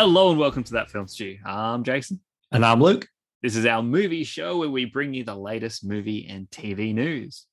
Hello 0.00 0.30
and 0.30 0.38
welcome 0.38 0.62
to 0.62 0.74
That 0.74 0.92
Film 0.92 1.08
Stew. 1.08 1.38
I'm 1.44 1.82
Jason. 1.82 2.20
And 2.52 2.64
I'm 2.64 2.80
Luke. 2.80 3.08
This 3.42 3.56
is 3.56 3.66
our 3.66 3.82
movie 3.82 4.22
show 4.22 4.56
where 4.56 4.70
we 4.70 4.84
bring 4.84 5.12
you 5.12 5.24
the 5.24 5.34
latest 5.34 5.84
movie 5.84 6.28
and 6.28 6.48
TV 6.50 6.94
news. 6.94 7.46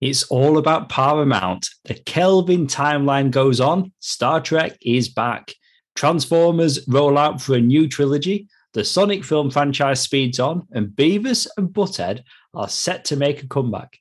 It's 0.00 0.24
all 0.24 0.58
about 0.58 0.88
Paramount. 0.88 1.68
The 1.84 1.94
Kelvin 1.94 2.66
timeline 2.66 3.30
goes 3.30 3.60
on. 3.60 3.92
Star 4.00 4.40
Trek 4.40 4.76
is 4.82 5.08
back. 5.08 5.52
Transformers 5.94 6.80
roll 6.88 7.16
out 7.16 7.40
for 7.40 7.54
a 7.54 7.60
new 7.60 7.86
trilogy. 7.86 8.48
The 8.72 8.82
Sonic 8.82 9.22
film 9.22 9.52
franchise 9.52 10.00
speeds 10.00 10.40
on, 10.40 10.66
and 10.72 10.88
Beavis 10.88 11.46
and 11.56 11.68
Butthead 11.68 12.24
are 12.54 12.68
set 12.68 13.04
to 13.04 13.16
make 13.16 13.44
a 13.44 13.46
comeback. 13.46 14.00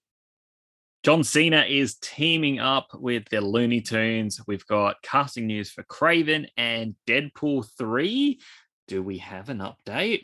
John 1.03 1.21
Cena 1.25 1.65
is 1.67 1.95
teaming 1.95 2.61
up 2.61 2.87
with 2.93 3.27
the 3.27 3.41
Looney 3.41 3.81
Tunes. 3.81 4.39
We've 4.47 4.65
got 4.67 5.01
casting 5.01 5.47
news 5.47 5.69
for 5.69 5.83
Kraven 5.83 6.47
and 6.55 6.95
Deadpool 7.05 7.67
3. 7.77 8.39
Do 8.87 9.03
we 9.03 9.17
have 9.17 9.49
an 9.49 9.57
update? 9.57 10.23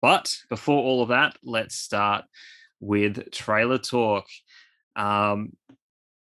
But 0.00 0.34
before 0.48 0.82
all 0.82 1.02
of 1.02 1.10
that, 1.10 1.36
let's 1.44 1.74
start 1.74 2.24
with 2.80 3.30
trailer 3.30 3.76
talk. 3.76 4.24
Um, 4.96 5.52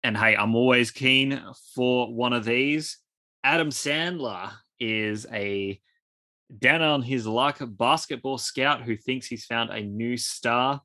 and 0.03 0.17
hey, 0.17 0.35
I'm 0.37 0.55
always 0.55 0.91
keen 0.91 1.39
for 1.75 2.11
one 2.11 2.33
of 2.33 2.47
these. 2.47 2.97
Adam 3.45 3.69
Sandler 3.69 4.53
is 4.81 5.27
a 5.31 5.79
down 6.59 6.81
on 6.81 7.03
his 7.03 7.27
luck 7.27 7.59
basketball 7.61 8.39
scout 8.39 8.81
who 8.81 8.97
thinks 8.97 9.27
he's 9.27 9.45
found 9.45 9.69
a 9.69 9.83
new 9.83 10.17
star 10.17 10.81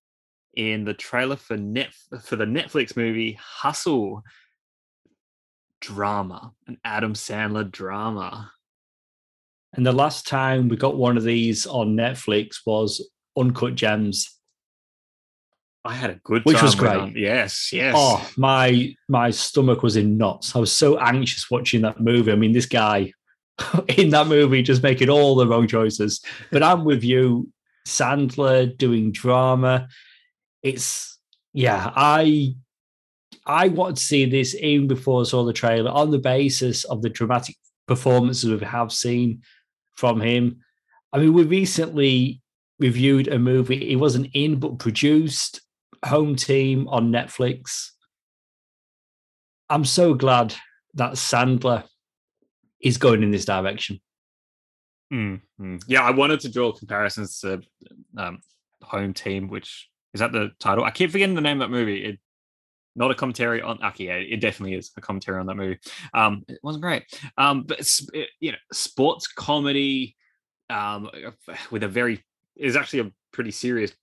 in 0.55 0.83
the 0.83 0.93
trailer 0.93 1.35
for 1.35 1.57
net 1.57 1.93
for 2.23 2.35
the 2.35 2.45
Netflix 2.45 2.95
movie 2.95 3.37
Hustle 3.39 4.23
drama, 5.79 6.53
an 6.67 6.77
Adam 6.85 7.13
Sandler 7.13 7.69
drama. 7.69 8.51
And 9.73 9.85
the 9.85 9.91
last 9.91 10.27
time 10.27 10.67
we 10.67 10.75
got 10.75 10.97
one 10.97 11.17
of 11.17 11.23
these 11.23 11.65
on 11.65 11.95
Netflix 11.95 12.57
was 12.65 13.09
Uncut 13.37 13.75
Gems. 13.75 14.37
I 15.83 15.95
had 15.95 16.11
a 16.11 16.15
good 16.23 16.45
which 16.45 16.61
was 16.61 16.75
great. 16.75 17.17
Yes, 17.17 17.73
yes. 17.73 17.95
Oh, 17.97 18.29
my 18.37 18.93
my 19.09 19.31
stomach 19.31 19.81
was 19.81 19.95
in 19.95 20.17
knots. 20.17 20.55
I 20.55 20.59
was 20.59 20.71
so 20.71 20.99
anxious 20.99 21.49
watching 21.49 21.81
that 21.81 21.99
movie. 21.99 22.31
I 22.31 22.35
mean, 22.35 22.51
this 22.51 22.67
guy 22.67 23.13
in 23.97 24.09
that 24.09 24.27
movie 24.27 24.61
just 24.61 24.83
making 24.83 25.09
all 25.09 25.35
the 25.35 25.47
wrong 25.47 25.67
choices. 25.67 26.23
But 26.51 26.61
I'm 26.61 26.85
with 26.85 27.03
you, 27.03 27.49
Sandler 27.87 28.77
doing 28.77 29.11
drama. 29.11 29.87
It's 30.63 31.17
yeah, 31.53 31.91
I 31.95 32.55
I 33.45 33.69
wanted 33.69 33.97
to 33.97 34.03
see 34.03 34.25
this 34.25 34.55
even 34.55 34.87
before 34.87 35.21
I 35.21 35.25
saw 35.25 35.43
the 35.43 35.53
trailer 35.53 35.91
on 35.91 36.11
the 36.11 36.19
basis 36.19 36.83
of 36.85 37.01
the 37.01 37.09
dramatic 37.09 37.55
performances 37.87 38.49
we 38.49 38.65
have 38.65 38.91
seen 38.91 39.41
from 39.95 40.21
him. 40.21 40.61
I 41.11 41.19
mean, 41.19 41.33
we 41.33 41.43
recently 41.43 42.41
reviewed 42.79 43.27
a 43.27 43.39
movie. 43.39 43.91
It 43.91 43.97
wasn't 43.97 44.29
in, 44.33 44.59
but 44.59 44.79
produced 44.79 45.61
Home 46.05 46.35
Team 46.35 46.87
on 46.87 47.11
Netflix. 47.11 47.89
I'm 49.69 49.85
so 49.85 50.13
glad 50.13 50.55
that 50.95 51.13
Sandler 51.13 51.83
is 52.81 52.97
going 52.97 53.23
in 53.23 53.31
this 53.31 53.45
direction. 53.45 53.99
Mm-hmm. 55.13 55.77
Yeah, 55.87 56.03
I 56.03 56.11
wanted 56.11 56.39
to 56.41 56.49
draw 56.49 56.71
comparisons 56.71 57.39
to 57.39 57.61
um, 58.17 58.39
Home 58.83 59.13
Team, 59.13 59.47
which 59.47 59.89
is 60.13 60.19
that 60.19 60.31
the 60.31 60.51
title. 60.59 60.83
I 60.83 60.91
keep 60.91 61.11
forgetting 61.11 61.35
the 61.35 61.41
name 61.41 61.61
of 61.61 61.69
that 61.69 61.75
movie. 61.75 62.03
It, 62.03 62.19
not 62.95 63.11
a 63.11 63.15
commentary 63.15 63.61
on. 63.61 63.81
Okay, 63.83 64.05
yeah, 64.05 64.15
it 64.15 64.41
definitely 64.41 64.75
is 64.75 64.91
a 64.97 65.01
commentary 65.01 65.39
on 65.39 65.45
that 65.45 65.55
movie. 65.55 65.79
Um, 66.13 66.43
it 66.47 66.59
wasn't 66.61 66.83
great. 66.83 67.03
Um, 67.37 67.63
but 67.63 67.79
it, 68.13 68.29
you 68.39 68.51
know, 68.51 68.57
sports 68.73 69.27
comedy, 69.27 70.15
um, 70.69 71.09
with 71.71 71.83
a 71.83 71.87
very 71.87 72.23
is 72.55 72.75
actually 72.75 72.99
a 72.99 73.11
pretty 73.31 73.51
serious 73.51 73.93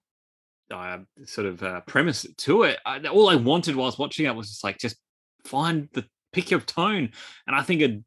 uh, 0.71 0.99
sort 1.25 1.47
of 1.47 1.63
uh, 1.63 1.81
premise 1.83 2.27
to 2.39 2.63
it. 2.63 2.79
I, 2.85 3.01
all 3.07 3.29
I 3.29 3.37
wanted 3.37 3.77
whilst 3.77 3.99
watching 3.99 4.27
it 4.27 4.35
was 4.35 4.49
just 4.49 4.65
like 4.65 4.79
just 4.79 4.97
find 5.45 5.89
the 5.93 6.05
pick 6.33 6.51
your 6.51 6.61
tone, 6.61 7.11
and 7.47 7.57
I 7.57 7.63
think 7.63 7.83
a 7.83 8.01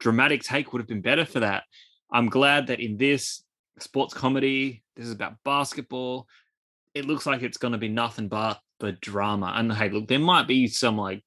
dramatic 0.00 0.42
take 0.42 0.72
would 0.72 0.80
have 0.80 0.88
been 0.88 1.02
better 1.02 1.24
for 1.24 1.40
that. 1.40 1.64
I'm 2.12 2.28
glad 2.28 2.66
that 2.68 2.80
in 2.80 2.96
this 2.96 3.44
sports 3.78 4.14
comedy, 4.14 4.82
this 4.96 5.06
is 5.06 5.12
about 5.12 5.36
basketball. 5.44 6.26
It 6.94 7.06
looks 7.06 7.26
like 7.26 7.42
it's 7.42 7.58
going 7.58 7.72
to 7.72 7.78
be 7.78 7.88
nothing 7.88 8.28
but 8.28 8.60
the 8.80 8.92
drama. 8.92 9.52
And 9.56 9.72
hey, 9.72 9.90
look, 9.90 10.08
there 10.08 10.18
might 10.18 10.48
be 10.48 10.66
some 10.66 10.96
like, 10.96 11.22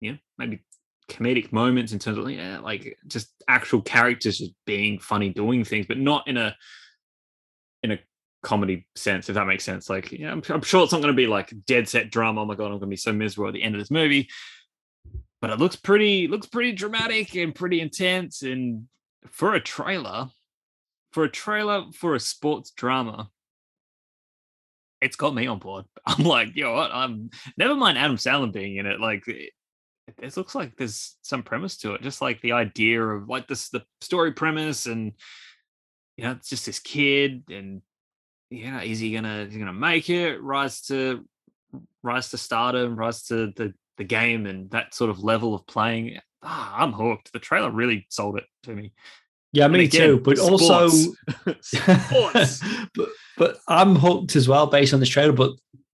you 0.00 0.12
know, 0.12 0.18
maybe 0.38 0.64
comedic 1.08 1.52
moments 1.52 1.92
in 1.92 1.98
terms 1.98 2.18
of 2.18 2.30
yeah, 2.30 2.58
like 2.60 2.96
just 3.06 3.28
actual 3.48 3.82
characters 3.82 4.38
just 4.38 4.52
being 4.64 4.98
funny, 4.98 5.30
doing 5.30 5.64
things, 5.64 5.86
but 5.86 5.98
not 5.98 6.26
in 6.26 6.36
a 6.36 6.56
in 7.82 7.92
a 7.92 7.98
comedy 8.42 8.86
sense, 8.94 9.28
if 9.28 9.34
that 9.34 9.46
makes 9.46 9.64
sense. 9.64 9.90
Like, 9.90 10.12
yeah, 10.12 10.32
I'm, 10.32 10.42
I'm 10.48 10.62
sure 10.62 10.82
it's 10.82 10.92
not 10.92 11.02
going 11.02 11.12
to 11.12 11.16
be 11.16 11.26
like 11.26 11.52
dead 11.66 11.88
set 11.88 12.10
drama. 12.10 12.42
Oh 12.42 12.46
my 12.46 12.54
god, 12.54 12.66
I'm 12.66 12.70
going 12.72 12.82
to 12.82 12.86
be 12.86 12.96
so 12.96 13.12
miserable 13.12 13.48
at 13.48 13.54
the 13.54 13.62
end 13.62 13.74
of 13.74 13.80
this 13.80 13.90
movie. 13.90 14.28
But 15.40 15.50
it 15.50 15.58
looks 15.58 15.76
pretty, 15.76 16.28
looks 16.28 16.46
pretty 16.46 16.72
dramatic 16.72 17.34
and 17.34 17.54
pretty 17.54 17.80
intense. 17.80 18.42
And 18.42 18.86
for 19.30 19.54
a 19.54 19.60
trailer, 19.60 20.28
for 21.12 21.24
a 21.24 21.30
trailer 21.30 21.84
for 21.94 22.14
a 22.14 22.20
sports 22.20 22.70
drama, 22.70 23.30
it's 25.00 25.16
got 25.16 25.34
me 25.34 25.46
on 25.46 25.58
board. 25.58 25.84
I'm 26.06 26.24
like, 26.24 26.54
you 26.54 26.64
know 26.64 26.72
what? 26.72 26.90
I'm 26.92 27.30
never 27.56 27.74
mind 27.74 27.98
Adam 27.98 28.16
Sandler 28.16 28.52
being 28.52 28.76
in 28.76 28.86
it. 28.86 29.00
Like, 29.00 29.26
it, 29.28 29.52
it 30.18 30.36
looks 30.36 30.54
like 30.54 30.76
there's 30.76 31.16
some 31.22 31.42
premise 31.42 31.76
to 31.78 31.94
it, 31.94 32.02
just 32.02 32.20
like 32.20 32.40
the 32.40 32.52
idea 32.52 33.02
of 33.02 33.28
like 33.28 33.48
this, 33.48 33.68
the 33.68 33.84
story 34.00 34.32
premise, 34.32 34.86
and 34.86 35.12
you 36.16 36.24
know, 36.24 36.32
it's 36.32 36.48
just 36.48 36.66
this 36.66 36.80
kid, 36.80 37.44
and 37.50 37.82
yeah, 38.50 38.82
is 38.82 38.98
he 38.98 39.12
gonna 39.12 39.46
is 39.46 39.52
he 39.52 39.58
gonna 39.58 39.72
make 39.72 40.10
it? 40.10 40.42
Rise 40.42 40.82
to 40.82 41.24
rise 42.02 42.30
to 42.30 42.38
stardom, 42.38 42.96
rise 42.96 43.24
to 43.24 43.52
the 43.56 43.72
the 43.96 44.04
game, 44.04 44.46
and 44.46 44.70
that 44.70 44.94
sort 44.94 45.10
of 45.10 45.22
level 45.22 45.54
of 45.54 45.66
playing. 45.66 46.18
Ah, 46.42 46.76
I'm 46.78 46.92
hooked. 46.92 47.32
The 47.32 47.38
trailer 47.38 47.70
really 47.70 48.06
sold 48.08 48.38
it 48.38 48.44
to 48.64 48.74
me. 48.74 48.92
Yeah, 49.52 49.68
me 49.68 49.84
again, 49.84 50.00
too. 50.00 50.20
But 50.20 50.38
sports. 50.38 50.70
also, 50.70 51.14
sports. 51.60 52.62
but 52.94 53.08
but 53.36 53.58
I'm 53.66 53.96
hooked 53.96 54.36
as 54.36 54.48
well 54.48 54.66
based 54.66 54.94
on 54.94 55.00
this 55.00 55.08
trailer. 55.08 55.32
But 55.32 55.52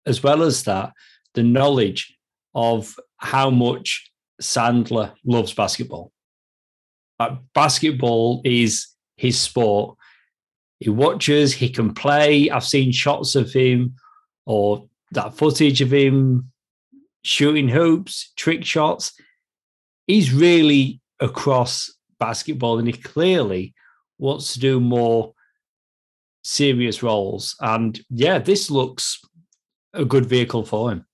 as 0.07 0.23
well 0.23 0.43
as 0.43 0.65
that, 0.65 0.93
the 1.35 1.43
knowledge 1.43 2.17
of 2.55 2.95
how 3.19 3.51
much 3.51 4.11
Sandler 4.43 5.13
loves 5.25 5.53
basketball. 5.55 6.13
Uh, 7.21 7.37
basketball 7.55 8.43
is 8.45 8.89
his 9.17 9.41
sport. 9.41 9.97
He 10.81 10.91
watches, 10.91 11.53
he 11.53 11.69
can 11.69 11.95
play. 11.95 12.51
I've 12.51 12.65
seen 12.65 12.93
shots 12.93 13.37
of 13.37 13.53
him 13.53 13.95
or 14.45 14.89
that 15.13 15.37
footage 15.37 15.81
of 15.81 15.93
him 15.93 16.51
shooting 17.23 17.69
hoops, 17.69 18.33
trick 18.37 18.65
shots. 18.65 19.13
He's 20.07 20.33
really 20.33 21.01
across 21.21 21.94
basketball 22.19 22.79
and 22.79 22.87
he 22.87 22.93
clearly 22.93 23.75
wants 24.19 24.55
to 24.55 24.61
do 24.61 24.81
more 24.81 25.35
serious 26.43 27.03
roles. 27.03 27.57
And 27.61 27.99
yeah, 28.11 28.39
this 28.39 28.71
looks 28.71 29.21
a 29.93 30.05
good 30.05 30.27
vehicle 30.27 30.65
for 30.65 30.93
him. 30.93 31.07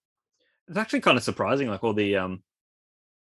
It's 0.69 0.79
actually 0.79 1.01
kind 1.01 1.17
of 1.17 1.25
surprising, 1.25 1.69
like 1.69 1.83
all 1.83 1.95
the 1.95 2.17
um, 2.17 2.43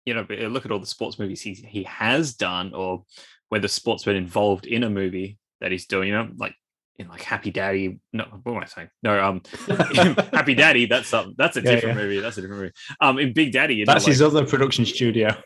you 0.04 0.15
know, 0.15 0.27
look 0.49 0.65
at 0.65 0.71
all 0.71 0.78
the 0.78 0.87
sports 0.87 1.19
movies 1.19 1.43
he 1.43 1.53
he 1.53 1.82
has 1.82 2.34
done, 2.34 2.72
or 2.75 3.04
whether 3.49 3.69
sports 3.69 4.04
been 4.04 4.16
involved 4.16 4.66
in 4.66 4.84
a 4.84 4.91
movie 4.91 5.39
that 5.60 5.72
he's 5.72 5.86
doing. 5.86 6.09
You 6.09 6.15
know, 6.15 6.28
like 6.36 6.54
in 6.98 7.09
like 7.09 7.22
Happy 7.22 7.51
Daddy. 7.51 7.98
No, 8.13 8.25
what 8.43 8.57
am 8.57 8.63
I 8.63 8.66
saying? 8.66 8.89
No, 9.03 9.22
um, 9.22 9.43
Happy 10.33 10.54
Daddy. 10.54 10.87
That's 10.87 11.09
something. 11.09 11.34
That's 11.37 11.57
a 11.57 11.63
yeah, 11.63 11.72
different 11.72 11.98
yeah. 11.98 12.04
movie. 12.04 12.21
That's 12.21 12.39
a 12.39 12.41
different 12.41 12.63
movie. 12.63 12.75
Um, 13.01 13.19
in 13.19 13.33
Big 13.33 13.53
Daddy, 13.53 13.84
that's 13.84 14.07
know, 14.07 14.10
his 14.10 14.21
like, 14.21 14.33
other 14.33 14.47
production 14.47 14.87
studio. 14.87 15.28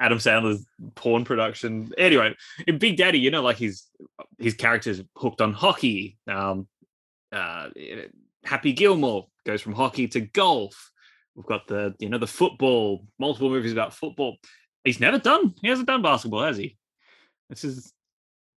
Adam 0.00 0.18
Sandler's 0.18 0.66
porn 0.94 1.24
production. 1.24 1.92
Anyway, 1.96 2.34
in 2.66 2.78
Big 2.78 2.96
Daddy, 2.96 3.18
you 3.18 3.30
know, 3.30 3.42
like 3.42 3.56
his 3.56 3.84
his 4.38 4.54
character's 4.54 5.02
hooked 5.16 5.40
on 5.40 5.52
hockey. 5.52 6.18
Um, 6.28 6.66
uh, 7.30 7.68
Happy 8.44 8.72
Gilmore 8.72 9.26
goes 9.46 9.60
from 9.60 9.74
hockey 9.74 10.08
to 10.08 10.20
golf. 10.20 10.90
We've 11.34 11.46
got 11.46 11.66
the 11.66 11.94
you 11.98 12.08
know 12.08 12.18
the 12.18 12.26
football. 12.26 13.06
Multiple 13.18 13.50
movies 13.50 13.72
about 13.72 13.94
football. 13.94 14.36
He's 14.84 15.00
never 15.00 15.18
done. 15.18 15.54
He 15.62 15.68
hasn't 15.68 15.86
done 15.86 16.02
basketball, 16.02 16.42
has 16.42 16.56
he? 16.56 16.76
This 17.48 17.64
is 17.64 17.92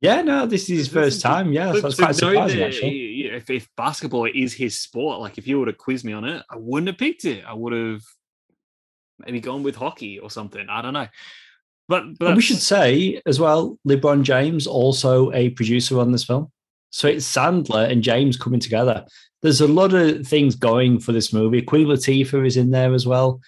yeah, 0.06 0.22
no, 0.22 0.46
this 0.46 0.70
is 0.70 0.78
his 0.78 0.88
first 0.88 1.22
time. 1.22 1.52
Yeah, 1.52 1.74
so 1.74 1.82
that's 1.82 1.96
quite 1.96 2.16
surprising 2.16 2.60
that, 2.60 2.68
actually. 2.68 3.26
If, 3.26 3.50
if, 3.50 3.68
basketball 3.76 4.26
is 4.26 4.54
his 4.54 4.80
sport, 4.80 5.20
like 5.20 5.38
if 5.38 5.48
you 5.48 5.60
were 5.60 5.66
to 5.66 5.74
quiz 5.74 6.04
me 6.04 6.14
on 6.14 6.26
it, 6.26 6.44
I 6.50 6.56
wouldn't 6.58 6.88
have 6.88 6.98
picked 6.98 7.26
it. 7.26 7.44
I 7.46 7.54
would 7.54 7.74
have 7.74 8.02
maybe 9.20 9.40
gone 9.40 9.64
with 9.64 9.76
hockey 9.76 10.20
or 10.20 10.30
something. 10.30 10.68
I 10.70 10.82
don't 10.82 10.94
know. 10.94 11.08
But, 11.88 12.18
but 12.18 12.36
we 12.36 12.42
should 12.42 12.62
say 12.62 13.22
as 13.26 13.40
well, 13.40 13.78
LeBron 13.88 14.24
James 14.24 14.66
also 14.66 15.32
a 15.34 15.50
producer 15.52 16.00
on 16.00 16.12
this 16.12 16.24
film. 16.24 16.52
So 16.90 17.08
it's 17.08 17.32
Sandler 17.32 17.92
and 17.92 18.02
James 18.02 18.38
coming 18.38 18.60
together. 18.60 19.06
There's 19.42 19.62
a 19.62 19.68
lot 19.68 19.94
of 19.94 20.26
things 20.26 20.56
going 20.56 21.00
for 21.00 21.12
this 21.12 21.34
movie. 21.34 21.62
Queen 21.62 21.88
Latifah 21.88 22.48
is 22.48 22.58
in 22.58 22.72
there 22.72 22.94
as 22.94 23.06
well. 23.06 23.42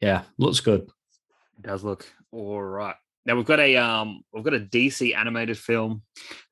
Yeah, 0.00 0.22
looks 0.38 0.60
good. 0.60 0.82
It 1.58 1.66
does 1.66 1.84
look 1.84 2.06
all 2.30 2.62
right. 2.62 2.96
Now 3.24 3.36
we've 3.36 3.44
got 3.44 3.60
a 3.60 3.76
um 3.76 4.22
we've 4.32 4.44
got 4.44 4.54
a 4.54 4.60
DC 4.60 5.16
animated 5.16 5.58
film 5.58 6.02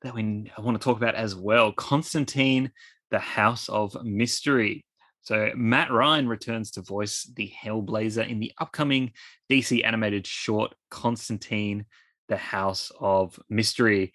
that 0.01 0.13
we 0.13 0.51
I 0.57 0.61
want 0.61 0.79
to 0.79 0.83
talk 0.83 0.97
about 0.97 1.15
as 1.15 1.35
well. 1.35 1.71
Constantine, 1.73 2.71
the 3.09 3.19
House 3.19 3.69
of 3.69 3.95
Mystery. 4.03 4.85
So 5.21 5.51
Matt 5.55 5.91
Ryan 5.91 6.27
returns 6.27 6.71
to 6.71 6.81
voice 6.81 7.29
the 7.35 7.51
Hellblazer 7.63 8.27
in 8.27 8.39
the 8.39 8.51
upcoming 8.59 9.11
DC 9.51 9.85
animated 9.85 10.25
short 10.25 10.73
Constantine, 10.89 11.85
the 12.27 12.37
House 12.37 12.91
of 12.99 13.39
Mystery. 13.49 14.13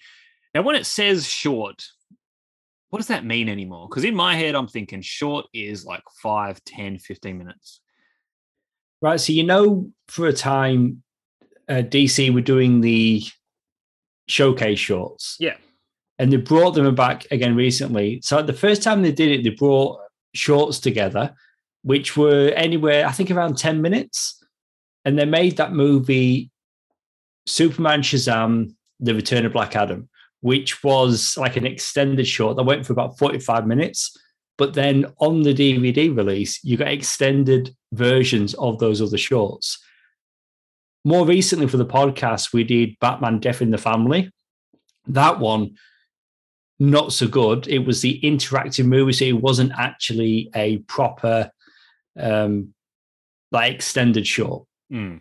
Now, 0.54 0.62
when 0.62 0.74
it 0.74 0.86
says 0.86 1.28
short, 1.28 1.84
what 2.88 2.98
does 2.98 3.08
that 3.08 3.24
mean 3.24 3.48
anymore? 3.48 3.88
Because 3.88 4.04
in 4.04 4.14
my 4.14 4.34
head, 4.34 4.54
I'm 4.54 4.68
thinking 4.68 5.02
short 5.02 5.46
is 5.52 5.84
like 5.84 6.02
5, 6.22 6.64
10, 6.64 6.98
15 6.98 7.38
minutes. 7.38 7.80
Right. 9.02 9.20
So, 9.20 9.32
you 9.32 9.44
know, 9.44 9.90
for 10.08 10.26
a 10.26 10.32
time, 10.32 11.02
uh, 11.68 11.82
DC 11.82 12.32
were 12.32 12.40
doing 12.40 12.80
the 12.80 13.22
showcase 14.28 14.78
shorts. 14.78 15.36
Yeah. 15.38 15.56
And 16.18 16.32
they 16.32 16.38
brought 16.38 16.72
them 16.74 16.94
back 16.94 17.26
again 17.30 17.54
recently. 17.54 18.20
So, 18.22 18.42
the 18.42 18.52
first 18.52 18.82
time 18.82 19.02
they 19.02 19.12
did 19.12 19.30
it, 19.30 19.42
they 19.44 19.50
brought 19.50 20.00
shorts 20.34 20.78
together, 20.78 21.34
which 21.82 22.16
were 22.16 22.52
anywhere, 22.56 23.06
I 23.06 23.12
think, 23.12 23.30
around 23.30 23.58
10 23.58 23.82
minutes. 23.82 24.42
And 25.04 25.18
they 25.18 25.24
made 25.24 25.56
that 25.58 25.72
movie 25.72 26.50
Superman 27.46 28.02
Shazam, 28.02 28.74
The 28.98 29.14
Return 29.14 29.46
of 29.46 29.52
Black 29.52 29.76
Adam, 29.76 30.08
which 30.40 30.82
was 30.82 31.36
like 31.36 31.56
an 31.56 31.66
extended 31.66 32.26
short 32.26 32.56
that 32.56 32.64
went 32.64 32.86
for 32.86 32.92
about 32.92 33.18
45 33.18 33.66
minutes. 33.66 34.16
But 34.58 34.74
then 34.74 35.06
on 35.18 35.42
the 35.42 35.54
DVD 35.54 36.16
release, 36.16 36.62
you 36.64 36.76
got 36.76 36.88
extended 36.88 37.74
versions 37.92 38.54
of 38.54 38.78
those 38.78 39.02
other 39.02 39.18
shorts. 39.18 39.78
More 41.06 41.24
recently 41.24 41.68
for 41.68 41.76
the 41.76 41.86
podcast, 41.86 42.52
we 42.52 42.64
did 42.64 42.98
Batman 42.98 43.38
Death 43.38 43.62
in 43.62 43.70
the 43.70 43.78
Family. 43.78 44.28
That 45.06 45.38
one 45.38 45.76
not 46.80 47.12
so 47.12 47.28
good. 47.28 47.68
It 47.68 47.78
was 47.78 48.00
the 48.00 48.20
interactive 48.24 48.86
movie, 48.86 49.12
so 49.12 49.24
it 49.24 49.40
wasn't 49.40 49.70
actually 49.78 50.50
a 50.52 50.78
proper 50.78 51.48
um 52.18 52.74
like 53.52 53.72
extended 53.72 54.26
short. 54.26 54.66
Mm. 54.92 55.20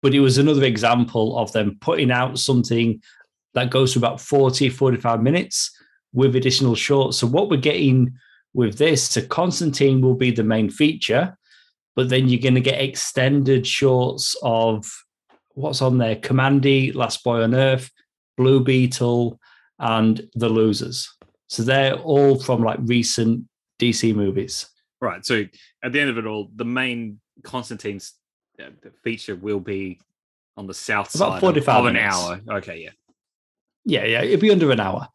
But 0.00 0.14
it 0.14 0.20
was 0.20 0.38
another 0.38 0.64
example 0.64 1.36
of 1.36 1.52
them 1.52 1.76
putting 1.82 2.10
out 2.10 2.38
something 2.38 3.02
that 3.52 3.68
goes 3.68 3.92
for 3.92 3.98
about 3.98 4.22
40, 4.22 4.70
45 4.70 5.22
minutes 5.22 5.70
with 6.14 6.34
additional 6.34 6.74
shorts. 6.74 7.18
So 7.18 7.26
what 7.26 7.50
we're 7.50 7.58
getting 7.58 8.14
with 8.54 8.78
this, 8.78 9.02
so 9.10 9.20
Constantine 9.26 10.00
will 10.00 10.14
be 10.14 10.30
the 10.30 10.44
main 10.44 10.70
feature, 10.70 11.36
but 11.96 12.08
then 12.08 12.28
you're 12.28 12.40
going 12.40 12.54
to 12.54 12.60
get 12.60 12.80
extended 12.80 13.66
shorts 13.66 14.36
of 14.42 14.90
what's 15.54 15.82
on 15.82 15.98
there: 15.98 16.16
Kamandi, 16.16 16.94
Last 16.94 17.24
Boy 17.24 17.42
on 17.42 17.54
Earth, 17.54 17.90
Blue 18.36 18.60
Beetle, 18.60 19.38
and 19.78 20.28
The 20.34 20.48
Losers. 20.48 21.08
So 21.48 21.62
they're 21.62 21.94
all 21.94 22.38
from 22.38 22.62
like 22.62 22.78
recent 22.82 23.44
DC 23.80 24.14
movies. 24.14 24.66
Right. 25.00 25.24
So 25.24 25.44
at 25.82 25.92
the 25.92 26.00
end 26.00 26.10
of 26.10 26.18
it 26.18 26.26
all, 26.26 26.50
the 26.54 26.64
main 26.64 27.20
Constantine's 27.42 28.14
uh, 28.60 28.70
feature 29.02 29.36
will 29.36 29.60
be 29.60 30.00
on 30.56 30.66
the 30.66 30.74
south 30.74 31.14
About 31.14 31.32
side 31.34 31.40
45 31.40 31.68
of, 31.68 31.80
of 31.80 31.86
an 31.86 31.96
hour. 31.96 32.40
Okay, 32.58 32.82
yeah. 32.84 32.90
Yeah, 33.84 34.04
yeah, 34.04 34.22
it'll 34.22 34.40
be 34.40 34.50
under 34.50 34.70
an 34.70 34.80
hour. 34.80 35.08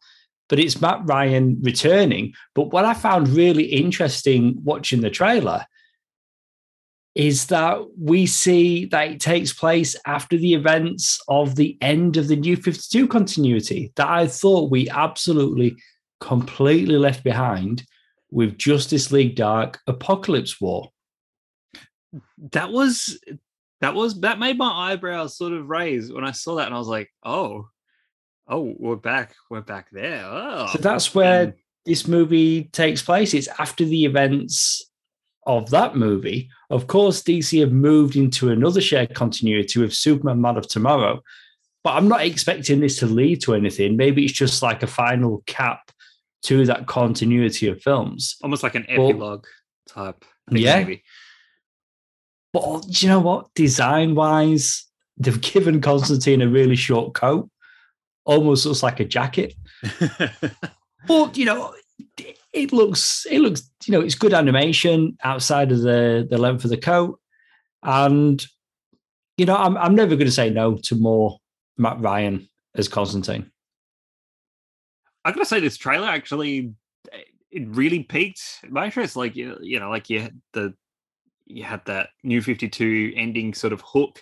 But 0.48 0.58
it's 0.58 0.80
Matt 0.80 1.00
Ryan 1.04 1.60
returning. 1.62 2.34
But 2.54 2.72
what 2.72 2.84
I 2.84 2.94
found 2.94 3.28
really 3.28 3.64
interesting 3.64 4.58
watching 4.62 5.00
the 5.00 5.10
trailer 5.10 5.64
is 7.14 7.46
that 7.46 7.82
we 7.98 8.24
see 8.24 8.86
that 8.86 9.10
it 9.10 9.20
takes 9.20 9.52
place 9.52 9.96
after 10.06 10.36
the 10.36 10.54
events 10.54 11.20
of 11.28 11.56
the 11.56 11.76
end 11.80 12.16
of 12.16 12.28
the 12.28 12.36
New 12.36 12.56
52 12.56 13.08
continuity 13.08 13.92
that 13.96 14.08
I 14.08 14.26
thought 14.26 14.70
we 14.70 14.88
absolutely 14.90 15.76
completely 16.20 16.96
left 16.96 17.24
behind 17.24 17.84
with 18.30 18.58
Justice 18.58 19.10
League 19.10 19.34
Dark 19.34 19.80
Apocalypse 19.88 20.60
War. 20.60 20.90
That 22.52 22.70
was 22.70 23.18
that 23.80 23.94
was 23.94 24.20
that 24.20 24.38
made 24.38 24.58
my 24.58 24.92
eyebrows 24.92 25.36
sort 25.36 25.52
of 25.52 25.68
raise 25.68 26.12
when 26.12 26.24
I 26.24 26.32
saw 26.32 26.56
that, 26.56 26.66
and 26.66 26.74
I 26.74 26.78
was 26.78 26.88
like, 26.88 27.10
oh, 27.24 27.68
oh, 28.46 28.74
we're 28.78 28.96
back, 28.96 29.34
we're 29.48 29.60
back 29.60 29.88
there. 29.90 30.22
Oh, 30.24 30.68
So 30.72 30.78
that's 30.78 31.14
where 31.14 31.46
hmm. 31.46 31.50
this 31.86 32.06
movie 32.06 32.64
takes 32.64 33.02
place. 33.02 33.34
It's 33.34 33.48
after 33.58 33.84
the 33.84 34.04
events 34.04 34.89
of 35.46 35.70
that 35.70 35.96
movie. 35.96 36.50
Of 36.68 36.86
course, 36.86 37.22
DC 37.22 37.60
have 37.60 37.72
moved 37.72 38.16
into 38.16 38.50
another 38.50 38.80
shared 38.80 39.14
continuity 39.14 39.80
with 39.80 39.94
Superman 39.94 40.40
Man 40.40 40.56
of 40.56 40.68
Tomorrow. 40.68 41.22
But 41.82 41.94
I'm 41.94 42.08
not 42.08 42.22
expecting 42.22 42.80
this 42.80 42.98
to 42.98 43.06
lead 43.06 43.40
to 43.42 43.54
anything. 43.54 43.96
Maybe 43.96 44.24
it's 44.24 44.34
just 44.34 44.62
like 44.62 44.82
a 44.82 44.86
final 44.86 45.42
cap 45.46 45.90
to 46.42 46.66
that 46.66 46.86
continuity 46.86 47.68
of 47.68 47.82
films. 47.82 48.36
almost 48.42 48.62
like 48.62 48.74
an 48.74 48.84
epilogue 48.88 49.46
type. 49.88 50.24
Thing 50.50 50.58
Yeah. 50.58 50.78
maybe. 50.80 51.02
But 52.52 52.82
do 52.82 53.06
you 53.06 53.08
know 53.08 53.20
what? 53.20 53.52
Design 53.54 54.14
wise, 54.14 54.84
they've 55.16 55.40
given 55.52 55.80
Constantine 55.80 56.42
a 56.42 56.48
really 56.48 56.76
short 56.76 57.14
coat, 57.14 57.48
almost 58.24 58.66
looks 58.66 58.82
like 58.82 59.00
a 59.00 59.04
jacket. 59.04 59.54
But 61.08 61.38
you 61.38 61.46
know, 61.46 61.72
it 62.52 62.72
looks 62.72 63.26
it 63.30 63.40
looks 63.40 63.70
you 63.84 63.92
know 63.92 64.00
it's 64.00 64.14
good 64.14 64.34
animation 64.34 65.16
outside 65.22 65.72
of 65.72 65.80
the 65.80 66.26
the 66.28 66.38
length 66.38 66.64
of 66.64 66.70
the 66.70 66.76
coat, 66.76 67.20
and 67.82 68.44
you 69.36 69.46
know 69.46 69.56
I'm 69.56 69.76
I'm 69.76 69.94
never 69.94 70.16
going 70.16 70.26
to 70.26 70.32
say 70.32 70.50
no 70.50 70.76
to 70.84 70.94
more 70.94 71.38
Matt 71.76 72.00
Ryan 72.00 72.48
as 72.74 72.88
Constantine. 72.88 73.50
I 75.24 75.32
gotta 75.32 75.44
say, 75.44 75.60
this 75.60 75.76
trailer 75.76 76.08
actually 76.08 76.72
it 77.50 77.68
really 77.68 78.02
piqued 78.02 78.64
my 78.68 78.86
interest. 78.86 79.16
Like 79.16 79.36
you, 79.36 79.56
you 79.60 79.80
know, 79.80 79.90
like 79.90 80.08
you 80.08 80.20
had 80.20 80.40
the 80.52 80.74
you 81.46 81.64
had 81.64 81.84
that 81.86 82.10
new 82.22 82.40
Fifty 82.40 82.68
Two 82.68 83.12
ending 83.16 83.54
sort 83.54 83.72
of 83.72 83.82
hook. 83.84 84.20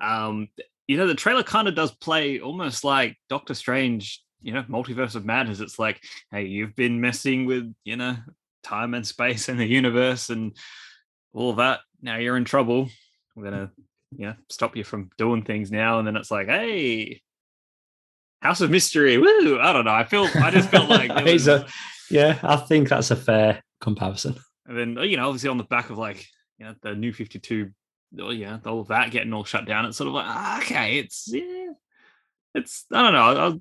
Um, 0.00 0.48
you 0.86 0.96
know, 0.96 1.06
the 1.06 1.14
trailer 1.14 1.42
kind 1.42 1.68
of 1.68 1.74
does 1.74 1.90
play 1.90 2.40
almost 2.40 2.84
like 2.84 3.16
Doctor 3.28 3.54
Strange. 3.54 4.22
You 4.40 4.52
know, 4.54 4.62
multiverse 4.64 5.14
of 5.16 5.24
madness. 5.24 5.60
It's 5.60 5.78
like, 5.78 6.00
hey, 6.30 6.44
you've 6.44 6.76
been 6.76 7.00
messing 7.00 7.44
with 7.46 7.74
you 7.84 7.96
know 7.96 8.16
time 8.62 8.94
and 8.94 9.06
space 9.06 9.48
and 9.48 9.58
the 9.58 9.66
universe 9.66 10.30
and 10.30 10.56
all 11.32 11.54
that. 11.54 11.80
Now 12.02 12.16
you're 12.16 12.36
in 12.36 12.44
trouble. 12.44 12.88
We're 13.36 13.44
gonna 13.44 13.70
you 14.16 14.26
know 14.26 14.34
stop 14.48 14.76
you 14.76 14.84
from 14.84 15.10
doing 15.18 15.42
things 15.42 15.70
now. 15.70 15.98
And 15.98 16.06
then 16.06 16.16
it's 16.16 16.30
like, 16.30 16.46
hey, 16.48 17.20
House 18.40 18.60
of 18.60 18.70
Mystery. 18.70 19.18
Woo! 19.18 19.58
I 19.60 19.72
don't 19.72 19.84
know. 19.84 19.90
I 19.92 20.04
feel 20.04 20.28
I 20.36 20.50
just 20.50 20.68
felt 20.68 20.88
like 20.88 21.12
was- 21.24 21.48
a- 21.48 21.66
yeah, 22.10 22.38
I 22.42 22.56
think 22.56 22.88
that's 22.88 23.10
a 23.10 23.16
fair 23.16 23.62
comparison. 23.80 24.36
and 24.66 24.78
then 24.78 24.96
you 25.08 25.16
know, 25.16 25.26
obviously 25.26 25.50
on 25.50 25.58
the 25.58 25.64
back 25.64 25.90
of 25.90 25.98
like 25.98 26.26
you 26.58 26.66
know 26.66 26.74
the 26.82 26.94
new 26.94 27.12
Fifty 27.12 27.38
Two, 27.38 27.70
oh 28.20 28.30
yeah, 28.30 28.58
all 28.64 28.80
of 28.80 28.88
that 28.88 29.10
getting 29.10 29.32
all 29.34 29.44
shut 29.44 29.66
down. 29.66 29.84
It's 29.84 29.96
sort 29.98 30.08
of 30.08 30.14
like 30.14 30.26
ah, 30.26 30.58
okay, 30.60 30.98
it's 30.98 31.24
yeah, 31.30 31.72
it's 32.54 32.84
I 32.92 33.02
don't 33.02 33.12
know. 33.12 33.60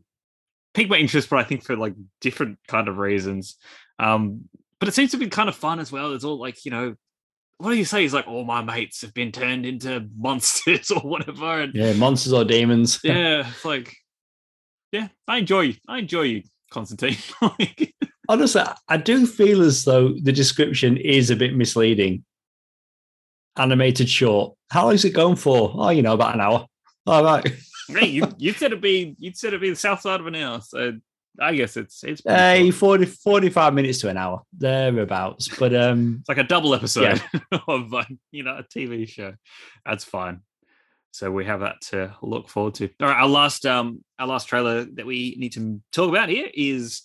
I'll 0.78 0.88
my 0.88 0.98
interest, 0.98 1.30
but 1.30 1.40
I 1.40 1.44
think 1.44 1.64
for 1.64 1.76
like 1.76 1.94
different 2.22 2.60
kind 2.68 2.88
of 2.88 2.98
reasons. 2.98 3.58
Um, 4.00 4.50
but 4.80 4.88
it 4.88 4.94
seems 4.94 5.12
to 5.12 5.18
be 5.18 5.28
kind 5.28 5.50
of 5.50 5.56
fun 5.56 5.80
as 5.80 5.92
well. 5.92 6.14
It's 6.14 6.24
all 6.24 6.40
like 6.40 6.66
you 6.66 6.72
know. 6.72 6.96
What 7.60 7.72
do 7.72 7.78
you 7.78 7.86
say? 7.86 8.04
He's 8.04 8.14
like, 8.14 8.28
all 8.28 8.44
my 8.44 8.62
mates 8.62 9.02
have 9.02 9.16
been 9.16 9.32
turned 9.32 9.66
into 9.66 10.08
monsters 10.18 10.92
or 10.92 11.00
whatever. 11.00 11.62
And 11.62 11.74
Yeah, 11.74 11.94
monsters 11.94 12.32
or 12.32 12.46
demons. 12.46 13.00
yeah, 13.04 13.50
it's 13.50 13.66
like, 13.66 13.96
yeah, 14.92 15.08
I 15.28 15.38
enjoy 15.38 15.62
you. 15.62 15.74
I 15.88 15.98
enjoy 15.98 16.22
you, 16.22 16.44
Constantine. 16.70 17.18
Honestly, 18.30 18.62
I 18.88 18.98
do 18.98 19.26
feel 19.26 19.64
as 19.64 19.86
though 19.86 20.14
the 20.22 20.32
description 20.32 20.98
is 20.98 21.32
a 21.32 21.36
bit 21.36 21.56
misleading. 21.56 22.24
Animated 23.56 24.08
short. 24.08 24.54
How 24.70 24.86
long 24.86 24.94
is 24.94 25.06
it 25.06 25.16
going 25.16 25.38
for? 25.38 25.72
Oh, 25.74 25.90
you 25.90 26.04
know, 26.04 26.14
about 26.14 26.36
an 26.36 26.42
hour. 26.42 26.68
All 27.08 27.24
right. 27.24 27.52
Hey, 27.88 28.08
you 28.08 28.24
you 28.38 28.54
said 28.54 28.68
it'd 28.68 28.82
be 28.82 29.16
you 29.18 29.32
said 29.34 29.50
it'd 29.50 29.62
be 29.62 29.70
the 29.70 29.76
south 29.76 30.02
side 30.02 30.20
of 30.20 30.28
an 30.28 30.36
hour, 30.36 30.62
so 30.62 30.94
I 31.40 31.56
guess 31.56 31.78
it's 31.78 32.04
it's 32.04 32.22
Hey, 32.26 32.72
short. 32.72 33.00
40, 33.00 33.06
45 33.06 33.74
minutes 33.74 34.00
to 34.00 34.10
an 34.10 34.18
hour, 34.18 34.42
thereabouts. 34.58 35.48
But 35.48 35.76
um, 35.76 36.18
it's 36.20 36.30
like 36.30 36.38
a 36.38 36.44
double 36.44 36.74
episode 36.74 37.22
of 37.68 37.92
like, 37.92 38.08
you 38.32 38.44
know 38.44 38.58
a 38.58 38.64
TV 38.64 39.08
show. 39.08 39.34
That's 39.86 40.04
fine. 40.04 40.42
So 41.12 41.32
we 41.32 41.46
have 41.46 41.62
that 41.62 41.82
to 41.90 42.16
look 42.22 42.50
forward 42.50 42.76
to. 42.76 42.90
All 43.02 43.08
right, 43.08 43.22
our 43.22 43.28
last 43.28 43.66
um 43.66 44.04
our 44.20 44.28
last 44.28 44.46
trailer 44.46 44.86
that 44.86 45.06
we 45.06 45.36
need 45.38 45.54
to 45.54 45.82
talk 45.92 46.10
about 46.10 46.30
here 46.30 46.50
is 46.54 47.02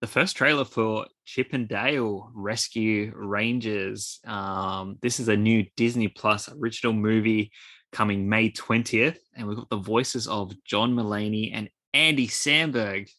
the 0.00 0.06
first 0.06 0.36
trailer 0.36 0.64
for 0.64 1.06
Chip 1.24 1.48
and 1.52 1.68
Dale 1.68 2.30
Rescue 2.34 3.12
Rangers. 3.14 4.20
Um, 4.24 4.98
this 5.02 5.18
is 5.18 5.28
a 5.28 5.36
new 5.36 5.66
Disney 5.76 6.08
Plus 6.08 6.48
original 6.48 6.92
movie 6.92 7.50
coming 7.92 8.28
May 8.28 8.50
20th, 8.50 9.18
and 9.36 9.46
we've 9.46 9.56
got 9.56 9.70
the 9.70 9.76
voices 9.76 10.26
of 10.26 10.52
John 10.64 10.94
Mulaney 10.94 11.50
and 11.54 11.68
Andy 11.94 12.28
Samberg. 12.28 13.10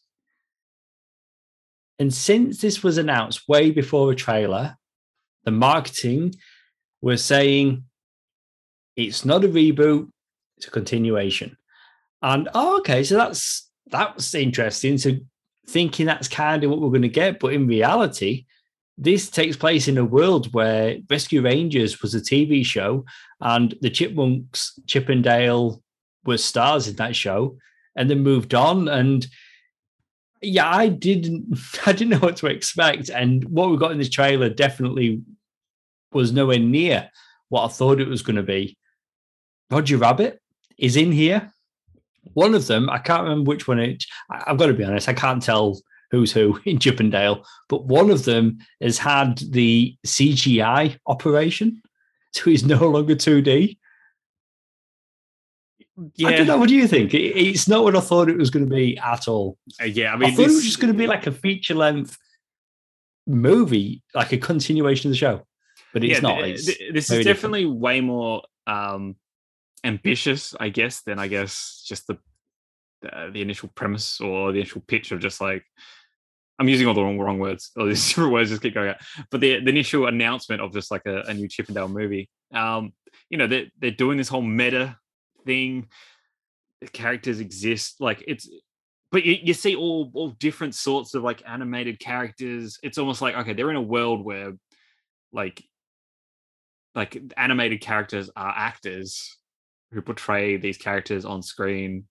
and 1.98 2.14
since 2.14 2.60
this 2.60 2.82
was 2.82 2.98
announced 2.98 3.48
way 3.48 3.70
before 3.70 4.10
a 4.10 4.16
trailer, 4.16 4.76
the 5.44 5.50
marketing 5.50 6.34
was 7.02 7.24
saying 7.24 7.84
it's 8.96 9.24
not 9.24 9.44
a 9.44 9.48
reboot, 9.48 10.08
it's 10.56 10.66
a 10.66 10.70
continuation. 10.70 11.56
And 12.22 12.48
oh, 12.54 12.78
okay, 12.78 13.02
so 13.04 13.16
that's 13.16 13.70
that's 13.86 14.34
interesting. 14.34 14.98
So 14.98 15.12
thinking 15.66 16.06
that's 16.06 16.28
kind 16.28 16.62
of 16.62 16.70
what 16.70 16.80
we're 16.80 16.88
going 16.90 17.02
to 17.02 17.08
get, 17.08 17.40
but 17.40 17.52
in 17.52 17.66
reality, 17.66 18.46
this 18.98 19.30
takes 19.30 19.56
place 19.56 19.88
in 19.88 19.98
a 19.98 20.04
world 20.04 20.52
where 20.52 20.98
Rescue 21.08 21.42
Rangers 21.42 22.02
was 22.02 22.14
a 22.14 22.20
TV 22.20 22.64
show, 22.64 23.04
and 23.40 23.74
the 23.80 23.90
Chipmunks, 23.90 24.78
Chip 24.86 25.08
and 25.08 25.24
Dale, 25.24 25.82
were 26.24 26.36
stars 26.36 26.86
in 26.86 26.96
that 26.96 27.16
show, 27.16 27.56
and 27.96 28.10
then 28.10 28.20
moved 28.20 28.54
on. 28.54 28.88
And 28.88 29.26
yeah, 30.42 30.68
I 30.68 30.88
didn't, 30.88 31.58
I 31.86 31.92
didn't 31.92 32.10
know 32.10 32.18
what 32.18 32.36
to 32.38 32.46
expect, 32.46 33.08
and 33.08 33.44
what 33.44 33.70
we 33.70 33.76
got 33.76 33.92
in 33.92 33.98
this 33.98 34.10
trailer 34.10 34.50
definitely 34.50 35.22
was 36.12 36.32
nowhere 36.32 36.58
near 36.58 37.10
what 37.48 37.64
I 37.64 37.68
thought 37.68 38.00
it 38.00 38.08
was 38.08 38.22
going 38.22 38.36
to 38.36 38.42
be. 38.42 38.76
Roger 39.70 39.96
Rabbit 39.96 40.40
is 40.78 40.96
in 40.96 41.12
here. 41.12 41.52
One 42.34 42.54
of 42.54 42.66
them, 42.66 42.90
I 42.90 42.98
can't 42.98 43.22
remember 43.22 43.48
which 43.48 43.68
one. 43.68 43.78
It, 43.78 44.04
I've 44.30 44.58
got 44.58 44.66
to 44.66 44.74
be 44.74 44.84
honest, 44.84 45.08
I 45.08 45.14
can't 45.14 45.42
tell 45.42 45.80
who's 46.10 46.32
who 46.32 46.58
in 46.64 46.78
Chip 46.78 47.00
and 47.00 47.12
Dale, 47.12 47.44
but 47.68 47.84
one 47.84 48.10
of 48.10 48.24
them 48.24 48.58
has 48.80 48.98
had 48.98 49.38
the 49.38 49.96
CGI 50.06 50.98
operation, 51.06 51.82
so 52.32 52.44
he's 52.50 52.64
no 52.64 52.88
longer 52.88 53.14
2D. 53.14 53.76
Yeah. 56.16 56.28
I 56.28 56.36
don't 56.36 56.46
know. 56.46 56.56
What 56.56 56.68
do 56.68 56.74
you 56.74 56.88
think? 56.88 57.12
it's 57.12 57.68
not 57.68 57.84
what 57.84 57.96
I 57.96 58.00
thought 58.00 58.30
it 58.30 58.38
was 58.38 58.50
going 58.50 58.66
to 58.66 58.74
be 58.74 58.96
at 58.98 59.28
all. 59.28 59.58
Uh, 59.80 59.84
yeah, 59.84 60.12
I 60.12 60.16
mean, 60.16 60.30
I 60.30 60.34
thought 60.34 60.44
this, 60.44 60.52
it 60.52 60.56
was 60.56 60.64
just 60.64 60.80
going 60.80 60.92
to 60.92 60.98
be 60.98 61.06
like 61.06 61.26
a 61.26 61.32
feature 61.32 61.74
length 61.74 62.16
movie, 63.26 64.02
like 64.14 64.32
a 64.32 64.38
continuation 64.38 65.08
of 65.08 65.12
the 65.12 65.18
show, 65.18 65.42
but 65.92 66.02
it's 66.02 66.14
yeah, 66.14 66.20
not. 66.20 66.42
It's 66.48 66.66
this 66.66 67.10
is 67.10 67.24
definitely 67.24 67.64
different. 67.64 67.80
way 67.80 68.00
more 68.00 68.42
um, 68.66 69.16
ambitious, 69.84 70.54
I 70.58 70.70
guess, 70.70 71.02
than 71.02 71.18
I 71.18 71.28
guess 71.28 71.84
just 71.86 72.06
the 72.06 72.18
uh, 73.10 73.30
the 73.30 73.42
initial 73.42 73.70
premise 73.74 74.20
or 74.20 74.52
the 74.52 74.58
initial 74.60 74.82
pitch 74.86 75.12
of 75.12 75.20
just 75.20 75.40
like 75.40 75.64
I'm 76.60 76.68
using 76.68 76.86
all 76.86 76.94
the 76.94 77.02
wrong 77.02 77.18
wrong 77.18 77.38
words. 77.38 77.70
All 77.76 77.86
these 77.86 78.06
different 78.08 78.32
words 78.32 78.50
just 78.50 78.62
keep 78.62 78.74
going 78.74 78.90
out. 78.90 78.98
But 79.30 79.40
the, 79.40 79.60
the 79.60 79.70
initial 79.70 80.06
announcement 80.06 80.60
of 80.60 80.72
just 80.72 80.90
like 80.90 81.02
a, 81.06 81.22
a 81.22 81.34
new 81.34 81.48
Chippendale 81.48 81.88
movie, 81.88 82.28
um, 82.52 82.92
you 83.30 83.38
know, 83.38 83.46
they're 83.46 83.66
they're 83.78 83.90
doing 83.90 84.18
this 84.18 84.28
whole 84.28 84.42
meta 84.42 84.96
thing. 85.46 85.88
The 86.82 86.88
characters 86.88 87.40
exist, 87.40 88.00
like 88.00 88.22
it's 88.28 88.48
but 89.10 89.24
you, 89.24 89.38
you 89.42 89.54
see 89.54 89.74
all 89.74 90.10
all 90.14 90.30
different 90.30 90.74
sorts 90.74 91.14
of 91.14 91.22
like 91.22 91.42
animated 91.46 91.98
characters. 91.98 92.78
It's 92.82 92.98
almost 92.98 93.22
like 93.22 93.34
okay, 93.36 93.54
they're 93.54 93.70
in 93.70 93.76
a 93.76 93.82
world 93.82 94.24
where 94.24 94.52
like 95.32 95.64
like 96.94 97.20
animated 97.36 97.80
characters 97.80 98.30
are 98.36 98.52
actors 98.54 99.36
who 99.92 100.02
portray 100.02 100.56
these 100.56 100.78
characters 100.78 101.24
on 101.24 101.42
screen. 101.42 102.04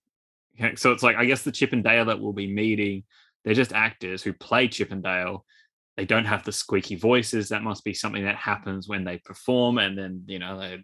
So 0.76 0.92
it's 0.92 1.02
like 1.02 1.16
I 1.16 1.24
guess 1.24 1.42
the 1.42 1.52
Chip 1.52 1.72
and 1.72 1.82
Dale 1.82 2.04
that 2.06 2.20
we'll 2.20 2.34
be 2.34 2.52
meeting, 2.52 3.04
they're 3.44 3.54
just 3.54 3.72
actors 3.72 4.22
who 4.22 4.32
play 4.32 4.68
Chip 4.68 4.92
and 4.92 5.02
Dale. 5.02 5.44
They 5.96 6.04
don't 6.04 6.24
have 6.24 6.44
the 6.44 6.52
squeaky 6.52 6.96
voices. 6.96 7.48
That 7.48 7.62
must 7.62 7.84
be 7.84 7.94
something 7.94 8.24
that 8.24 8.36
happens 8.36 8.88
when 8.88 9.04
they 9.04 9.18
perform, 9.18 9.78
and 9.78 9.96
then 9.96 10.24
you 10.26 10.38
know 10.38 10.58
they 10.58 10.82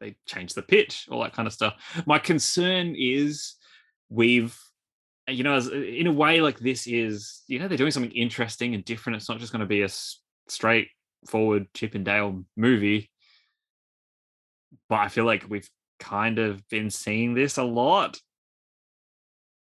they 0.00 0.16
change 0.26 0.54
the 0.54 0.62
pitch, 0.62 1.06
all 1.10 1.22
that 1.22 1.32
kind 1.32 1.46
of 1.46 1.52
stuff. 1.52 1.74
My 2.06 2.18
concern 2.18 2.94
is 2.96 3.54
we've 4.08 4.58
you 5.28 5.42
know 5.42 5.58
in 5.58 6.06
a 6.06 6.12
way 6.12 6.40
like 6.40 6.58
this 6.58 6.86
is 6.86 7.42
you 7.48 7.58
know 7.58 7.68
they're 7.68 7.76
doing 7.76 7.90
something 7.90 8.12
interesting 8.12 8.74
and 8.74 8.84
different. 8.84 9.16
It's 9.16 9.28
not 9.28 9.38
just 9.38 9.52
going 9.52 9.60
to 9.60 9.66
be 9.66 9.82
a 9.82 9.88
straightforward 10.48 11.66
Chip 11.74 11.94
and 11.94 12.04
Dale 12.04 12.44
movie. 12.56 13.10
But 14.88 14.96
I 14.96 15.08
feel 15.08 15.24
like 15.24 15.46
we've 15.48 15.68
kind 15.98 16.38
of 16.38 16.66
been 16.68 16.90
seeing 16.90 17.34
this 17.34 17.56
a 17.56 17.64
lot, 17.64 18.18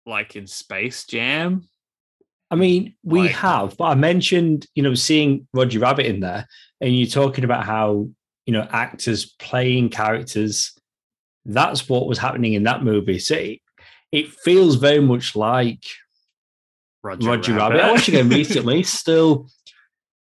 like 0.06 0.37
in 0.37 0.46
Space 0.46 1.04
Jam. 1.04 1.68
I 2.50 2.57
mean, 2.57 2.95
we 3.04 3.21
like, 3.23 3.30
have, 3.33 3.76
but 3.76 3.85
I 3.85 3.95
mentioned, 3.95 4.66
you 4.75 4.83
know, 4.83 4.95
seeing 4.95 5.47
Roger 5.54 5.78
Rabbit 5.78 6.07
in 6.07 6.21
there, 6.21 6.47
and 6.80 6.97
you're 6.97 7.07
talking 7.07 7.45
about 7.45 7.64
how, 7.64 8.09
you 8.47 8.52
know, 8.52 8.66
actors 8.71 9.26
playing 9.38 9.90
characters. 9.90 10.73
That's 11.45 11.88
what 11.88 12.09
was 12.09 12.19
happening 12.19 12.54
in 12.54 12.64
that 12.64 12.83
movie. 12.83 13.19
So 13.19 13.37
it, 13.37 13.61
it 14.11 14.33
feels 14.33 14.76
very 14.76 15.00
much 15.00 15.37
like 15.37 15.85
Roger, 17.02 17.28
Roger 17.28 17.54
Rabbit. 17.54 17.76
Rabbit. 17.76 17.88
I 17.88 17.92
watched 17.92 18.09
it 18.09 18.14
again 18.14 18.28
recently. 18.30 18.83
Still, 18.83 19.49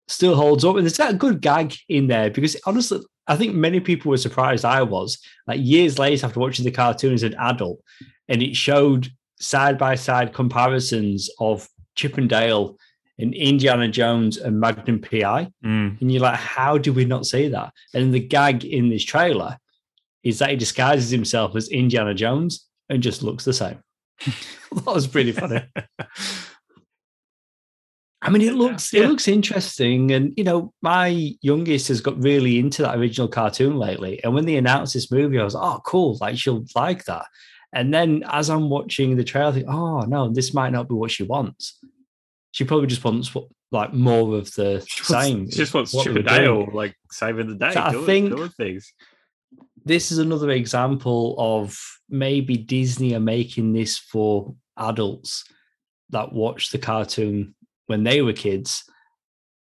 still 0.07 0.35
holds 0.35 0.63
up, 0.63 0.75
and 0.75 0.85
there's 0.85 0.97
that 0.97 1.17
good 1.17 1.41
gag 1.41 1.75
in 1.87 2.07
there 2.07 2.29
because 2.29 2.55
honestly, 2.65 2.99
I 3.27 3.35
think 3.37 3.55
many 3.55 3.79
people 3.79 4.09
were 4.09 4.17
surprised. 4.17 4.65
I 4.65 4.83
was 4.83 5.19
like 5.47 5.59
years 5.61 5.97
later 5.97 6.27
after 6.27 6.39
watching 6.39 6.65
the 6.65 6.71
cartoon 6.71 7.13
as 7.13 7.23
an 7.23 7.35
adult, 7.39 7.79
and 8.27 8.43
it 8.43 8.55
showed 8.55 9.09
side 9.39 9.77
by 9.77 9.95
side 9.95 10.33
comparisons 10.33 11.29
of 11.39 11.67
Chip 11.95 12.17
and 12.17 12.29
Dale 12.29 12.77
and 13.17 13.33
Indiana 13.33 13.87
Jones 13.87 14.37
and 14.37 14.59
Magnum 14.59 15.01
PI, 15.01 15.51
mm. 15.63 16.01
and 16.01 16.11
you're 16.11 16.21
like, 16.21 16.39
how 16.39 16.77
do 16.77 16.93
we 16.93 17.05
not 17.05 17.25
see 17.25 17.49
that? 17.49 17.73
And 17.93 18.13
the 18.13 18.19
gag 18.19 18.63
in 18.63 18.89
this 18.89 19.03
trailer 19.03 19.57
is 20.23 20.39
that 20.39 20.49
he 20.49 20.55
disguises 20.55 21.09
himself 21.09 21.55
as 21.55 21.69
Indiana 21.69 22.13
Jones 22.13 22.67
and 22.89 23.03
just 23.03 23.23
looks 23.23 23.45
the 23.45 23.53
same. 23.53 23.79
that 24.25 24.85
was 24.85 25.07
pretty 25.07 25.31
funny. 25.31 25.63
I 28.21 28.29
mean, 28.29 28.41
it 28.41 28.53
looks 28.53 28.91
yeah. 28.91 29.03
it 29.03 29.07
looks 29.07 29.29
interesting, 29.29 30.11
and 30.11 30.33
you 30.35 30.43
know, 30.43 30.73
my 30.81 31.33
youngest 31.41 31.87
has 31.87 32.01
got 32.01 32.21
really 32.21 32.59
into 32.59 32.81
that 32.81 32.97
original 32.97 33.29
cartoon 33.29 33.77
lately. 33.77 34.21
And 34.23 34.33
when 34.33 34.45
they 34.45 34.57
announced 34.57 34.93
this 34.93 35.11
movie, 35.11 35.39
I 35.39 35.43
was, 35.43 35.55
oh, 35.55 35.79
cool, 35.85 36.17
like 36.19 36.37
she'll 36.37 36.65
like 36.75 37.05
that. 37.05 37.25
And 37.73 37.93
then 37.93 38.23
as 38.27 38.49
I'm 38.49 38.69
watching 38.69 39.15
the 39.15 39.23
trailer, 39.23 39.49
I 39.49 39.51
think, 39.51 39.67
oh 39.67 40.01
no, 40.01 40.29
this 40.29 40.53
might 40.53 40.71
not 40.71 40.87
be 40.87 40.95
what 40.95 41.11
she 41.11 41.23
wants. 41.23 41.79
She 42.51 42.63
probably 42.63 42.87
just 42.87 43.03
wants 43.03 43.31
like 43.71 43.93
more 43.93 44.35
of 44.35 44.51
the 44.55 44.83
she 44.87 45.03
same. 45.03 45.39
Wants, 45.39 45.55
just 45.55 45.73
wants 45.73 46.03
Chip 46.03 46.15
and 46.15 46.25
Dale, 46.25 46.67
like 46.73 46.95
saving 47.11 47.47
the 47.47 47.55
day. 47.55 47.71
So 47.71 47.81
I 47.81 48.05
think 48.05 48.55
things. 48.55 48.91
this 49.85 50.11
is 50.11 50.17
another 50.17 50.49
example 50.49 51.35
of 51.37 51.77
maybe 52.09 52.57
Disney 52.57 53.13
are 53.13 53.19
making 53.19 53.73
this 53.73 53.97
for 53.97 54.55
adults 54.77 55.43
that 56.09 56.33
watch 56.33 56.71
the 56.71 56.79
cartoon 56.79 57.53
when 57.85 58.03
they 58.03 58.21
were 58.21 58.33
kids. 58.33 58.83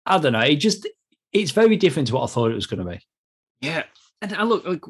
I 0.05 0.17
don't 0.19 0.33
know. 0.33 0.39
It 0.39 0.55
just 0.55 0.87
it's 1.33 1.51
very 1.51 1.75
different 1.75 2.07
to 2.07 2.15
what 2.15 2.23
I 2.23 2.27
thought 2.27 2.51
it 2.51 2.55
was 2.55 2.67
going 2.67 2.85
to 2.85 2.89
be. 2.89 2.99
Yeah, 3.59 3.83
and 4.21 4.33
I 4.33 4.43
look 4.43 4.65
like 4.65 4.83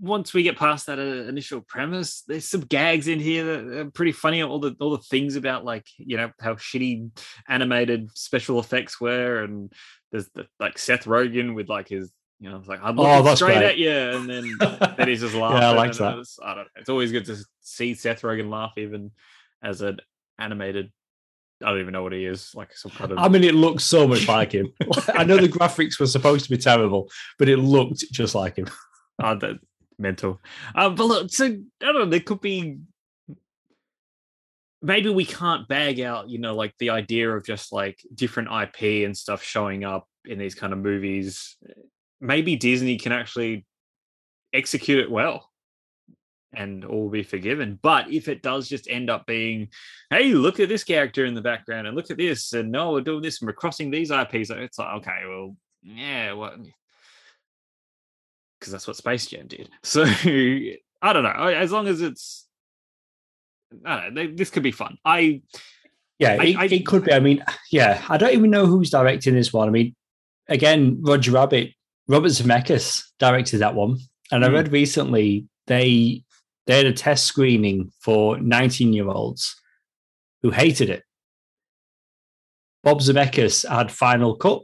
once 0.00 0.34
we 0.34 0.42
get 0.42 0.58
past 0.58 0.86
that 0.86 0.98
uh, 0.98 1.28
initial 1.28 1.60
premise, 1.60 2.22
there's 2.26 2.48
some 2.48 2.62
gags 2.62 3.06
in 3.06 3.20
here 3.20 3.44
that 3.44 3.78
are 3.78 3.90
pretty 3.90 4.12
funny. 4.12 4.42
All 4.42 4.58
the 4.58 4.74
all 4.80 4.90
the 4.90 5.02
things 5.02 5.36
about 5.36 5.64
like 5.64 5.86
you 5.98 6.16
know 6.16 6.30
how 6.40 6.54
shitty 6.54 7.10
animated 7.48 8.10
special 8.16 8.58
effects 8.58 9.00
were, 9.00 9.42
and 9.42 9.72
there's 10.10 10.28
the, 10.30 10.46
like 10.58 10.78
Seth 10.78 11.04
Rogen 11.04 11.54
with 11.54 11.68
like 11.68 11.88
his 11.88 12.12
you 12.40 12.50
know, 12.50 12.62
like 12.66 12.80
I'm 12.82 12.96
looking 12.96 13.26
oh, 13.26 13.34
straight 13.34 13.58
great. 13.58 13.64
at 13.64 13.78
you, 13.78 13.90
and 13.90 14.28
then 14.28 14.58
then 14.96 15.08
he's 15.08 15.20
just 15.20 15.34
laughing. 15.34 15.58
yeah, 15.58 15.70
I 15.70 15.72
like 15.72 15.92
that. 15.94 16.16
Was, 16.16 16.38
I 16.42 16.54
don't 16.54 16.64
know. 16.64 16.70
It's 16.76 16.88
always 16.88 17.12
good 17.12 17.24
to 17.26 17.36
see 17.60 17.94
Seth 17.94 18.22
Rogen 18.22 18.50
laugh, 18.50 18.72
even 18.76 19.12
as 19.62 19.80
an 19.80 20.00
animated 20.38 20.92
I 21.64 21.70
don't 21.70 21.80
even 21.80 21.92
know 21.92 22.02
what 22.02 22.12
he 22.12 22.24
is. 22.26 22.54
Like 22.54 22.76
some 22.76 22.90
kind 22.92 23.12
of. 23.12 23.18
I 23.18 23.28
mean, 23.28 23.44
it 23.44 23.54
looks 23.54 23.84
so 23.84 24.06
much 24.06 24.28
like 24.28 24.52
him. 24.52 24.72
I 25.08 25.24
know 25.24 25.38
the 25.38 25.48
graphics 25.48 25.98
were 25.98 26.06
supposed 26.06 26.44
to 26.44 26.50
be 26.50 26.58
terrible, 26.58 27.10
but 27.38 27.48
it 27.48 27.58
looked 27.58 28.04
just 28.12 28.34
like 28.34 28.56
him. 28.56 28.66
oh, 29.22 29.34
that 29.38 29.58
mental. 29.98 30.40
Um, 30.74 30.94
but 30.94 31.04
look, 31.04 31.30
so 31.30 31.46
I 31.46 31.48
don't 31.80 31.94
know. 31.94 32.06
There 32.06 32.20
could 32.20 32.40
be. 32.40 32.78
Maybe 34.82 35.08
we 35.08 35.24
can't 35.24 35.66
bag 35.66 36.00
out, 36.00 36.28
you 36.28 36.38
know, 36.38 36.54
like 36.54 36.74
the 36.78 36.90
idea 36.90 37.30
of 37.30 37.44
just 37.44 37.72
like 37.72 37.98
different 38.14 38.50
IP 38.50 39.04
and 39.06 39.16
stuff 39.16 39.42
showing 39.42 39.84
up 39.84 40.06
in 40.26 40.38
these 40.38 40.54
kind 40.54 40.72
of 40.72 40.78
movies. 40.78 41.56
Maybe 42.20 42.56
Disney 42.56 42.98
can 42.98 43.10
actually 43.10 43.64
execute 44.52 45.00
it 45.00 45.10
well 45.10 45.50
and 46.56 46.84
all 46.84 47.08
be 47.08 47.22
forgiven. 47.22 47.78
But 47.82 48.10
if 48.10 48.28
it 48.28 48.42
does 48.42 48.68
just 48.68 48.88
end 48.88 49.10
up 49.10 49.26
being, 49.26 49.68
hey, 50.10 50.32
look 50.32 50.58
at 50.58 50.68
this 50.68 50.84
character 50.84 51.24
in 51.24 51.34
the 51.34 51.42
background 51.42 51.86
and 51.86 51.96
look 51.96 52.10
at 52.10 52.16
this, 52.16 52.52
and 52.52 52.72
no, 52.72 52.92
we're 52.92 53.02
doing 53.02 53.22
this 53.22 53.40
and 53.40 53.46
we're 53.46 53.52
crossing 53.52 53.90
these 53.90 54.10
IPs, 54.10 54.50
it's 54.50 54.78
like, 54.78 54.96
okay, 54.98 55.20
well, 55.28 55.56
yeah, 55.82 56.32
what? 56.32 56.58
Because 58.58 58.72
that's 58.72 58.86
what 58.86 58.96
Space 58.96 59.26
Jam 59.26 59.46
did. 59.46 59.68
So 59.82 60.04
I 60.04 61.12
don't 61.12 61.22
know. 61.22 61.30
As 61.30 61.70
long 61.70 61.86
as 61.86 62.00
it's, 62.00 62.46
I 63.84 64.08
know, 64.08 64.32
this 64.34 64.50
could 64.50 64.62
be 64.62 64.72
fun. 64.72 64.98
I, 65.04 65.42
yeah, 66.18 66.36
I, 66.40 66.44
it, 66.44 66.56
I, 66.56 66.64
it 66.64 66.86
could 66.86 67.04
be. 67.04 67.12
I 67.12 67.20
mean, 67.20 67.44
yeah, 67.70 68.02
I 68.08 68.16
don't 68.16 68.32
even 68.32 68.50
know 68.50 68.66
who's 68.66 68.90
directing 68.90 69.34
this 69.34 69.52
one. 69.52 69.68
I 69.68 69.70
mean, 69.70 69.94
again, 70.48 70.98
Roger 71.02 71.32
Rabbit, 71.32 71.72
Robert 72.08 72.28
Zemeckis 72.28 73.04
directed 73.18 73.58
that 73.58 73.74
one. 73.74 73.98
And 74.32 74.44
I 74.44 74.48
hmm. 74.48 74.54
read 74.54 74.72
recently 74.72 75.46
they 75.66 76.24
they 76.66 76.76
had 76.76 76.86
a 76.86 76.92
test 76.92 77.24
screening 77.24 77.92
for 78.00 78.38
19 78.38 78.92
year 78.92 79.08
olds 79.08 79.60
who 80.42 80.50
hated 80.50 80.90
it. 80.90 81.02
Bob 82.82 83.00
Zemeckis 83.00 83.68
had 83.68 83.90
final 83.90 84.36
cut. 84.36 84.62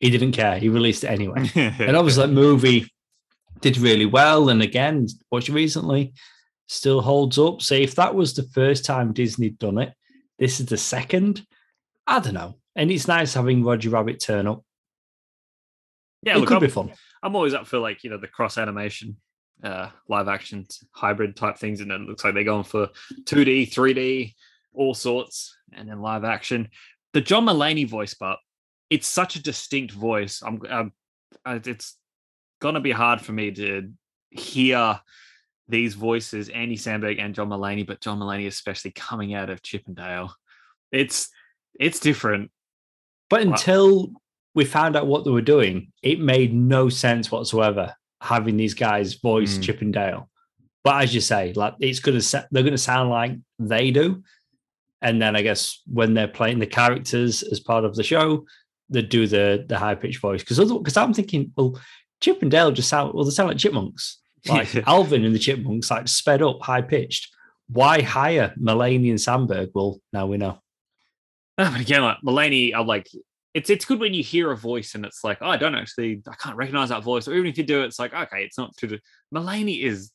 He 0.00 0.10
didn't 0.10 0.32
care. 0.32 0.58
He 0.58 0.68
released 0.68 1.04
it 1.04 1.10
anyway. 1.10 1.50
and 1.54 1.96
obviously, 1.96 2.26
that 2.26 2.32
movie 2.32 2.92
did 3.60 3.78
really 3.78 4.06
well. 4.06 4.48
And 4.48 4.62
again, 4.62 5.06
watched 5.30 5.48
recently. 5.48 6.12
still 6.66 7.00
holds 7.00 7.38
up. 7.38 7.62
So 7.62 7.74
if 7.74 7.94
that 7.94 8.14
was 8.14 8.34
the 8.34 8.42
first 8.42 8.84
time 8.84 9.12
Disney 9.12 9.50
done 9.50 9.78
it, 9.78 9.94
this 10.38 10.60
is 10.60 10.66
the 10.66 10.76
second. 10.76 11.46
I 12.06 12.18
don't 12.18 12.34
know. 12.34 12.56
And 12.74 12.90
it's 12.90 13.08
nice 13.08 13.34
having 13.34 13.64
Roger 13.64 13.90
Rabbit 13.90 14.20
turn 14.20 14.46
up. 14.46 14.62
Yeah, 16.22 16.36
it 16.36 16.38
look, 16.40 16.48
could 16.48 16.56
I'm, 16.56 16.62
be 16.62 16.68
fun. 16.68 16.92
I'm 17.22 17.36
always 17.36 17.54
up 17.54 17.66
for 17.66 17.78
like 17.78 18.02
you 18.04 18.10
know 18.10 18.18
the 18.18 18.26
cross 18.26 18.58
animation, 18.58 19.16
uh, 19.62 19.88
live 20.08 20.28
action 20.28 20.66
hybrid 20.92 21.36
type 21.36 21.56
things, 21.56 21.80
and 21.80 21.90
it 21.90 22.00
looks 22.02 22.24
like 22.24 22.34
they're 22.34 22.44
going 22.44 22.64
for 22.64 22.88
2D, 23.24 23.72
3D, 23.72 24.34
all 24.74 24.94
sorts, 24.94 25.56
and 25.72 25.88
then 25.88 26.00
live 26.00 26.24
action. 26.24 26.68
The 27.12 27.20
John 27.20 27.46
Mulaney 27.46 27.88
voice, 27.88 28.14
but 28.14 28.38
it's 28.90 29.08
such 29.08 29.36
a 29.36 29.42
distinct 29.42 29.92
voice. 29.92 30.42
I'm, 30.44 30.60
I'm 30.68 30.92
it's 31.64 31.96
gonna 32.60 32.80
be 32.80 32.92
hard 32.92 33.20
for 33.20 33.32
me 33.32 33.50
to 33.52 33.90
hear 34.30 35.00
these 35.68 35.94
voices, 35.94 36.48
Andy 36.48 36.76
Samberg 36.76 37.20
and 37.20 37.34
John 37.34 37.48
Mulaney, 37.48 37.86
but 37.86 38.00
John 38.00 38.20
Mulaney 38.20 38.46
especially 38.46 38.92
coming 38.92 39.34
out 39.34 39.50
of 39.50 39.62
Chip 39.62 39.84
'n 39.88 39.94
Dale. 39.94 40.32
It's 40.92 41.30
it's 41.78 42.00
different. 42.00 42.50
But 43.28 43.42
until 43.42 44.12
we 44.54 44.64
found 44.64 44.96
out 44.96 45.08
what 45.08 45.24
they 45.24 45.30
were 45.30 45.42
doing, 45.42 45.92
it 46.02 46.20
made 46.20 46.54
no 46.54 46.88
sense 46.88 47.30
whatsoever 47.30 47.94
having 48.20 48.56
these 48.56 48.74
guys 48.74 49.14
voice 49.14 49.58
mm. 49.58 49.62
Chip 49.62 49.82
'n 49.82 49.92
Dale. 49.92 50.28
But 50.84 51.02
as 51.02 51.14
you 51.14 51.20
say, 51.20 51.52
like 51.54 51.74
it's 51.80 52.00
gonna 52.00 52.20
they're 52.50 52.62
gonna 52.62 52.78
sound 52.78 53.10
like 53.10 53.32
they 53.58 53.90
do. 53.90 54.22
And 55.02 55.20
then 55.20 55.36
I 55.36 55.42
guess 55.42 55.82
when 55.86 56.14
they're 56.14 56.28
playing 56.28 56.58
the 56.58 56.66
characters 56.66 57.42
as 57.42 57.60
part 57.60 57.84
of 57.84 57.94
the 57.94 58.02
show, 58.02 58.46
they 58.88 59.02
do 59.02 59.26
the 59.26 59.64
the 59.68 59.78
high 59.78 59.94
pitched 59.94 60.20
voice. 60.20 60.42
Because 60.42 60.72
because 60.72 60.96
I'm 60.96 61.14
thinking, 61.14 61.52
well, 61.56 61.78
Chip 62.20 62.42
'n 62.42 62.48
Dale 62.48 62.72
just 62.72 62.88
sound 62.88 63.14
well, 63.14 63.24
they 63.24 63.30
sound 63.30 63.48
like 63.48 63.58
chipmunks. 63.58 64.18
Like 64.48 64.76
Alvin 64.86 65.24
and 65.24 65.34
the 65.34 65.40
Chipmunks, 65.40 65.90
like 65.90 66.06
sped 66.06 66.40
up, 66.40 66.62
high 66.62 66.82
pitched. 66.82 67.34
Why 67.68 68.00
hire 68.00 68.54
Mulaney 68.56 69.10
and 69.10 69.18
Samberg? 69.18 69.70
Well, 69.74 70.00
now 70.12 70.26
we 70.26 70.36
know. 70.36 70.60
Oh, 71.58 71.70
but 71.70 71.80
again, 71.80 72.02
like 72.02 72.18
Mulaney, 72.24 72.72
I'm 72.72 72.86
like, 72.86 73.08
it's 73.56 73.70
it's 73.70 73.86
good 73.86 74.00
when 74.00 74.12
you 74.12 74.22
hear 74.22 74.52
a 74.52 74.56
voice 74.56 74.94
and 74.94 75.06
it's 75.06 75.24
like, 75.24 75.38
oh, 75.40 75.48
I 75.48 75.56
don't 75.56 75.74
actually, 75.74 76.20
I 76.28 76.34
can't 76.34 76.58
recognize 76.58 76.90
that 76.90 77.02
voice. 77.02 77.26
Or 77.26 77.32
even 77.32 77.46
if 77.46 77.56
you 77.56 77.64
do, 77.64 77.84
it's 77.84 77.98
like, 77.98 78.12
okay, 78.12 78.44
it's 78.44 78.58
not 78.58 78.76
too. 78.76 78.98
Mulaney 79.34 79.82
is 79.82 80.10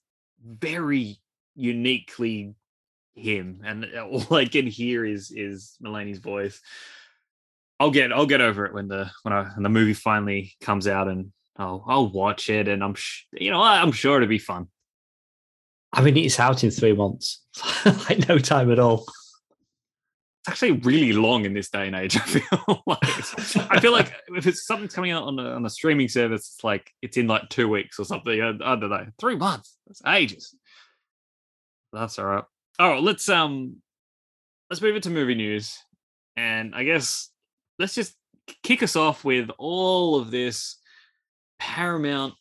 very 0.45 1.17
uniquely 1.55 2.53
him, 3.15 3.61
and 3.65 3.87
all 3.97 4.35
I 4.35 4.45
can 4.45 4.67
hear 4.67 5.03
is 5.03 5.31
is 5.31 5.75
Mulaney's 5.83 6.19
voice. 6.19 6.61
I'll 7.79 7.89
get 7.89 8.13
I'll 8.13 8.27
get 8.27 8.41
over 8.41 8.67
it 8.67 8.75
when 8.75 8.87
the 8.87 9.09
when 9.23 9.33
I 9.33 9.45
when 9.45 9.63
the 9.63 9.69
movie 9.69 9.95
finally 9.95 10.53
comes 10.61 10.87
out 10.87 11.07
and 11.07 11.31
I'll 11.57 11.83
I'll 11.87 12.11
watch 12.11 12.47
it 12.47 12.67
and 12.67 12.83
I'm 12.83 12.93
sh- 12.93 13.25
you 13.33 13.49
know 13.49 13.63
I'm 13.63 13.91
sure 13.91 14.17
it'll 14.17 14.29
be 14.29 14.37
fun. 14.37 14.67
I 15.91 16.03
mean, 16.03 16.15
it's 16.15 16.39
out 16.39 16.63
in 16.63 16.69
three 16.69 16.93
months, 16.93 17.43
like 17.85 18.29
no 18.29 18.37
time 18.37 18.71
at 18.71 18.77
all. 18.77 19.07
It's 20.41 20.49
actually 20.49 20.71
really 20.71 21.13
long 21.13 21.45
in 21.45 21.53
this 21.53 21.69
day 21.69 21.85
and 21.85 21.95
age. 21.95 22.15
I 22.19 22.21
feel 22.21 22.83
like 22.87 23.69
I 23.71 23.79
feel 23.79 23.91
like 23.91 24.11
if 24.35 24.47
it's 24.47 24.65
something 24.65 24.87
coming 24.87 25.11
out 25.11 25.23
on 25.23 25.37
a, 25.37 25.51
on 25.51 25.65
a 25.65 25.69
streaming 25.69 26.07
service, 26.07 26.53
it's 26.55 26.63
like 26.63 26.91
it's 27.03 27.17
in 27.17 27.27
like 27.27 27.47
two 27.49 27.67
weeks 27.67 27.99
or 27.99 28.05
something. 28.05 28.41
I, 28.41 28.49
I 28.49 28.75
don't 28.75 28.89
know, 28.89 29.05
three 29.19 29.35
months. 29.35 29.77
That's 29.85 30.01
ages. 30.07 30.55
That's 31.93 32.17
all 32.17 32.25
right. 32.25 32.43
All 32.79 32.89
right, 32.89 33.03
let's 33.03 33.29
um, 33.29 33.77
let's 34.69 34.81
move 34.81 34.95
into 34.95 35.11
movie 35.11 35.35
news, 35.35 35.77
and 36.35 36.73
I 36.73 36.85
guess 36.85 37.29
let's 37.77 37.93
just 37.93 38.15
kick 38.63 38.81
us 38.81 38.95
off 38.95 39.23
with 39.23 39.51
all 39.59 40.15
of 40.15 40.31
this 40.31 40.77
Paramount. 41.59 42.33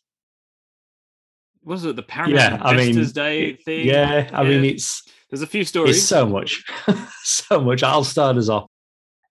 What 1.63 1.75
is 1.75 1.85
it? 1.85 1.95
The 1.95 2.03
Paramount 2.03 2.35
yeah, 2.35 2.59
I 2.61 2.71
Investors 2.71 3.15
mean, 3.15 3.25
Day 3.25 3.53
thing. 3.53 3.87
Yeah, 3.87 4.29
I 4.33 4.41
yeah. 4.43 4.49
mean 4.49 4.65
it's 4.65 5.03
there's 5.29 5.41
a 5.41 5.47
few 5.47 5.63
stories. 5.63 5.97
It's 5.97 6.05
so 6.05 6.25
much, 6.25 6.63
so 7.23 7.61
much. 7.61 7.83
I'll 7.83 8.03
start 8.03 8.37
us 8.37 8.49
off. 8.49 8.67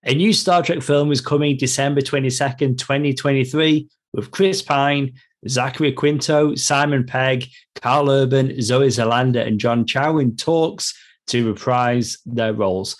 A 0.05 0.15
new 0.15 0.33
Star 0.33 0.63
Trek 0.63 0.83
film 0.83 1.13
is 1.13 1.21
coming 1.21 1.57
December 1.59 2.01
22nd, 2.01 2.79
2023, 2.79 3.89
with 4.15 4.31
Chris 4.31 4.63
Pine, 4.63 5.13
Zachary 5.47 5.93
Quinto, 5.93 6.55
Simon 6.55 7.05
Pegg, 7.05 7.49
Karl 7.75 8.11
Urban, 8.11 8.61
Zoe 8.63 8.91
Saldana, 8.91 9.41
and 9.41 9.61
John 9.61 9.85
Cho 9.85 10.19
in 10.19 10.37
talks 10.37 10.95
to 11.27 11.47
reprise 11.47 12.17
their 12.25 12.55
roles. 12.55 12.97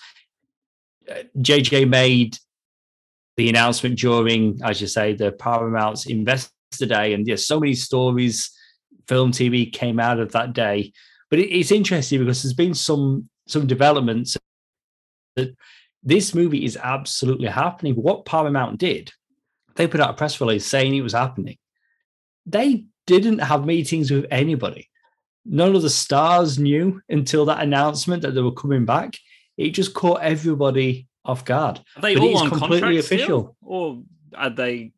JJ 1.37 1.83
uh, 1.83 1.87
made 1.87 2.37
the 3.37 3.49
announcement 3.49 3.97
during, 3.97 4.59
as 4.63 4.79
you 4.79 4.87
say, 4.87 5.13
the 5.13 5.31
Paramount's 5.31 6.05
invest 6.05 6.51
Day, 6.79 7.13
and 7.13 7.27
yes, 7.27 7.45
so 7.45 7.59
many 7.59 7.73
stories, 7.73 8.49
film, 9.11 9.33
TV 9.33 9.71
came 9.71 9.99
out 9.99 10.21
of 10.21 10.31
that 10.31 10.53
day. 10.53 10.93
But 11.29 11.39
it, 11.39 11.53
it's 11.53 11.71
interesting 11.71 12.19
because 12.19 12.41
there's 12.41 12.53
been 12.53 12.73
some 12.73 13.29
some 13.45 13.67
developments 13.67 14.37
that 15.35 15.53
this 16.01 16.33
movie 16.33 16.63
is 16.63 16.77
absolutely 16.77 17.49
happening. 17.49 17.95
What 17.95 18.25
Paramount 18.25 18.79
did, 18.79 19.11
they 19.75 19.85
put 19.85 19.99
out 19.99 20.11
a 20.11 20.13
press 20.13 20.39
release 20.39 20.65
saying 20.65 20.95
it 20.95 21.01
was 21.01 21.11
happening. 21.13 21.57
They 22.45 22.85
didn't 23.05 23.39
have 23.39 23.65
meetings 23.65 24.11
with 24.11 24.25
anybody. 24.31 24.89
None 25.43 25.75
of 25.75 25.81
the 25.81 25.89
stars 25.89 26.57
knew 26.57 27.01
until 27.09 27.45
that 27.45 27.61
announcement 27.61 28.21
that 28.21 28.31
they 28.31 28.41
were 28.41 28.53
coming 28.53 28.85
back. 28.85 29.17
It 29.57 29.71
just 29.71 29.93
caught 29.93 30.21
everybody 30.21 31.07
off 31.25 31.43
guard. 31.43 31.81
Are 31.97 32.01
they 32.01 32.15
but 32.15 32.23
all 32.23 32.37
on 32.37 32.49
completely 32.49 32.97
official, 32.97 33.25
still? 33.25 33.55
or 33.61 34.03
are 34.35 34.49
they 34.49 34.93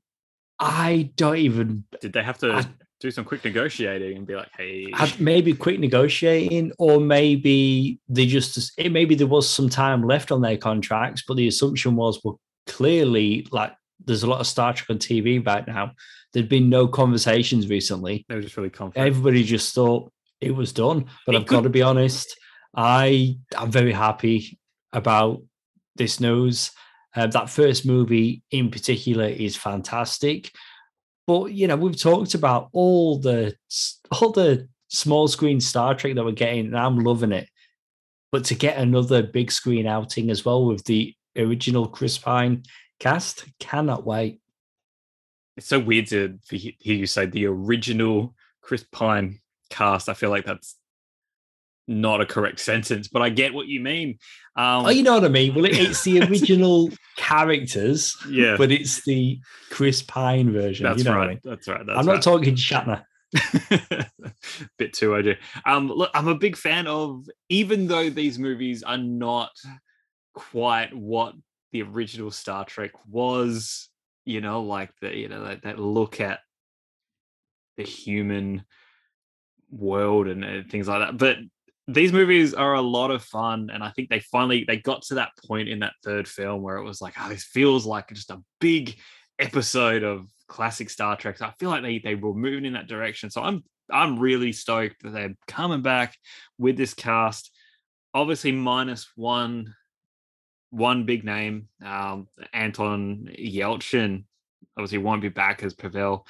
I 0.60 1.12
don't 1.16 1.38
even. 1.38 1.86
Did 2.00 2.14
they 2.14 2.24
have 2.24 2.38
to 2.40 2.54
I, 2.54 2.66
do 3.04 3.12
some 3.12 3.26
quick 3.26 3.44
negotiating 3.44 4.18
and 4.18 4.26
be 4.26 4.36
like, 4.36 4.50
"Hey"? 4.58 4.88
Maybe 5.20 5.54
quick 5.54 5.80
negotiating, 5.80 6.72
or 6.80 7.00
maybe 7.02 8.00
they 8.08 8.26
just. 8.26 8.72
It 8.78 8.92
maybe 8.92 9.14
there 9.14 9.28
was 9.28 9.48
some 9.48 9.70
time 9.70 10.04
left 10.04 10.32
on 10.32 10.42
their 10.42 10.58
contracts, 10.58 11.24
but 11.28 11.36
the 11.36 11.50
assumption 11.50 11.98
was, 11.98 12.20
well, 12.24 12.40
clearly, 12.66 13.46
like 13.52 13.74
there's 14.06 14.24
a 14.24 14.28
lot 14.28 14.40
of 14.40 14.48
Star 14.48 14.74
Trek 14.74 14.90
on 14.90 15.00
TV 15.00 15.46
right 15.46 15.68
now. 15.68 15.92
There'd 16.32 16.50
been 16.50 16.70
no 16.70 16.88
conversations 16.88 17.68
recently. 17.68 18.26
They 18.28 18.36
were 18.36 18.42
just 18.42 18.56
really 18.56 18.70
confident. 18.70 19.06
Everybody 19.06 19.44
just 19.44 19.76
thought 19.76 20.12
it 20.40 20.52
was 20.56 20.72
done. 20.72 21.06
But 21.26 21.36
it 21.36 21.40
I've 21.40 21.46
could... 21.46 21.56
got 21.56 21.64
to 21.64 21.70
be 21.70 21.82
honest, 21.82 22.36
I 22.74 23.38
I'm 23.56 23.70
very 23.70 23.92
happy 23.92 24.58
about 24.94 25.44
this 25.98 26.22
news. 26.22 26.72
Uh, 27.16 27.28
that 27.28 27.50
first 27.50 27.86
movie 27.86 28.44
in 28.50 28.72
particular 28.72 29.26
is 29.26 29.58
fantastic. 29.58 30.52
But 31.28 31.54
you 31.54 31.68
know, 31.68 31.76
we've 31.76 32.00
talked 32.00 32.34
about 32.34 32.70
all 32.74 33.20
the 33.20 33.56
all 34.22 34.32
the 34.32 34.68
small 34.90 35.28
screen 35.28 35.60
Star 35.60 35.96
Trek 35.96 36.16
that 36.16 36.26
we're 36.26 36.32
getting, 36.32 36.68
and 36.68 36.78
I'm 36.78 37.00
loving 37.00 37.32
it. 37.32 37.50
But 38.32 38.46
to 38.46 38.56
get 38.56 38.78
another 38.78 39.24
big 39.24 39.52
screen 39.52 39.86
outing 39.86 40.30
as 40.30 40.44
well 40.44 40.66
with 40.66 40.84
the 40.86 41.16
original 41.38 41.88
Chris 41.88 42.18
Pine 42.18 42.64
cast, 43.00 43.46
cannot 43.60 44.06
wait. 44.06 44.40
It's 45.56 45.68
so 45.68 45.80
weird 45.80 46.08
to 46.08 46.40
hear 46.50 46.74
you 46.80 47.06
say 47.06 47.28
the 47.28 47.46
original 47.46 48.34
Chris 48.62 48.84
Pine 48.84 49.40
cast. 49.70 50.10
I 50.10 50.16
feel 50.16 50.32
like 50.32 50.46
that's 50.46 50.76
not 51.88 52.22
a 52.22 52.26
correct 52.26 52.60
sentence, 52.60 53.08
but 53.08 53.22
I 53.22 53.30
get 53.30 53.54
what 53.54 53.68
you 53.68 53.80
mean. 53.80 54.18
Um, 54.56 54.86
oh, 54.86 54.90
you 54.90 55.04
know 55.04 55.16
what 55.16 55.26
I 55.26 55.30
mean? 55.30 55.54
Well, 55.54 55.66
it's 55.66 56.04
the 56.04 56.22
original 56.30 56.90
characters, 57.18 58.16
yeah, 58.30 58.56
but 58.58 58.72
it's 58.72 59.04
the 59.04 59.40
Chris 59.70 60.02
Pine 60.02 60.52
version. 60.52 60.86
That's 60.86 61.00
you 61.00 61.04
know 61.06 61.16
right. 61.16 61.26
I 61.26 61.30
mean? 61.30 61.40
That's 61.44 61.68
right. 61.68 61.86
That's 61.86 62.00
I'm 62.00 62.08
right. 62.08 62.16
not 62.16 62.24
talking 62.24 62.56
Shatner. 62.56 63.04
Bit 64.78 64.94
too, 64.94 65.16
I 65.16 65.22
do. 65.22 65.36
Um, 65.66 65.90
look, 65.90 66.12
I'm 66.14 66.28
a 66.28 66.36
big 66.36 66.56
fan 66.56 66.88
of, 66.88 67.26
even 67.50 67.88
though 67.88 68.10
these 68.10 68.38
movies 68.38 68.84
are 68.84 68.98
not 68.98 69.52
quite 70.36 70.96
what 70.96 71.34
the 71.72 71.82
original 71.82 72.32
Star 72.32 72.66
Trek 72.66 72.92
was. 73.10 73.90
You 74.26 74.40
know, 74.40 74.62
like 74.62 74.92
the 75.02 75.16
you 75.16 75.28
know 75.28 75.44
that, 75.44 75.64
that 75.64 75.80
look 75.80 76.22
at 76.22 76.40
the 77.76 77.84
human 77.84 78.64
world 79.72 80.28
and, 80.28 80.44
and 80.44 80.70
things 80.70 80.88
like 80.88 81.00
that. 81.00 81.18
But 81.18 81.38
these 81.88 82.14
movies 82.14 82.54
are 82.54 82.76
a 82.76 82.82
lot 82.82 83.12
of 83.12 83.22
fun 83.24 83.70
and 83.74 83.84
i 83.84 83.90
think 83.90 84.10
they 84.10 84.20
finally 84.20 84.64
they 84.66 84.78
got 84.78 85.02
to 85.02 85.16
that 85.16 85.32
point 85.46 85.68
in 85.68 85.80
that 85.80 85.94
third 86.04 86.28
film 86.28 86.62
where 86.62 86.78
it 86.78 86.84
was 86.84 87.02
like 87.02 87.14
oh 87.20 87.28
this 87.28 87.44
feels 87.44 87.86
like 87.86 88.08
just 88.10 88.32
a 88.32 88.42
big 88.62 88.96
episode 89.40 90.04
of 90.04 90.28
classic 90.48 90.90
star 90.90 91.16
trek. 91.16 91.38
So 91.38 91.46
i 91.46 91.54
feel 91.60 91.70
like 91.70 91.84
they 91.84 92.00
they 92.00 92.16
were 92.16 92.34
moving 92.34 92.66
in 92.66 92.74
that 92.74 92.88
direction. 92.88 93.30
So 93.30 93.42
i'm 93.42 93.64
i'm 93.92 94.20
really 94.20 94.52
stoked 94.52 95.04
that 95.04 95.14
they're 95.14 95.36
coming 95.48 95.82
back 95.82 96.16
with 96.58 96.78
this 96.78 96.94
cast. 96.94 97.52
Obviously 98.14 98.52
minus 98.52 99.10
one 99.16 99.74
one 100.70 101.06
big 101.06 101.24
name 101.24 101.68
um 101.84 102.28
anton 102.54 103.30
yelchin. 103.38 104.26
Obviously 104.78 105.00
won't 105.00 105.22
be 105.22 105.30
back 105.30 105.64
as 105.64 105.74
pavel 105.74 106.26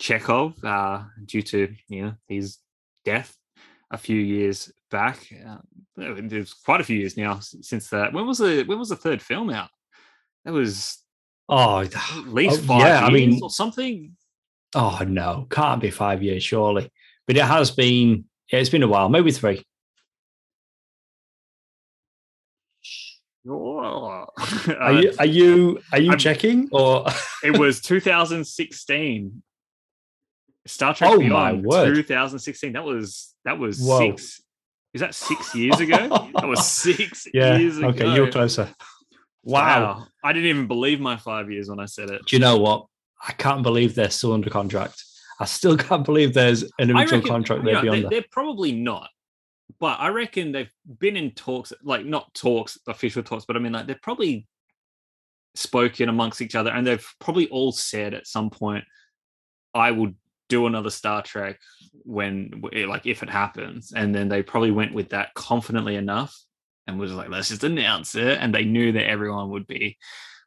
chekov 0.00 0.62
uh 0.64 1.04
due 1.24 1.42
to 1.42 1.74
you 1.88 2.04
know 2.04 2.12
his 2.28 2.58
death 3.04 3.36
a 3.90 3.98
few 3.98 4.18
years 4.18 4.72
back. 4.90 5.28
Uh, 5.32 5.58
oh, 5.98 6.16
it 6.16 6.32
was 6.32 6.54
quite 6.54 6.80
a 6.80 6.84
few 6.84 6.98
years 6.98 7.16
now 7.16 7.38
since 7.40 7.88
that. 7.90 8.12
When 8.12 8.26
was 8.26 8.38
the 8.38 8.64
when 8.64 8.78
was 8.78 8.88
the 8.88 8.96
third 8.96 9.22
film 9.22 9.50
out? 9.50 9.70
That 10.44 10.52
was 10.52 10.98
oh, 11.48 11.80
at 11.82 11.94
oh, 11.94 12.24
least 12.26 12.62
five 12.62 12.80
yeah, 12.80 13.00
years 13.00 13.10
I 13.10 13.12
mean, 13.12 13.40
or 13.42 13.50
something. 13.50 14.16
Oh 14.74 15.00
no, 15.06 15.46
can't 15.50 15.80
be 15.80 15.90
five 15.90 16.22
years 16.22 16.42
surely. 16.42 16.90
But 17.26 17.36
it 17.36 17.44
has 17.44 17.70
been. 17.70 18.24
It's 18.48 18.70
been 18.70 18.84
a 18.84 18.88
while, 18.88 19.08
maybe 19.08 19.32
three. 19.32 19.64
Uh, 23.48 24.26
are 24.80 24.92
you 24.92 25.12
are 25.20 25.26
you 25.26 25.78
are 25.92 26.00
you 26.00 26.12
I'm, 26.12 26.18
checking 26.18 26.68
or? 26.72 27.06
it 27.44 27.56
was 27.56 27.80
2016. 27.80 29.42
Star 30.66 30.94
Trek 30.96 31.10
oh, 31.12 31.18
Beyond 31.18 31.62
2016. 31.64 32.72
That 32.72 32.84
was 32.84 33.35
that 33.46 33.58
was 33.58 33.80
Whoa. 33.80 34.00
six. 34.00 34.42
Is 34.92 35.00
that 35.00 35.14
six 35.14 35.54
years 35.54 35.80
ago? 35.80 35.96
that 36.34 36.46
was 36.46 36.66
six 36.66 37.26
yeah, 37.32 37.56
years 37.56 37.78
ago. 37.78 37.88
Okay, 37.88 38.14
you're 38.14 38.30
closer. 38.30 38.68
Wow. 39.42 39.62
wow. 39.62 40.06
I 40.24 40.32
didn't 40.32 40.48
even 40.48 40.66
believe 40.66 41.00
my 41.00 41.16
five 41.16 41.50
years 41.50 41.70
when 41.70 41.80
I 41.80 41.86
said 41.86 42.10
it. 42.10 42.22
Do 42.26 42.36
you 42.36 42.40
know 42.40 42.58
what? 42.58 42.86
I 43.26 43.32
can't 43.32 43.62
believe 43.62 43.94
they're 43.94 44.10
still 44.10 44.32
under 44.32 44.50
contract. 44.50 45.02
I 45.38 45.44
still 45.44 45.76
can't 45.88 46.04
believe 46.04 46.34
there's 46.34 46.64
an 46.78 46.90
original 46.90 47.20
reckon, 47.20 47.22
contract 47.22 47.64
there 47.64 47.80
beyond 47.80 48.02
they're, 48.02 48.10
they're 48.10 48.24
probably 48.30 48.72
not. 48.72 49.08
But 49.78 50.00
I 50.00 50.08
reckon 50.08 50.52
they've 50.52 50.72
been 50.98 51.16
in 51.16 51.30
talks, 51.32 51.72
like 51.82 52.04
not 52.04 52.34
talks, 52.34 52.78
official 52.88 53.22
talks, 53.22 53.44
but 53.44 53.56
I 53.56 53.60
mean, 53.60 53.72
like 53.72 53.86
they've 53.86 54.00
probably 54.00 54.46
spoken 55.54 56.08
amongst 56.08 56.40
each 56.40 56.54
other 56.54 56.70
and 56.70 56.86
they've 56.86 57.06
probably 57.20 57.48
all 57.48 57.72
said 57.72 58.14
at 58.14 58.26
some 58.26 58.50
point, 58.50 58.84
I 59.74 59.92
will 59.92 60.12
do 60.48 60.66
another 60.66 60.90
Star 60.90 61.22
Trek 61.22 61.58
when, 62.04 62.62
like, 62.72 63.06
if 63.06 63.22
it 63.22 63.30
happens. 63.30 63.92
And 63.94 64.14
then 64.14 64.28
they 64.28 64.42
probably 64.42 64.70
went 64.70 64.94
with 64.94 65.10
that 65.10 65.34
confidently 65.34 65.96
enough 65.96 66.36
and 66.86 66.98
was 66.98 67.12
like, 67.12 67.28
let's 67.28 67.48
just 67.48 67.64
announce 67.64 68.14
it. 68.14 68.38
And 68.40 68.54
they 68.54 68.64
knew 68.64 68.92
that 68.92 69.08
everyone 69.08 69.50
would 69.50 69.66
be 69.66 69.98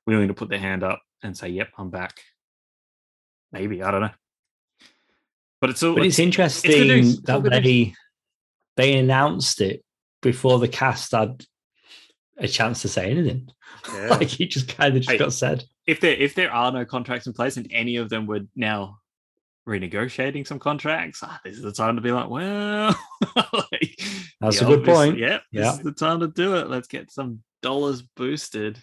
willing 0.06 0.30
to 0.30 0.34
put 0.34 0.50
their 0.50 0.60
hand 0.60 0.84
up 0.84 1.02
and 1.22 1.38
say, 1.38 1.50
yep, 1.50 1.70
I'm 1.78 1.90
back. 1.90 2.22
Maybe, 3.52 3.84
I 3.84 3.92
don't 3.92 4.02
know. 4.02 4.12
But 5.62 5.72
it's 5.72 5.84
all, 5.84 5.96
but 5.96 6.06
it's, 6.06 6.16
it's 6.16 6.20
interesting 6.20 7.00
it's 7.00 7.22
that 7.24 7.44
they 7.44 7.94
they 8.78 8.98
announced 8.98 9.60
it 9.60 9.84
before 10.22 10.58
the 10.58 10.70
cast 10.70 11.12
had 11.12 11.44
a 12.38 12.48
chance 12.48 12.82
to 12.84 12.88
say 12.88 13.12
anything. 13.12 13.50
Yeah. 13.94 14.08
like 14.10 14.40
it 14.40 14.52
just 14.52 14.70
kind 14.70 14.96
of 14.96 15.02
just 15.02 15.12
hey, 15.12 15.18
got 15.18 15.34
said. 15.34 15.66
If 15.86 16.00
there 16.00 16.14
if 16.14 16.36
there 16.36 16.52
are 16.52 16.72
no 16.72 16.86
contracts 16.86 17.28
in 17.28 17.34
place 17.34 17.58
and 17.58 17.68
any 17.72 17.98
of 17.98 18.10
them 18.10 18.26
were 18.26 18.42
now 18.56 19.00
renegotiating 19.68 20.48
some 20.48 20.60
contracts, 20.60 21.22
ah, 21.24 21.40
this 21.44 21.56
is 21.56 21.62
the 21.62 21.72
time 21.72 21.96
to 21.96 22.02
be 22.02 22.12
like, 22.12 22.30
well, 22.30 22.96
like, 23.36 24.02
that's 24.40 24.62
a 24.62 24.66
good 24.66 24.86
point. 24.86 25.18
Yeah, 25.18 25.40
this 25.52 25.66
yeah. 25.66 25.74
is 25.74 25.80
the 25.80 25.92
time 25.92 26.20
to 26.22 26.28
do 26.28 26.56
it. 26.56 26.70
Let's 26.70 26.88
get 26.88 27.12
some 27.12 27.42
dollars 27.62 28.02
boosted. 28.02 28.80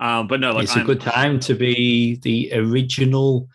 Um, 0.00 0.26
but 0.26 0.40
no, 0.40 0.52
like 0.52 0.64
it's 0.64 0.76
I'm, 0.76 0.82
a 0.82 0.86
good 0.86 1.00
time 1.00 1.40
to 1.40 1.54
be 1.54 2.16
the 2.16 2.52
original 2.54 3.48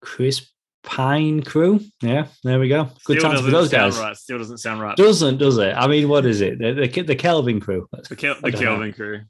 Chris 0.00 0.48
Pine 0.82 1.42
crew. 1.42 1.80
Yeah, 2.00 2.26
there 2.42 2.58
we 2.58 2.68
go. 2.68 2.90
Good 3.04 3.20
time 3.20 3.42
for 3.42 3.50
those 3.50 3.68
guys. 3.68 3.98
Right. 3.98 4.16
Still 4.16 4.38
doesn't 4.38 4.58
sound 4.58 4.80
right. 4.80 4.96
Doesn't 4.96 5.38
does 5.38 5.58
it? 5.58 5.74
I 5.76 5.86
mean, 5.86 6.08
what 6.08 6.26
is 6.26 6.40
it? 6.40 6.58
The 6.58 6.72
the, 6.72 7.02
the 7.02 7.14
Kelvin 7.14 7.60
crew. 7.60 7.88
The, 8.08 8.16
Kel- 8.16 8.40
the 8.42 8.50
Kelvin 8.50 8.88
know. 8.88 8.92
crew. 8.92 9.20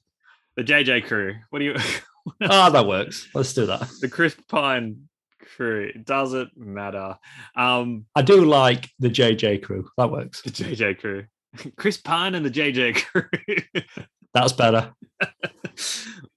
The 0.57 0.65
JJ 0.65 1.07
crew. 1.07 1.35
What 1.51 1.59
do 1.59 1.67
you? 1.67 1.77
oh, 2.43 2.71
that 2.71 2.87
works. 2.87 3.29
Let's 3.35 3.53
do 3.53 3.67
that. 3.67 3.87
The 4.01 4.09
Chris 4.09 4.35
Pine 4.49 5.09
crew. 5.57 5.91
It 5.95 6.05
doesn't 6.05 6.57
matter. 6.57 7.17
Um, 7.57 8.07
I 8.15 8.23
do 8.23 8.45
like 8.45 8.91
the 8.99 9.09
JJ 9.09 9.63
crew. 9.63 9.89
That 9.99 10.11
works. 10.11 10.43
The 10.43 10.51
JJ 10.51 10.99
crew. 10.99 11.25
Chris 11.77 11.97
Pine 11.97 12.35
and 12.35 12.45
the 12.45 12.51
JJ 12.51 13.05
crew. 13.05 13.83
That's 14.35 14.53
better. 14.53 14.93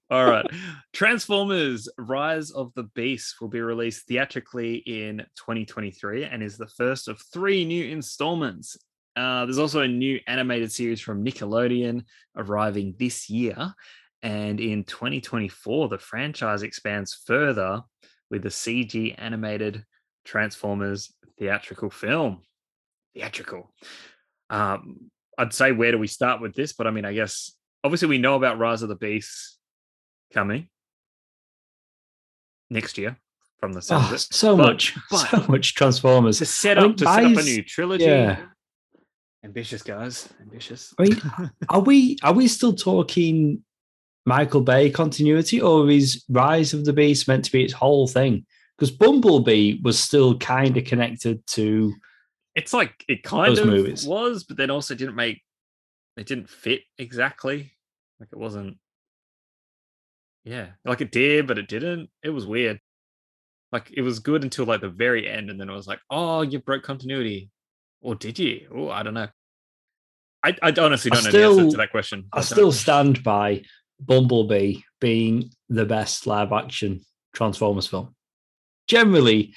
All 0.08 0.24
right. 0.24 0.46
Transformers 0.92 1.88
Rise 1.98 2.50
of 2.50 2.72
the 2.74 2.84
Beast 2.94 3.36
will 3.40 3.48
be 3.48 3.60
released 3.60 4.06
theatrically 4.06 4.76
in 4.76 5.18
2023 5.36 6.24
and 6.24 6.42
is 6.42 6.56
the 6.56 6.68
first 6.68 7.08
of 7.08 7.20
three 7.32 7.64
new 7.64 7.84
installments. 7.84 8.76
Uh, 9.16 9.46
there's 9.46 9.58
also 9.58 9.80
a 9.80 9.88
new 9.88 10.20
animated 10.28 10.70
series 10.70 11.00
from 11.00 11.24
Nickelodeon 11.24 12.04
arriving 12.36 12.94
this 12.98 13.28
year. 13.28 13.74
And 14.22 14.60
in 14.60 14.84
2024, 14.84 15.88
the 15.88 15.98
franchise 15.98 16.62
expands 16.62 17.22
further 17.26 17.80
with 18.30 18.42
the 18.42 18.48
CG 18.48 19.14
animated 19.18 19.84
Transformers 20.24 21.12
theatrical 21.38 21.90
film. 21.90 22.42
Theatrical. 23.14 23.72
Um, 24.50 25.10
I'd 25.38 25.52
say, 25.52 25.72
where 25.72 25.92
do 25.92 25.98
we 25.98 26.06
start 26.06 26.40
with 26.40 26.54
this? 26.54 26.72
But 26.72 26.86
I 26.86 26.90
mean, 26.90 27.04
I 27.04 27.12
guess 27.12 27.52
obviously 27.84 28.08
we 28.08 28.18
know 28.18 28.34
about 28.34 28.58
Rise 28.58 28.82
of 28.82 28.88
the 28.88 28.96
Beast 28.96 29.58
coming 30.32 30.68
next 32.70 32.98
year 32.98 33.16
from 33.60 33.72
the 33.72 33.82
sound 33.82 34.06
oh, 34.10 34.16
So 34.16 34.56
but, 34.56 34.66
much, 34.66 34.96
but 35.10 35.28
so 35.30 35.44
much 35.48 35.74
Transformers 35.74 36.38
to 36.38 36.46
set 36.46 36.78
up 36.78 36.84
I 36.84 36.86
mean, 36.86 36.96
to 36.96 37.04
set 37.04 37.24
up 37.24 37.36
a 37.36 37.42
new 37.42 37.62
trilogy. 37.62 38.04
Yeah. 38.04 38.38
Ambitious 39.44 39.82
guys, 39.82 40.28
ambitious. 40.40 40.92
I 40.98 41.02
mean, 41.04 41.20
are 41.68 41.80
we 41.80 42.16
are 42.24 42.32
we 42.32 42.48
still 42.48 42.74
talking 42.74 43.62
Michael 44.26 44.60
Bay 44.60 44.90
continuity, 44.90 45.60
or 45.60 45.88
is 45.90 46.24
Rise 46.28 46.74
of 46.74 46.84
the 46.84 46.92
Beast 46.92 47.28
meant 47.28 47.44
to 47.46 47.52
be 47.52 47.64
its 47.64 47.72
whole 47.72 48.06
thing? 48.06 48.44
Because 48.76 48.90
Bumblebee 48.90 49.80
was 49.82 49.98
still 49.98 50.36
kind 50.38 50.76
of 50.76 50.84
connected 50.84 51.46
to. 51.48 51.94
It's 52.54 52.72
like 52.72 53.04
it 53.08 53.22
kind 53.22 53.56
of 53.56 53.66
movies. 53.66 54.06
was, 54.06 54.44
but 54.44 54.56
then 54.56 54.70
also 54.70 54.94
didn't 54.94 55.16
make. 55.16 55.42
It 56.16 56.26
didn't 56.26 56.50
fit 56.50 56.82
exactly. 56.98 57.72
Like 58.20 58.30
it 58.32 58.38
wasn't 58.38 58.78
yeah, 60.46 60.68
like 60.84 61.00
it 61.00 61.10
did, 61.10 61.48
but 61.48 61.58
it 61.58 61.66
didn't. 61.66 62.08
It 62.22 62.30
was 62.30 62.46
weird. 62.46 62.80
Like 63.72 63.90
it 63.92 64.02
was 64.02 64.20
good 64.20 64.44
until 64.44 64.64
like 64.64 64.80
the 64.80 64.88
very 64.88 65.28
end, 65.28 65.50
and 65.50 65.60
then 65.60 65.68
it 65.68 65.74
was 65.74 65.88
like, 65.88 65.98
oh, 66.08 66.42
you 66.42 66.60
broke 66.60 66.84
continuity, 66.84 67.50
or 68.00 68.14
did 68.14 68.38
you? 68.38 68.68
Oh, 68.72 68.88
I 68.88 69.02
don't 69.02 69.14
know. 69.14 69.26
I, 70.44 70.56
I 70.62 70.72
honestly 70.78 71.10
don't 71.10 71.20
I 71.20 71.24
know 71.24 71.30
still, 71.30 71.54
the 71.56 71.62
answer 71.62 71.70
to 71.72 71.76
that 71.78 71.90
question. 71.90 72.26
I, 72.32 72.38
I 72.38 72.40
still 72.42 72.70
stand 72.70 73.24
by 73.24 73.64
Bumblebee 74.00 74.80
being 75.00 75.50
the 75.68 75.84
best 75.84 76.26
live 76.26 76.52
action 76.52 77.00
Transformers 77.34 77.86
film. 77.86 78.14
Generally, 78.88 79.54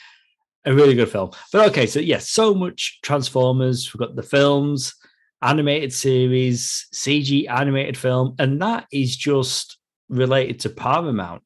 a 0.66 0.74
really 0.74 0.96
good 0.96 1.10
film. 1.10 1.32
But 1.54 1.70
okay, 1.70 1.86
so 1.86 2.00
yes, 2.00 2.30
so 2.30 2.54
much 2.54 3.00
Transformers. 3.04 3.94
We've 3.94 4.00
got 4.00 4.16
the 4.16 4.24
films, 4.24 4.94
animated 5.42 5.94
series, 5.94 6.88
CG 6.94 7.50
animated 7.50 7.98
film, 7.98 8.36
and 8.40 8.62
that 8.62 8.86
is 8.92 9.16
just 9.16 9.78
related 10.10 10.60
to 10.62 10.70
Paramount, 10.70 11.44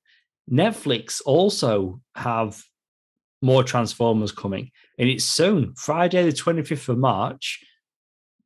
Netflix 0.51 1.21
also 1.25 2.01
have 2.15 2.61
more 3.41 3.63
Transformers 3.63 4.31
coming, 4.31 4.71
and 4.97 5.09
it's 5.09 5.23
soon. 5.23 5.73
Friday, 5.75 6.23
the 6.23 6.31
25th 6.31 6.89
of 6.89 6.97
March, 6.97 7.63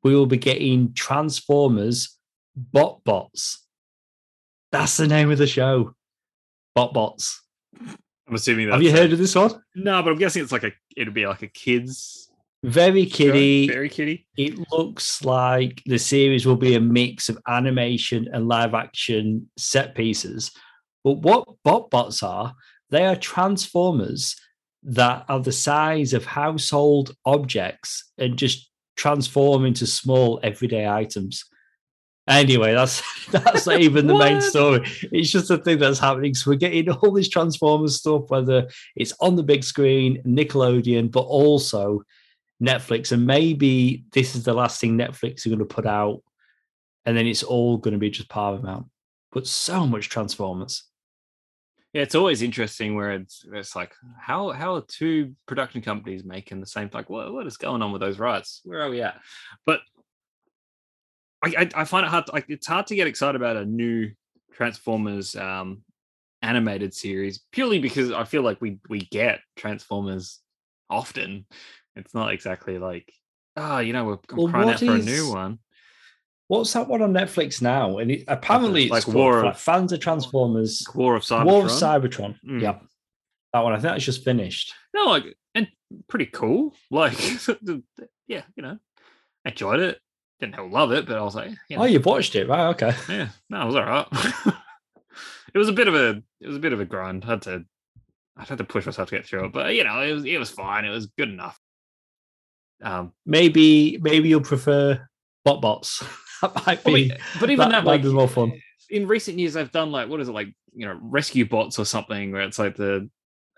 we 0.04 0.16
will 0.16 0.26
be 0.26 0.38
getting 0.38 0.94
Transformers 0.94 2.18
Bot 2.56 3.04
Bots. 3.04 3.67
That's 4.72 4.98
the 4.98 5.08
name 5.08 5.32
of 5.32 5.38
the 5.38 5.48
show. 5.48 5.94
Bot 6.76 6.94
Bots. 6.94 7.42
I'm 8.28 8.36
assuming. 8.36 8.68
That. 8.68 8.74
Have 8.74 8.84
you 8.84 8.92
heard 8.92 9.14
of 9.14 9.20
this 9.20 9.36
one? 9.36 9.62
No, 9.76 10.02
but 10.04 10.12
I'm 10.12 10.20
guessing 10.20 10.44
it's 10.44 10.52
like 10.52 10.64
a. 10.64 10.72
It'll 10.96 11.14
be 11.14 11.26
like 11.26 11.44
a 11.44 11.48
kids 11.48 12.28
very 12.64 13.06
kiddie. 13.06 13.68
Very 13.68 13.90
kiddie. 13.90 14.28
It 14.36 14.60
looks 14.72 15.24
like 15.24 15.82
the 15.86 16.00
series 16.00 16.46
will 16.46 16.56
be 16.56 16.76
a 16.76 16.82
mix 16.82 17.30
of 17.30 17.38
animation 17.48 18.28
and 18.34 18.48
live 18.48 18.74
action 18.74 19.50
set 19.58 19.96
pieces. 19.96 20.52
But 21.04 21.20
what 21.20 21.48
Bot 21.64 21.90
Bots 21.90 22.24
are, 22.24 22.54
they 22.90 23.06
are 23.06 23.16
transformers 23.16 24.36
that 24.84 25.26
are 25.30 25.40
the 25.40 25.52
size 25.52 26.14
of 26.14 26.26
household 26.26 27.16
objects 27.26 28.12
and 28.18 28.38
just 28.38 28.70
transform 28.96 29.66
into 29.66 29.86
small 29.86 30.40
everyday 30.44 30.88
items. 30.88 31.46
Anyway, 32.28 32.74
that's 32.74 33.02
that's 33.32 33.66
not 33.66 33.80
even 33.80 34.08
the 34.08 34.18
main 34.18 34.42
story. 34.42 34.82
It's 35.12 35.32
just 35.32 35.50
a 35.50 35.58
thing 35.58 35.80
that's 35.80 36.00
happening. 36.00 36.34
So 36.34 36.52
we're 36.52 36.58
getting 36.58 36.90
all 36.90 37.12
this 37.12 37.30
Transformers 37.30 37.98
stuff, 37.98 38.30
whether 38.30 38.68
it's 38.96 39.14
on 39.22 39.36
the 39.36 39.44
big 39.44 39.64
screen, 39.64 40.22
Nickelodeon, 40.24 41.12
but 41.12 41.22
also 41.22 42.04
Netflix, 42.62 43.12
and 43.12 43.26
maybe 43.26 44.04
this 44.12 44.36
is 44.36 44.44
the 44.44 44.54
last 44.54 44.82
thing 44.82 44.98
Netflix 44.98 45.46
are 45.46 45.50
going 45.50 45.60
to 45.60 45.66
put 45.66 45.86
out, 45.86 46.22
and 47.06 47.16
then 47.16 47.28
it's 47.28 47.44
all 47.44 47.78
going 47.78 47.94
to 47.94 48.00
be 48.00 48.10
just 48.10 48.30
Paramount. 48.30 48.88
But 49.32 49.48
so 49.48 49.86
much 49.86 50.10
Transformers. 50.10 50.84
Yeah, 51.94 52.02
it's 52.02 52.16
always 52.16 52.42
interesting 52.42 52.96
where 52.96 53.12
it's 53.12 53.46
it's 53.54 53.76
like 53.76 53.94
how 54.20 54.52
how 54.52 54.76
are 54.76 54.84
two 54.88 55.36
production 55.46 55.82
companies 55.82 56.24
making 56.24 56.60
the 56.60 56.68
same 56.68 56.90
like 56.94 57.10
what 57.10 57.32
what 57.34 57.48
is 57.48 57.58
going 57.58 57.82
on 57.82 57.92
with 57.92 58.02
those 58.02 58.20
rights? 58.20 58.62
Where 58.66 58.82
are 58.82 58.90
we 58.90 59.02
at? 59.02 59.20
But 59.66 59.80
I 61.56 61.70
I, 61.76 61.84
find 61.86 62.06
it 62.06 62.10
hard 62.10 62.26
to, 62.28 62.34
like 62.34 62.46
it's 62.50 62.68
hard 62.68 62.88
to 62.88 62.96
get 62.96 63.08
excited 63.08 63.36
about 63.36 63.58
a 63.58 63.66
new 63.66 64.12
Transformers 64.54 65.36
um 65.36 65.84
animated 66.42 66.94
series 66.94 67.40
purely 67.52 67.80
because 67.80 68.12
I 68.12 68.24
feel 68.24 68.42
like 68.42 68.62
we 68.62 68.80
we 68.90 69.00
get 69.00 69.40
Transformers 69.56 70.40
often 70.90 71.46
it's 71.98 72.14
not 72.14 72.32
exactly 72.32 72.78
like, 72.78 73.12
oh, 73.56 73.80
you 73.80 73.92
know, 73.92 74.06
we're 74.06 74.18
well, 74.34 74.50
crying 74.50 74.70
out 74.70 74.80
for 74.80 74.96
is, 74.96 75.06
a 75.06 75.10
new 75.10 75.32
one. 75.32 75.60
What's 76.48 76.72
that 76.74 76.88
one 76.88 77.02
on 77.02 77.12
Netflix 77.12 77.62
now? 77.62 77.98
And 77.98 78.12
it, 78.12 78.24
apparently, 78.28 78.88
like, 78.88 79.00
it's 79.00 79.08
War 79.08 79.46
of 79.46 79.60
fans 79.60 79.92
of 79.92 80.00
Transformers, 80.00 80.86
War 80.94 81.16
of 81.16 81.24
Cybertron. 81.24 81.46
War 81.46 81.66
of 81.66 81.72
Cybertron. 81.72 82.36
Mm. 82.48 82.62
Yeah, 82.62 82.80
that 83.52 83.62
one. 83.62 83.74
I 83.74 83.78
think 83.78 83.94
that's 83.94 84.06
just 84.06 84.24
finished. 84.24 84.74
No, 84.94 85.06
like, 85.06 85.36
and 85.56 85.68
pretty 86.08 86.28
cool. 86.28 86.74
Like, 86.90 87.20
yeah, 88.28 88.44
you 88.56 88.64
know, 88.64 88.78
I 89.44 89.50
enjoyed 89.50 89.80
it. 89.82 90.00
Didn't 90.40 90.56
hell 90.56 90.70
love 90.70 90.92
it, 90.92 91.06
but 91.06 91.18
I 91.18 91.22
was 91.22 91.36
like, 91.36 91.52
you 91.70 91.78
know, 91.78 91.84
oh, 91.84 91.86
you've 91.86 92.06
watched 92.06 92.36
it, 92.36 92.48
right? 92.48 92.68
Okay, 92.68 92.94
yeah, 93.10 93.30
no, 93.50 93.64
it 93.64 93.66
was 93.66 93.76
all 93.76 93.86
right. 93.86 94.08
it 95.54 95.58
was 95.58 95.70
a 95.70 95.74
bit 95.74 95.88
of 95.88 95.96
a 95.96 96.22
it 96.40 96.48
was 96.48 96.58
a 96.58 96.60
bit 96.60 96.74
of 96.74 96.80
a 96.80 96.86
grind. 96.86 97.24
I 97.26 97.32
had 97.32 97.42
to 97.44 97.66
I 98.38 98.44
had 98.44 98.58
to 98.60 98.64
push 98.64 98.86
myself 98.86 99.10
to 99.10 99.16
get 99.16 99.26
through 99.26 99.46
it, 99.46 99.54
but 99.54 99.74
you 99.74 99.84
know, 99.84 100.02
it 100.02 100.12
was 100.14 100.26
it 100.26 100.38
was 100.38 100.50
fine. 100.50 100.86
It 100.86 100.90
was 100.90 101.08
good 101.08 101.30
enough. 101.30 101.60
Um, 102.84 103.14
maybe 103.26 103.98
maybe 104.02 104.30
you'll 104.30 104.42
prefer 104.42 105.08
bot 105.44 105.62
bots. 105.62 106.04
that 106.42 106.66
might 106.68 106.84
be, 106.84 107.12
but 107.40 107.50
even 107.50 107.70
that, 107.70 107.78
that 107.78 107.84
might 107.84 107.94
like, 107.94 108.04
be 108.04 108.14
more 108.14 108.28
fun. 108.28 108.54
In 108.90 109.08
recent 109.08 109.40
years, 109.40 109.56
I've 109.56 109.72
done 109.72 109.92
like 109.92 110.08
what 110.10 110.22
is 110.22 110.30
it 110.30 110.34
like 110.34 110.50
you 110.74 110.86
know 110.86 111.00
rescue 111.02 111.48
bots 111.48 111.80
or 111.80 111.86
something 111.86 112.32
where 112.32 112.42
it's 112.42 112.60
like 112.60 112.76
the 112.76 113.10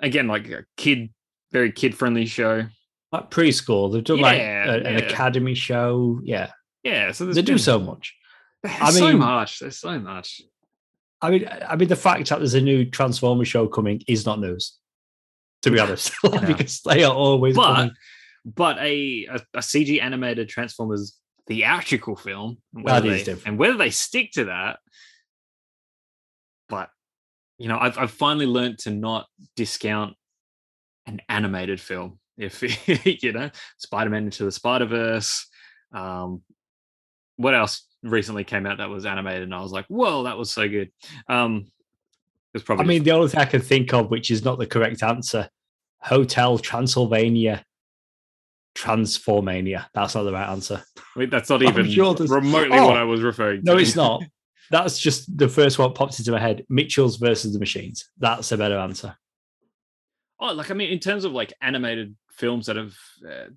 again 0.01 0.27
like 0.27 0.47
a 0.49 0.63
kid 0.77 1.09
very 1.51 1.71
kid 1.71 1.97
friendly 1.97 2.25
show 2.25 2.65
like 3.11 3.31
preschool. 3.31 3.91
They've 3.91 4.03
done 4.03 4.19
yeah, 4.19 4.25
like 4.25 4.39
a, 4.39 4.87
an 4.87 4.97
academy 4.97 5.55
show. 5.55 6.19
Yeah, 6.23 6.51
yeah. 6.83 7.11
So 7.11 7.25
they 7.25 7.41
do 7.41 7.57
so 7.57 7.79
much. 7.79 8.15
I 8.65 8.91
mean, 8.91 8.99
so 8.99 9.17
much. 9.17 9.59
There's 9.59 9.77
so 9.77 9.99
much. 9.99 10.41
I 11.21 11.31
mean, 11.31 11.47
I 11.67 11.75
mean, 11.75 11.89
the 11.89 11.95
fact 11.95 12.29
that 12.29 12.39
there's 12.39 12.53
a 12.53 12.61
new 12.61 12.85
Transformers 12.85 13.47
show 13.47 13.67
coming 13.67 14.01
is 14.07 14.25
not 14.25 14.39
news, 14.39 14.77
to 15.63 15.71
be 15.71 15.79
honest, 15.79 16.13
because 16.45 16.81
they 16.81 17.03
are 17.03 17.13
always. 17.13 17.55
But 17.55 17.75
coming. 17.75 17.91
but 18.45 18.77
a, 18.77 19.25
a, 19.25 19.35
a 19.55 19.59
CG 19.59 20.01
animated 20.01 20.49
Transformers 20.49 21.17
theatrical 21.47 22.15
film, 22.15 22.57
they, 22.73 23.25
and 23.45 23.57
whether 23.57 23.77
they 23.77 23.89
stick 23.89 24.31
to 24.33 24.45
that, 24.45 24.79
but 26.69 26.89
you 27.57 27.67
know, 27.67 27.77
I've 27.77 27.97
I've 27.97 28.11
finally 28.11 28.45
learned 28.45 28.79
to 28.79 28.91
not 28.91 29.27
discount 29.55 30.15
an 31.05 31.21
animated 31.27 31.81
film. 31.81 32.19
If 32.37 32.63
you 33.23 33.33
know, 33.33 33.49
Spider 33.77 34.09
Man 34.09 34.25
into 34.25 34.45
the 34.45 34.51
Spider 34.51 34.85
Verse, 34.85 35.45
um, 35.93 36.43
what 37.39 37.55
else 37.55 37.87
recently 38.03 38.43
came 38.43 38.65
out 38.65 38.79
that 38.79 38.89
was 38.89 39.05
animated, 39.05 39.43
and 39.43 39.55
I 39.55 39.61
was 39.61 39.71
like, 39.71 39.85
whoa, 39.87 40.23
that 40.23 40.37
was 40.37 40.51
so 40.51 40.67
good. 40.67 40.91
Um, 41.29 41.71
it's 42.53 42.65
probably. 42.65 42.83
I 42.83 42.87
mean, 42.87 43.03
the 43.03 43.11
only 43.11 43.29
thing 43.29 43.39
I 43.39 43.45
can 43.45 43.61
think 43.61 43.93
of, 43.93 44.11
which 44.11 44.29
is 44.29 44.43
not 44.43 44.59
the 44.59 44.67
correct 44.67 45.01
answer, 45.03 45.49
Hotel 46.01 46.59
Transylvania. 46.59 47.65
Transformania. 48.75 49.87
That's 49.93 50.15
not 50.15 50.23
the 50.23 50.33
right 50.33 50.49
answer. 50.49 50.83
Wait, 51.15 51.31
that's 51.31 51.49
not 51.49 51.63
even 51.63 51.89
sure 51.89 52.13
remotely 52.15 52.77
oh, 52.77 52.87
what 52.87 52.97
I 52.97 53.03
was 53.03 53.21
referring 53.21 53.61
to. 53.61 53.65
No, 53.65 53.77
it's 53.77 53.95
not. 53.95 54.23
That's 54.69 54.99
just 54.99 55.35
the 55.37 55.49
first 55.49 55.79
one 55.79 55.93
pops 55.93 56.19
into 56.19 56.31
my 56.31 56.39
head. 56.39 56.65
Mitchell's 56.69 57.17
versus 57.17 57.53
the 57.53 57.59
Machines. 57.59 58.09
That's 58.19 58.51
a 58.51 58.57
better 58.57 58.77
answer. 58.77 59.17
Oh, 60.39 60.53
like 60.53 60.71
I 60.71 60.73
mean, 60.73 60.91
in 60.91 60.99
terms 60.99 61.25
of 61.25 61.31
like 61.31 61.53
animated 61.61 62.15
films 62.39 62.65
that 62.65 62.77
have 62.77 62.95
uh, 63.29 63.47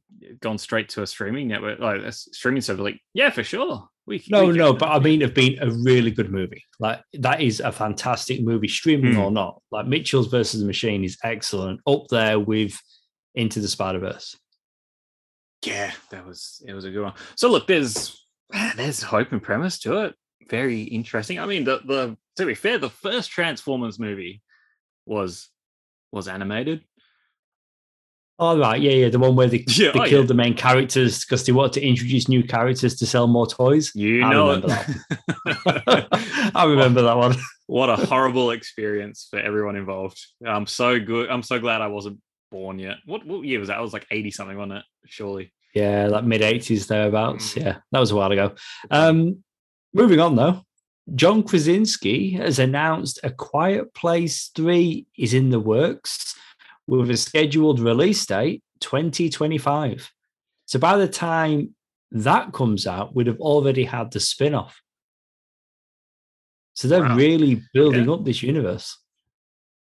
gone 0.41 0.59
straight 0.59 0.89
to 0.91 1.03
a 1.03 1.07
streaming 1.07 1.49
network, 1.49 1.79
like 1.79 2.03
a 2.03 2.13
streaming 2.13 2.61
service, 2.61 2.83
like 2.83 3.01
yeah, 3.15 3.31
for 3.31 3.45
sure. 3.45 3.89
We, 4.05 4.23
no, 4.29 4.47
we 4.47 4.59
no, 4.59 4.73
but 4.73 4.89
I 4.89 4.99
mean, 4.99 5.21
have 5.21 5.33
been 5.33 5.59
a 5.63 5.71
really 5.71 6.11
good 6.11 6.31
movie. 6.31 6.65
Like 6.81 7.01
that 7.15 7.41
is 7.41 7.61
a 7.61 7.71
fantastic 7.71 8.43
movie, 8.43 8.67
streaming 8.67 9.15
mm. 9.15 9.25
or 9.25 9.31
not. 9.31 9.63
Like 9.71 9.87
Mitchell's 9.87 10.27
versus 10.27 10.61
the 10.61 10.67
Machine 10.67 11.05
is 11.05 11.17
excellent, 11.23 11.81
up 11.87 12.09
there 12.11 12.41
with 12.41 12.77
Into 13.37 13.61
the 13.61 13.69
Spider 13.69 14.01
Verse. 14.01 14.37
Yeah, 15.65 15.93
that 16.11 16.27
was 16.27 16.61
it 16.67 16.75
was 16.75 16.85
a 16.85 16.91
good 16.91 17.05
one. 17.05 17.15
So 17.37 17.49
look, 17.49 17.69
there's 17.69 18.27
there's 18.77 19.03
hope 19.03 19.31
and 19.31 19.43
premise 19.43 19.79
to 19.81 20.05
it. 20.05 20.15
Very 20.51 20.83
interesting. 20.83 21.39
I 21.39 21.47
mean, 21.47 21.63
the 21.63 21.81
the 21.85 22.17
to 22.37 22.47
be 22.47 22.55
fair, 22.55 22.79
the 22.79 22.91
first 22.91 23.31
Transformers 23.31 24.01
movie 24.01 24.43
was 25.07 25.49
was 26.11 26.27
animated. 26.27 26.83
Oh 28.45 28.59
right, 28.59 28.83
yeah, 28.83 28.91
yeah, 28.91 29.09
the 29.09 29.21
one 29.21 29.37
where 29.37 29.47
they, 29.47 29.59
yeah, 29.69 29.93
they 29.93 30.01
oh, 30.01 30.05
killed 30.05 30.25
yeah. 30.25 30.29
the 30.29 30.35
main 30.35 30.55
characters 30.55 31.21
because 31.21 31.47
they 31.47 31.53
wanted 31.53 31.75
to 31.75 31.87
introduce 31.87 32.29
new 32.29 32.43
characters 32.43 32.97
to 32.97 33.07
sell 33.07 33.29
more 33.29 33.47
toys. 33.47 33.93
You 33.95 34.25
I 34.25 34.33
know, 34.33 34.49
remember 34.49 34.67
that. 34.67 36.53
I 36.53 36.65
remember 36.65 37.03
that 37.03 37.17
one. 37.17 37.37
what 37.67 37.89
a 37.89 37.95
horrible 37.95 38.51
experience 38.51 39.29
for 39.31 39.39
everyone 39.39 39.77
involved. 39.77 40.21
I'm 40.45 40.67
so 40.67 40.99
good. 40.99 41.31
I'm 41.31 41.45
so 41.45 41.61
glad 41.61 41.83
I 41.83 41.87
wasn't 41.87 42.19
born 42.51 42.81
yet. 42.81 42.97
What 43.07 43.25
what 43.25 43.45
year 43.45 43.61
was 43.61 43.69
that? 43.69 43.79
I 43.79 43.81
was 43.81 43.93
like 43.93 44.09
80 44.11 44.33
something, 44.33 44.57
wasn't 44.57 44.79
it? 44.79 44.85
Surely. 45.07 45.53
Yeah, 45.73 46.09
like 46.09 46.25
mid 46.25 46.41
80s 46.41 46.89
thereabouts. 46.89 47.55
Mm. 47.55 47.63
Yeah, 47.63 47.77
that 47.93 48.01
was 48.01 48.11
a 48.11 48.17
while 48.17 48.33
ago. 48.33 48.57
Um, 48.91 49.45
moving 49.95 50.19
on 50.19 50.35
though, 50.35 50.65
John 51.15 51.45
Krasinski 51.45 52.33
has 52.33 52.59
announced 52.59 53.21
A 53.23 53.31
Quiet 53.31 53.95
Place 53.95 54.51
3 54.57 55.07
is 55.17 55.33
in 55.33 55.51
the 55.51 55.61
works 55.61 56.35
with 56.87 57.11
a 57.11 57.17
scheduled 57.17 57.81
release 57.81 58.25
date 58.27 58.63
2025. 58.81 60.11
So 60.67 60.79
by 60.79 60.97
the 60.97 61.09
time 61.09 61.75
that 62.13 62.53
comes 62.53 62.87
out, 62.87 63.15
we'd 63.15 63.27
have 63.27 63.41
already 63.41 63.85
had 63.85 64.11
the 64.11 64.21
spin 64.21 64.55
off. 64.55 64.81
So 66.75 66.89
they're 66.89 67.03
wow. 67.03 67.17
really 67.17 67.63
building 67.75 68.07
yeah. 68.07 68.13
up 68.13 68.25
this 68.25 68.43
universe. 68.43 68.99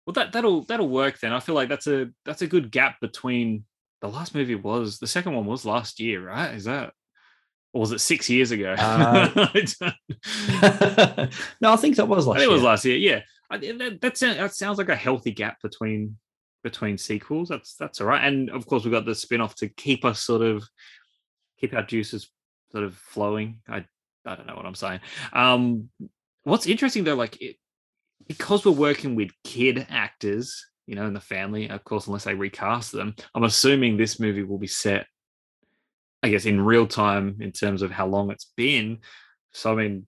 Well, 0.06 0.14
that 0.14 0.32
that'll 0.32 0.64
that'll 0.64 0.88
work 0.88 1.18
then. 1.20 1.32
I 1.32 1.40
feel 1.40 1.54
like 1.54 1.68
that's 1.68 1.86
a 1.86 2.08
that's 2.24 2.42
a 2.42 2.46
good 2.46 2.70
gap 2.70 3.00
between 3.00 3.64
the 4.00 4.08
last 4.08 4.34
movie 4.34 4.54
was 4.54 4.98
the 4.98 5.06
second 5.06 5.34
one 5.34 5.44
was 5.44 5.66
last 5.66 6.00
year, 6.00 6.24
right? 6.24 6.54
Is 6.54 6.64
that 6.64 6.92
or 7.72 7.80
was 7.82 7.92
it 7.92 8.00
six 8.00 8.30
years 8.30 8.50
ago? 8.50 8.74
Uh, 8.78 9.28
no, 11.60 11.72
I 11.72 11.76
think 11.76 11.96
that 11.96 12.08
was 12.08 12.26
last. 12.26 12.36
I 12.36 12.40
think 12.40 12.48
year. 12.48 12.50
it 12.50 12.52
was 12.52 12.62
last 12.62 12.84
year. 12.84 12.96
Yeah, 12.96 13.20
I, 13.50 13.58
that, 13.58 13.98
that, 14.00 14.16
sounds, 14.16 14.38
that 14.38 14.54
sounds 14.54 14.78
like 14.78 14.88
a 14.88 14.96
healthy 14.96 15.32
gap 15.32 15.60
between 15.62 16.16
between 16.62 16.98
sequels. 16.98 17.48
That's 17.48 17.74
that's 17.74 18.00
all 18.00 18.06
right. 18.06 18.24
And 18.24 18.50
of 18.50 18.66
course, 18.66 18.84
we've 18.84 18.92
got 18.92 19.04
the 19.04 19.14
spin 19.14 19.40
off 19.40 19.54
to 19.56 19.68
keep 19.68 20.04
us 20.04 20.20
sort 20.20 20.42
of 20.42 20.64
keep 21.58 21.74
our 21.74 21.82
juices 21.82 22.30
sort 22.70 22.84
of 22.84 22.94
flowing. 22.94 23.60
I 23.68 23.84
I 24.24 24.34
don't 24.34 24.46
know 24.46 24.56
what 24.56 24.66
I'm 24.66 24.74
saying. 24.74 25.00
Um, 25.32 25.90
what's 26.44 26.66
interesting 26.66 27.04
though, 27.04 27.14
like 27.14 27.40
it, 27.40 27.56
because 28.26 28.64
we're 28.64 28.72
working 28.72 29.14
with 29.14 29.30
kid 29.44 29.86
actors, 29.88 30.66
you 30.86 30.94
know, 30.94 31.06
in 31.06 31.14
the 31.14 31.20
family, 31.20 31.68
of 31.70 31.84
course, 31.84 32.06
unless 32.06 32.24
they 32.24 32.34
recast 32.34 32.92
them, 32.92 33.14
I'm 33.34 33.44
assuming 33.44 33.96
this 33.96 34.20
movie 34.20 34.42
will 34.42 34.58
be 34.58 34.66
set 34.66 35.06
I 36.22 36.30
guess 36.30 36.46
in 36.46 36.60
real 36.60 36.86
time 36.86 37.36
in 37.40 37.52
terms 37.52 37.82
of 37.82 37.90
how 37.90 38.06
long 38.06 38.30
it's 38.30 38.50
been. 38.56 38.98
So 39.52 39.72
I 39.72 39.76
mean, 39.76 40.06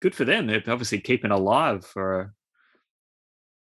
good 0.00 0.14
for 0.14 0.24
them. 0.24 0.46
They're 0.46 0.62
obviously 0.68 1.00
keeping 1.00 1.30
alive 1.30 1.84
for. 1.84 2.32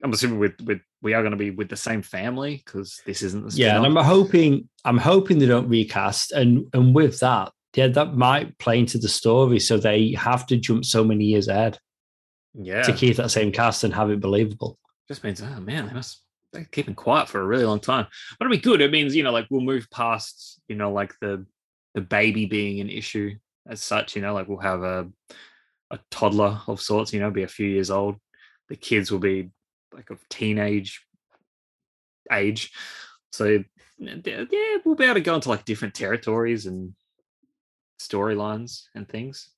I'm 0.02 0.12
assuming 0.12 0.38
with 0.38 0.60
with 0.62 0.80
we 1.02 1.14
are 1.14 1.22
going 1.22 1.32
to 1.32 1.36
be 1.36 1.50
with 1.50 1.68
the 1.68 1.76
same 1.76 2.02
family 2.02 2.62
because 2.64 3.00
this 3.04 3.22
isn't 3.22 3.50
the 3.50 3.56
yeah. 3.56 3.76
And 3.76 3.86
I'm 3.86 3.96
hoping 3.96 4.68
I'm 4.84 4.98
hoping 4.98 5.38
they 5.38 5.46
don't 5.46 5.68
recast, 5.68 6.32
and 6.32 6.66
and 6.72 6.94
with 6.94 7.20
that, 7.20 7.52
yeah, 7.74 7.88
that 7.88 8.14
might 8.14 8.56
play 8.58 8.78
into 8.78 8.98
the 8.98 9.08
story, 9.08 9.58
so 9.58 9.76
they 9.76 10.12
have 10.12 10.46
to 10.46 10.56
jump 10.56 10.84
so 10.84 11.04
many 11.04 11.24
years 11.24 11.48
ahead. 11.48 11.78
Yeah, 12.54 12.82
to 12.82 12.92
keep 12.92 13.16
that 13.16 13.30
same 13.30 13.52
cast 13.52 13.84
and 13.84 13.92
have 13.94 14.10
it 14.10 14.20
believable. 14.20 14.78
Just 15.08 15.24
means, 15.24 15.42
oh 15.42 15.60
man, 15.60 15.86
they 15.86 15.94
must 15.94 16.22
they're 16.52 16.64
keeping 16.64 16.94
quiet 16.94 17.28
for 17.28 17.40
a 17.40 17.46
really 17.46 17.64
long 17.64 17.80
time. 17.80 18.06
But 18.38 18.46
it'll 18.46 18.56
be 18.56 18.62
good. 18.62 18.80
It 18.80 18.92
means 18.92 19.16
you 19.16 19.22
know, 19.22 19.32
like 19.32 19.46
we'll 19.50 19.60
move 19.60 19.88
past 19.90 20.60
you 20.68 20.76
know, 20.76 20.92
like 20.92 21.14
the 21.20 21.44
the 21.94 22.00
baby 22.00 22.46
being 22.46 22.80
an 22.80 22.88
issue 22.88 23.34
as 23.68 23.82
such. 23.82 24.14
You 24.14 24.22
know, 24.22 24.34
like 24.34 24.48
we'll 24.48 24.58
have 24.58 24.82
a 24.82 25.08
a 25.90 25.98
toddler 26.10 26.60
of 26.66 26.80
sorts. 26.80 27.12
You 27.12 27.20
know, 27.20 27.30
be 27.30 27.42
a 27.42 27.48
few 27.48 27.66
years 27.66 27.90
old. 27.90 28.16
The 28.68 28.76
kids 28.76 29.10
will 29.10 29.18
be 29.18 29.50
like 29.92 30.10
of 30.10 30.18
teenage 30.28 31.04
age. 32.32 32.72
So 33.32 33.64
yeah, 33.98 34.76
we'll 34.84 34.94
be 34.94 35.04
able 35.04 35.14
to 35.14 35.20
go 35.20 35.34
into 35.34 35.48
like 35.48 35.64
different 35.64 35.94
territories 35.94 36.66
and 36.66 36.94
storylines 38.00 38.84
and 38.94 39.08
things 39.08 39.50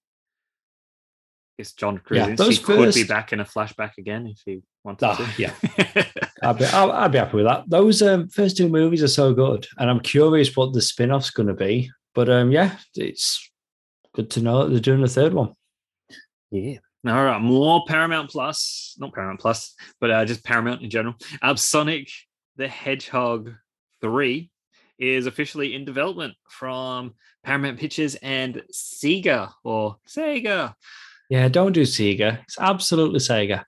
I 1.60 1.62
guess 1.62 1.72
John 1.72 1.98
Krasinski 1.98 2.54
yeah, 2.54 2.62
could 2.62 2.84
first... 2.84 2.96
be 2.96 3.04
back 3.04 3.34
in 3.34 3.40
a 3.40 3.44
flashback 3.44 3.98
again 3.98 4.26
if 4.26 4.40
he 4.46 4.62
wanted 4.82 5.10
oh, 5.10 5.16
to. 5.16 5.42
Yeah, 5.42 5.52
I'd, 6.42 6.58
be, 6.58 6.64
I'll, 6.64 6.90
I'd 6.90 7.12
be 7.12 7.18
happy 7.18 7.36
with 7.36 7.44
that. 7.44 7.68
Those 7.68 8.00
um, 8.00 8.28
first 8.28 8.56
two 8.56 8.70
movies 8.70 9.02
are 9.02 9.08
so 9.08 9.34
good, 9.34 9.66
and 9.76 9.90
I'm 9.90 10.00
curious 10.00 10.56
what 10.56 10.72
the 10.72 10.80
spin 10.80 11.12
off's 11.12 11.30
going 11.30 11.48
to 11.48 11.54
be. 11.54 11.90
But 12.14 12.30
um, 12.30 12.50
yeah, 12.50 12.76
it's 12.94 13.50
good 14.14 14.30
to 14.30 14.40
know 14.40 14.64
that 14.64 14.70
they're 14.70 14.80
doing 14.80 15.02
a 15.02 15.08
third 15.08 15.34
one. 15.34 15.52
Yeah. 16.50 16.78
All 17.06 17.24
right, 17.24 17.40
more 17.40 17.84
Paramount 17.88 18.30
Plus, 18.30 18.94
not 18.98 19.14
Paramount 19.14 19.40
Plus, 19.40 19.74
but 20.00 20.10
uh, 20.10 20.24
just 20.26 20.44
Paramount 20.44 20.82
in 20.82 20.90
general. 20.90 21.14
Uh, 21.40 21.54
Sonic 21.54 22.10
the 22.56 22.68
Hedgehog 22.68 23.54
3 24.02 24.50
is 24.98 25.26
officially 25.26 25.74
in 25.74 25.86
development 25.86 26.34
from 26.50 27.14
Paramount 27.42 27.78
Pictures 27.78 28.16
and 28.16 28.62
Sega 28.70 29.50
or 29.64 29.96
Sega. 30.06 30.74
Yeah, 31.30 31.48
don't 31.48 31.72
do 31.72 31.82
Sega. 31.82 32.42
It's 32.42 32.60
absolutely 32.60 33.20
Sega. 33.20 33.64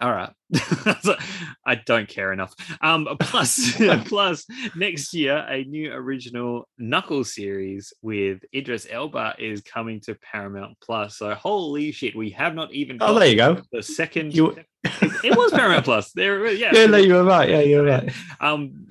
All 0.00 0.12
right. 0.12 0.30
I 1.66 1.74
don't 1.74 2.08
care 2.08 2.32
enough. 2.32 2.54
Um, 2.80 3.08
plus, 3.20 3.76
plus 4.06 4.46
next 4.76 5.12
year, 5.12 5.38
a 5.48 5.64
new 5.64 5.92
original 5.92 6.68
Knuckles 6.78 7.34
series 7.34 7.92
with 8.00 8.40
Idris 8.54 8.86
Elba 8.88 9.34
is 9.38 9.60
coming 9.60 10.00
to 10.02 10.14
Paramount 10.16 10.76
Plus. 10.80 11.18
So 11.18 11.34
holy 11.34 11.90
shit, 11.90 12.14
we 12.14 12.30
have 12.30 12.54
not 12.54 12.72
even. 12.72 12.98
Oh, 13.00 13.18
there 13.18 13.28
you 13.28 13.36
go. 13.36 13.60
The 13.72 13.82
second. 13.82 14.34
You... 14.34 14.56
it, 14.84 15.36
was 15.36 15.52
Paramount 15.52 15.84
Plus. 15.84 16.12
There, 16.12 16.46
yeah. 16.52 16.70
Yeah, 16.72 16.86
no, 16.86 16.98
you 16.98 17.14
were 17.14 17.24
right. 17.24 17.48
Yeah, 17.48 17.60
you 17.60 17.78
were 17.78 17.84
right. 17.84 18.12
Um, 18.40 18.86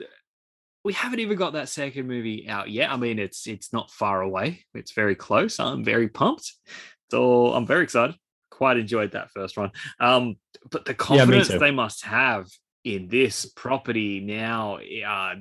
we 0.84 0.92
haven't 0.92 1.20
even 1.20 1.38
got 1.38 1.54
that 1.54 1.70
second 1.70 2.08
movie 2.08 2.50
out 2.50 2.70
yet. 2.70 2.92
I 2.92 2.98
mean, 2.98 3.18
it's 3.18 3.48
it's 3.48 3.72
not 3.72 3.92
far 3.92 4.22
away. 4.22 4.66
It's 4.74 4.92
very 4.92 5.16
close. 5.16 5.60
I'm 5.60 5.86
very 5.86 6.10
pumped. 6.10 6.52
So 7.12 7.54
I'm 7.54 7.66
very 7.66 7.84
excited. 7.84 8.18
Quite 8.58 8.78
enjoyed 8.78 9.12
that 9.12 9.30
first 9.30 9.56
one. 9.56 9.70
Um, 10.00 10.38
but 10.72 10.86
the 10.86 10.96
confidence 10.96 11.52
yeah, 11.52 11.60
they 11.60 11.70
must 11.70 12.04
have 12.06 12.48
in 12.84 13.08
this 13.08 13.46
property 13.46 14.20
now, 14.20 14.80
uh, 15.06 15.36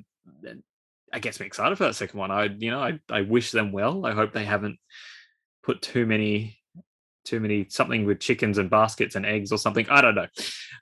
it 0.45 1.23
gets 1.23 1.41
me 1.41 1.47
excited 1.47 1.79
for 1.79 1.85
that 1.85 1.95
second 1.95 2.21
one. 2.21 2.31
I, 2.31 2.45
you 2.45 2.71
know, 2.71 2.79
I, 2.79 2.99
I 3.11 3.23
wish 3.23 3.53
them 3.53 3.73
well. 3.73 4.05
I 4.05 4.13
hope 4.13 4.35
they 4.35 4.45
haven't 4.45 4.79
put 5.63 5.81
too 5.81 6.05
many 6.05 6.59
too 7.25 7.41
many 7.41 7.67
something 7.71 8.05
with 8.05 8.21
chickens 8.21 8.59
and 8.59 8.69
baskets 8.69 9.17
and 9.17 9.25
eggs 9.25 9.51
or 9.51 9.57
something. 9.57 9.89
I 9.89 10.03
don't 10.03 10.15
know. 10.15 10.27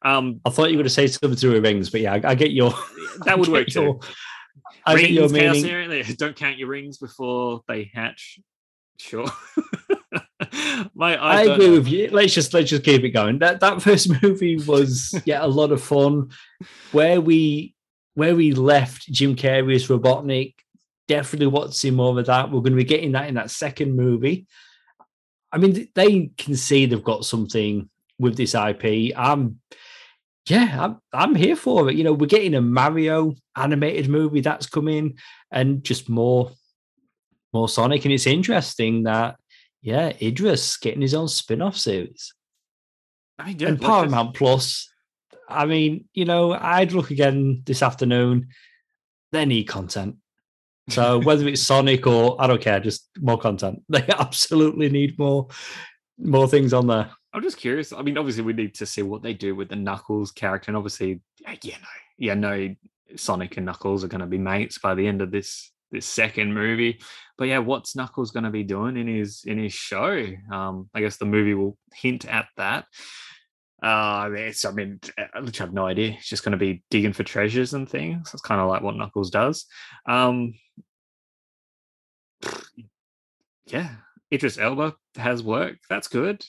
Um, 0.03 0.41
I 0.45 0.51
thought 0.51 0.73
you 0.73 0.77
were 0.77 0.83
going 0.83 0.85
to 0.85 0.91
say 0.91 1.07
something 1.07 1.37
to 1.37 1.61
rings, 1.61 1.89
but 1.89 2.01
yeah, 2.01 2.15
I, 2.15 2.21
I 2.25 2.35
get 2.35 2.51
your. 2.51 2.75
That 3.27 3.39
would 3.39 3.47
work 3.47 3.73
your, 3.73 3.95
too. 3.95 4.01
I 4.85 4.95
rings, 4.95 5.07
get 5.07 5.13
your 5.13 5.29
meaning. 5.29 6.05
Don't 6.19 6.35
count 6.35 6.59
your 6.59 6.67
rings 6.67 6.99
before 6.99 7.61
they 7.69 7.93
hatch. 7.95 8.41
Sure. 8.99 9.27
My, 10.95 11.17
I, 11.17 11.37
I 11.37 11.43
agree 11.43 11.67
know. 11.67 11.73
with 11.75 11.89
you. 11.89 12.09
Let's 12.11 12.35
just 12.35 12.55
let's 12.55 12.71
just 12.71 12.85
keep 12.85 13.05
it 13.05 13.11
going. 13.11 13.39
That 13.39 13.61
that 13.61 13.83
first 13.83 14.11
movie 14.23 14.57
was 14.57 15.15
yeah 15.25 15.45
a 15.45 15.47
lot 15.47 15.73
of 15.73 15.83
fun. 15.83 16.31
Where 16.93 17.21
we 17.21 17.75
where 18.15 18.37
we 18.37 18.53
left 18.53 19.11
Jim 19.11 19.37
Carrey's 19.37 19.89
Robotnik, 19.89 20.55
definitely 21.09 21.49
want 21.49 21.73
to 21.73 21.79
see 21.79 21.91
more 21.91 22.19
of 22.19 22.27
that. 22.27 22.51
We're 22.51 22.61
going 22.61 22.73
to 22.73 22.77
be 22.77 22.85
getting 22.85 23.13
that 23.13 23.29
in 23.29 23.35
that 23.35 23.51
second 23.51 23.97
movie. 23.97 24.47
I 25.53 25.59
mean, 25.59 25.89
they 25.95 26.31
can 26.37 26.57
see 26.57 26.87
they've 26.87 27.03
got 27.03 27.25
something 27.25 27.89
with 28.19 28.37
this 28.37 28.55
IP. 28.55 29.13
I'm, 29.17 29.61
yeah, 30.49 30.79
I'm, 30.81 31.01
I'm 31.13 31.35
here 31.35 31.57
for 31.57 31.89
it. 31.89 31.97
You 31.97 32.05
know, 32.05 32.13
we're 32.13 32.27
getting 32.27 32.55
a 32.55 32.61
Mario 32.61 33.35
animated 33.57 34.09
movie 34.09 34.41
that's 34.41 34.67
coming, 34.67 35.19
and 35.51 35.85
just 35.85 36.09
more, 36.09 36.51
more 37.53 37.69
Sonic. 37.69 38.05
And 38.05 38.13
it's 38.13 38.27
interesting 38.27 39.05
that, 39.05 39.37
yeah, 39.85 40.15
Idris 40.21 40.79
getting 40.79 41.03
his 41.03 41.13
own 41.13 41.29
spin-off 41.29 41.77
series. 41.77 42.33
I 43.39 43.49
mean, 43.49 43.63
and 43.65 43.81
Paramount 43.81 44.35
Plus. 44.35 44.91
I 45.47 45.67
mean, 45.67 46.07
you 46.15 46.25
know, 46.25 46.55
I'd 46.55 46.93
look 46.93 47.11
again 47.11 47.63
this 47.67 47.83
afternoon. 47.83 48.49
They 49.31 49.45
need 49.45 49.65
content. 49.65 50.17
So 50.89 51.19
whether 51.25 51.47
it's 51.47 51.61
Sonic 51.61 52.07
or 52.07 52.41
I 52.41 52.47
don't 52.47 52.63
care, 52.63 52.81
just 52.81 53.11
more 53.21 53.37
content. 53.37 53.83
They 53.91 54.07
absolutely 54.09 54.89
need 54.89 55.19
more 55.19 55.49
more 56.17 56.49
things 56.49 56.73
on 56.73 56.87
there. 56.87 57.11
I'm 57.35 57.43
just 57.43 57.59
curious. 57.59 57.93
I 57.93 58.01
mean, 58.01 58.17
obviously 58.17 58.43
we 58.43 58.55
need 58.55 58.75
to 58.77 58.87
see 58.87 59.03
what 59.03 59.23
they 59.23 59.35
do 59.35 59.55
with 59.55 59.69
the 59.69 59.77
Knuckles 59.77 60.31
character, 60.33 60.71
and 60.71 60.79
obviously, 60.79 61.21
yeah, 61.63 61.77
no, 61.77 61.89
yeah, 62.17 62.35
no, 62.35 62.75
Sonic 63.17 63.59
and 63.59 63.67
Knuckles 63.67 64.03
are 64.03 64.09
going 64.09 64.23
to 64.23 64.27
be 64.27 64.39
mates 64.39 64.79
by 64.79 64.95
the 64.95 65.07
end 65.07 65.21
of 65.21 65.31
this 65.31 65.74
this 65.95 66.07
second 66.07 66.53
movie. 66.53 67.01
But 67.39 67.49
yeah, 67.49 67.59
what's 67.59 67.97
Knuckles 67.97 68.31
going 68.31 68.45
to 68.45 68.51
be 68.51 68.65
doing 68.65 68.97
in 68.97 69.07
his 69.07 69.45
in 69.47 69.59
his 69.59 69.73
show? 69.73 70.27
Um, 70.53 70.91
I 70.95 71.01
guess 71.01 71.17
the 71.17 71.25
movie 71.25 71.55
will 71.55 71.79
hint 71.95 72.27
at 72.27 72.47
that. 72.57 72.85
Uh, 73.83 74.31
it's, 74.33 74.65
I 74.65 74.73
mean, 74.73 75.01
I 75.19 75.27
have 75.59 75.73
no 75.73 75.87
idea. 75.87 76.13
It's 76.13 76.29
just 76.29 76.43
going 76.43 76.53
to 76.53 76.59
be 76.59 76.83
digging 76.91 77.13
for 77.13 77.23
treasures 77.23 77.75
and 77.75 77.89
things. 77.89 78.31
It's 78.33 78.43
kind 78.43 78.61
of 78.61 78.69
like 78.69 78.83
what 78.83 78.97
Knuckles 78.97 79.31
does. 79.31 79.67
Um, 80.07 80.55
yeah, 83.67 83.91
Idris 84.33 84.59
Elba 84.59 84.95
has 85.17 85.43
work. 85.43 85.77
That's 85.91 86.09
good. 86.09 86.45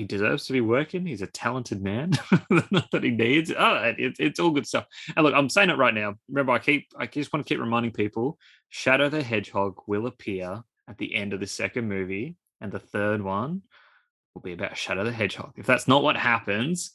He 0.00 0.06
deserves 0.06 0.46
to 0.46 0.54
be 0.54 0.62
working. 0.62 1.04
He's 1.04 1.20
a 1.20 1.26
talented 1.26 1.82
man. 1.82 2.12
That 2.92 3.02
he 3.02 3.10
needs. 3.10 3.52
Oh, 3.56 3.94
it, 3.98 4.16
it's 4.18 4.40
all 4.40 4.50
good 4.50 4.66
stuff. 4.66 4.86
And 5.14 5.24
look, 5.24 5.34
I'm 5.34 5.50
saying 5.50 5.68
it 5.68 5.76
right 5.76 5.92
now. 5.92 6.14
Remember, 6.28 6.52
I 6.52 6.58
keep, 6.58 6.88
I 6.96 7.06
just 7.06 7.32
want 7.32 7.46
to 7.46 7.48
keep 7.48 7.60
reminding 7.60 7.92
people: 7.92 8.38
Shadow 8.70 9.10
the 9.10 9.22
Hedgehog 9.22 9.82
will 9.86 10.06
appear 10.06 10.62
at 10.88 10.96
the 10.96 11.14
end 11.14 11.34
of 11.34 11.40
the 11.40 11.46
second 11.46 11.86
movie, 11.86 12.36
and 12.62 12.72
the 12.72 12.78
third 12.78 13.20
one 13.20 13.60
will 14.34 14.40
be 14.40 14.54
about 14.54 14.78
Shadow 14.78 15.04
the 15.04 15.12
Hedgehog. 15.12 15.52
If 15.56 15.66
that's 15.66 15.86
not 15.86 16.02
what 16.02 16.16
happens, 16.16 16.92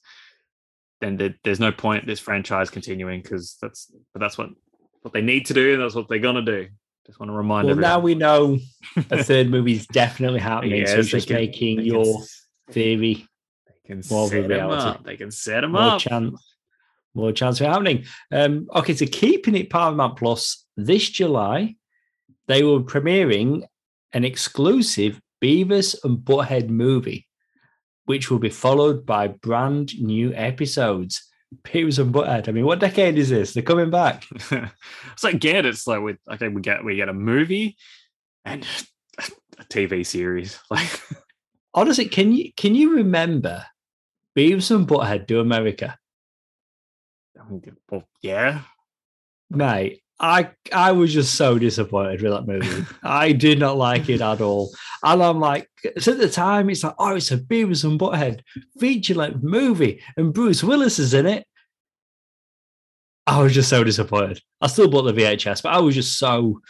then 0.99 1.17
there, 1.17 1.35
there's 1.43 1.59
no 1.59 1.71
point 1.71 2.07
this 2.07 2.19
franchise 2.19 2.71
continuing 2.71 3.21
because 3.21 3.57
that's 3.61 3.91
but 4.13 4.19
that's 4.19 4.37
what 4.37 4.49
what 5.03 5.13
they 5.13 5.21
need 5.21 5.45
to 5.45 5.53
do 5.53 5.73
and 5.73 5.83
that's 5.83 5.93
what 5.93 6.09
they're 6.09 6.17
gonna 6.17 6.41
do. 6.41 6.67
Just 7.05 7.19
want 7.19 7.29
to 7.29 7.37
remind. 7.37 7.65
Well, 7.65 7.73
everyone. 7.73 7.89
now 7.89 7.99
we 7.99 8.15
know 8.15 8.57
a 9.11 9.23
third 9.23 9.51
movie 9.51 9.73
is 9.73 9.85
definitely 9.85 10.39
happening. 10.39 10.81
yes, 10.81 10.91
so 10.91 10.97
it's 10.97 11.09
just 11.09 11.29
making 11.29 11.81
your 11.81 12.23
theory 12.69 13.27
they 13.67 13.73
can 13.85 14.03
more 14.09 14.27
set 14.27 14.47
them 14.47 14.69
up. 14.69 15.03
They 15.03 15.17
can 15.17 15.31
set 15.31 15.61
them 15.61 15.71
more 15.71 15.81
up. 15.81 16.01
Chance, 16.01 16.55
more 17.13 17.31
chance 17.31 17.61
of 17.61 17.67
happening. 17.67 18.05
Um, 18.31 18.67
okay, 18.75 18.93
so 18.93 19.05
keeping 19.05 19.55
it 19.55 19.69
Paramount 19.69 20.17
Plus 20.17 20.65
this 20.77 21.09
July, 21.09 21.75
they 22.47 22.63
were 22.63 22.81
premiering 22.81 23.63
an 24.13 24.25
exclusive 24.25 25.21
Beavis 25.41 25.95
and 26.03 26.17
Butthead 26.17 26.69
movie, 26.69 27.27
which 28.05 28.29
will 28.29 28.39
be 28.39 28.49
followed 28.49 29.05
by 29.05 29.27
brand 29.27 29.99
new 29.99 30.33
episodes. 30.33 31.29
Beavis 31.63 31.99
and 31.99 32.13
Butthead. 32.13 32.49
I 32.49 32.51
mean, 32.51 32.65
what 32.65 32.79
decade 32.79 33.17
is 33.17 33.29
this? 33.29 33.53
They're 33.53 33.63
coming 33.63 33.89
back. 33.89 34.25
it's 34.51 35.23
like 35.23 35.35
again, 35.35 35.65
it's 35.65 35.87
like 35.87 36.01
we 36.01 36.15
okay, 36.31 36.47
we 36.49 36.61
get 36.61 36.83
we 36.83 36.95
get 36.95 37.09
a 37.09 37.13
movie 37.13 37.77
and 38.43 38.65
a 39.57 39.63
TV 39.65 40.05
series. 40.05 40.59
Like 40.69 40.99
honestly, 41.75 42.05
can 42.05 42.31
you 42.31 42.51
can 42.53 42.73
you 42.73 42.95
remember 42.95 43.63
Beavis 44.35 44.73
and 44.75 44.87
Butthead 44.87 45.27
do 45.27 45.39
America? 45.39 45.99
Well, 47.91 48.03
yeah, 48.23 48.61
mate. 49.51 50.01
I 50.17 50.51
I 50.73 50.93
was 50.93 51.13
just 51.13 51.35
so 51.35 51.59
disappointed 51.59 52.21
with 52.21 52.31
that 52.31 52.47
movie. 52.47 52.85
I 53.03 53.33
did 53.33 53.59
not 53.59 53.77
like 53.77 54.07
it 54.07 54.21
at 54.21 54.39
all. 54.39 54.73
And 55.03 55.21
I'm 55.21 55.41
like, 55.41 55.69
so 55.99 56.13
at 56.13 56.19
the 56.19 56.29
time, 56.29 56.69
it's 56.69 56.85
like, 56.85 56.95
oh, 56.97 57.15
it's 57.15 57.31
a 57.31 57.37
Beavis 57.37 57.83
and 57.83 57.99
Butthead 57.99 58.39
feature 58.79 59.13
length 59.13 59.43
movie, 59.43 60.01
and 60.15 60.33
Bruce 60.33 60.63
Willis 60.63 60.99
is 60.99 61.13
in 61.13 61.25
it. 61.25 61.45
I 63.27 63.41
was 63.41 63.53
just 63.53 63.69
so 63.69 63.83
disappointed. 63.83 64.41
I 64.61 64.67
still 64.67 64.89
bought 64.89 65.01
the 65.01 65.13
VHS, 65.13 65.63
but 65.63 65.73
I 65.73 65.79
was 65.79 65.95
just 65.95 66.17
so, 66.17 66.61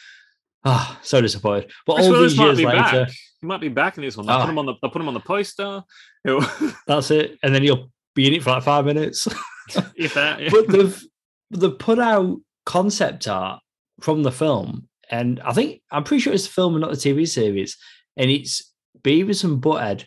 ah, 0.63 0.97
oh, 0.97 0.99
so 1.03 1.21
disappointed. 1.21 1.69
But 1.85 1.97
Bruce 1.97 2.05
all 2.07 2.11
Willis 2.13 2.31
these 2.31 2.39
years 2.39 2.61
later, 2.61 3.05
back. 3.05 3.11
He 3.45 3.47
might 3.47 3.61
be 3.61 3.69
back 3.69 3.95
in 3.95 4.03
this 4.03 4.17
one. 4.17 4.25
They 4.25 4.33
oh. 4.33 4.37
put 4.37 4.45
ah. 4.45 4.49
him 4.49 4.57
on 4.57 4.65
the, 4.65 4.73
they 4.81 4.89
put 4.89 5.01
him 5.01 5.07
on 5.07 5.13
the 5.13 5.19
poster. 5.19 5.83
That's 6.87 7.11
it, 7.11 7.37
and 7.43 7.53
then 7.53 7.61
he'll 7.61 7.91
be 8.15 8.27
in 8.27 8.33
it 8.33 8.43
for 8.43 8.49
like 8.49 8.63
five 8.63 8.85
minutes. 8.85 9.27
if 9.95 10.15
that, 10.15 10.41
yeah. 10.41 10.49
but 10.51 10.67
they've 10.67 11.03
they've 11.51 11.79
put 11.79 11.99
out 11.99 12.37
concept 12.65 13.27
art 13.27 13.61
from 14.01 14.23
the 14.23 14.31
film, 14.31 14.89
and 15.11 15.39
I 15.41 15.53
think 15.53 15.81
I'm 15.91 16.03
pretty 16.03 16.21
sure 16.21 16.33
it's 16.33 16.47
the 16.47 16.53
film 16.53 16.73
and 16.73 16.81
not 16.81 16.89
the 16.89 16.97
TV 16.97 17.27
series, 17.27 17.77
and 18.17 18.31
it's 18.31 18.73
Beavis 19.01 19.43
and 19.43 19.61
Butthead, 19.61 20.05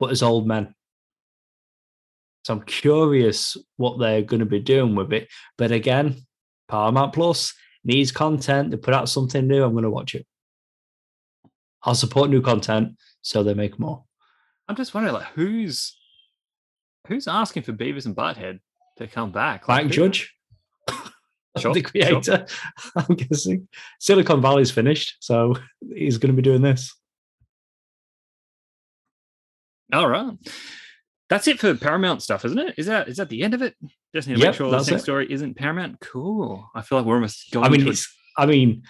but 0.00 0.10
as 0.10 0.22
old 0.22 0.48
men. 0.48 0.74
So 2.44 2.54
I'm 2.54 2.62
curious 2.62 3.56
what 3.76 3.98
they're 3.98 4.22
going 4.22 4.40
to 4.40 4.46
be 4.46 4.60
doing 4.60 4.94
with 4.94 5.12
it. 5.12 5.28
But 5.58 5.72
again, 5.72 6.16
Paramount 6.68 7.12
Plus 7.12 7.52
needs 7.84 8.12
content. 8.12 8.70
They 8.70 8.76
put 8.76 8.94
out 8.94 9.08
something 9.08 9.46
new. 9.46 9.64
I'm 9.64 9.72
going 9.72 9.82
to 9.82 9.90
watch 9.90 10.14
it. 10.14 10.26
I'll 11.82 11.94
support 11.94 12.30
new 12.30 12.42
content 12.42 12.96
so 13.22 13.42
they 13.42 13.54
make 13.54 13.78
more. 13.78 14.04
I'm 14.68 14.76
just 14.76 14.94
wondering, 14.94 15.14
like, 15.14 15.28
who's 15.34 15.96
who's 17.06 17.28
asking 17.28 17.62
for 17.62 17.72
Beavis 17.72 18.06
and 18.06 18.16
Butthead 18.16 18.60
to 18.98 19.06
come 19.06 19.30
back? 19.30 19.68
Like, 19.68 19.88
Judge. 19.88 20.34
sure, 21.58 21.74
the 21.74 21.82
creator. 21.82 22.22
Sure. 22.22 22.46
I'm 22.96 23.14
guessing 23.14 23.68
Silicon 24.00 24.40
Valley's 24.42 24.70
finished, 24.70 25.16
so 25.20 25.56
he's 25.94 26.18
going 26.18 26.34
to 26.34 26.36
be 26.36 26.42
doing 26.42 26.62
this. 26.62 26.94
All 29.92 30.08
right. 30.08 30.34
That's 31.28 31.48
it 31.48 31.58
for 31.58 31.74
Paramount 31.74 32.22
stuff, 32.22 32.44
isn't 32.44 32.58
it? 32.58 32.74
Is 32.76 32.86
that 32.86 33.08
is 33.08 33.16
that 33.16 33.28
the 33.28 33.42
end 33.42 33.54
of 33.54 33.62
it? 33.62 33.74
Just 34.14 34.28
need 34.28 34.34
to 34.34 34.40
yep, 34.40 34.48
make 34.48 34.56
sure 34.56 34.70
the 34.70 34.82
same 34.82 34.98
story 34.98 35.30
isn't 35.30 35.56
Paramount. 35.56 36.00
Cool. 36.00 36.68
I 36.74 36.82
feel 36.82 36.98
like 36.98 37.06
we're 37.06 37.16
almost 37.16 37.50
going. 37.50 37.66
I 37.66 37.68
mean, 37.68 37.86
it's, 37.86 38.12
I 38.36 38.46
mean, 38.46 38.82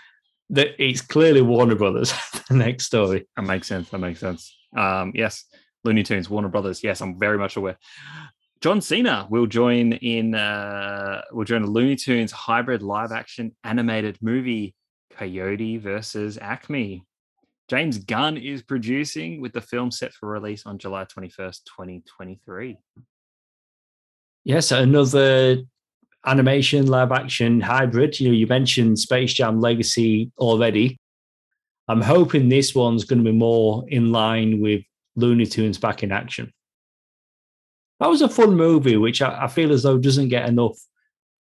the, 0.48 0.82
it's 0.82 1.00
clearly 1.00 1.42
Warner 1.42 1.74
Brothers. 1.74 2.12
the 2.48 2.54
next 2.54 2.86
story. 2.86 3.26
That 3.36 3.42
makes 3.42 3.66
sense. 3.66 3.88
That 3.90 3.98
makes 3.98 4.20
sense. 4.20 4.56
Um, 4.76 5.12
yes, 5.14 5.44
Looney 5.84 6.02
Tunes, 6.02 6.30
Warner 6.30 6.48
Brothers. 6.48 6.82
Yes, 6.84 7.00
I'm 7.00 7.18
very 7.18 7.38
much 7.38 7.56
aware. 7.56 7.78
John 8.60 8.80
Cena 8.80 9.26
will 9.28 9.46
join 9.46 9.92
in 9.92 10.34
uh, 10.34 11.22
will 11.30 11.44
join 11.44 11.62
a 11.62 11.66
Looney 11.66 11.96
Tunes 11.96 12.32
hybrid 12.32 12.82
live 12.82 13.12
action 13.12 13.54
animated 13.64 14.18
movie 14.22 14.74
Coyote 15.10 15.78
versus 15.78 16.38
Acme. 16.40 17.04
James 17.68 17.98
Gunn 17.98 18.36
is 18.36 18.62
producing 18.62 19.40
with 19.40 19.52
the 19.52 19.60
film 19.60 19.90
set 19.90 20.12
for 20.12 20.28
release 20.28 20.66
on 20.66 20.78
July 20.78 21.04
21st, 21.04 21.64
2023. 21.64 22.78
Yes, 24.44 24.70
another 24.70 25.58
animation 26.26 26.86
live 26.86 27.12
action 27.12 27.60
hybrid. 27.60 28.18
You 28.18 28.28
know, 28.28 28.34
you 28.34 28.46
mentioned 28.46 28.98
Space 28.98 29.32
Jam 29.32 29.60
Legacy 29.60 30.30
already. 30.38 30.98
I'm 31.88 32.02
hoping 32.02 32.48
this 32.48 32.74
one's 32.74 33.04
going 33.04 33.22
to 33.24 33.30
be 33.30 33.36
more 33.36 33.84
in 33.88 34.10
line 34.10 34.60
with 34.60 34.82
Looney 35.14 35.46
Tunes 35.46 35.78
back 35.78 36.02
in 36.02 36.10
action. 36.10 36.52
That 38.00 38.08
was 38.08 38.22
a 38.22 38.28
fun 38.28 38.56
movie, 38.56 38.96
which 38.96 39.22
I, 39.22 39.44
I 39.44 39.48
feel 39.48 39.72
as 39.72 39.84
though 39.84 39.96
doesn't 39.96 40.28
get 40.28 40.48
enough 40.48 40.76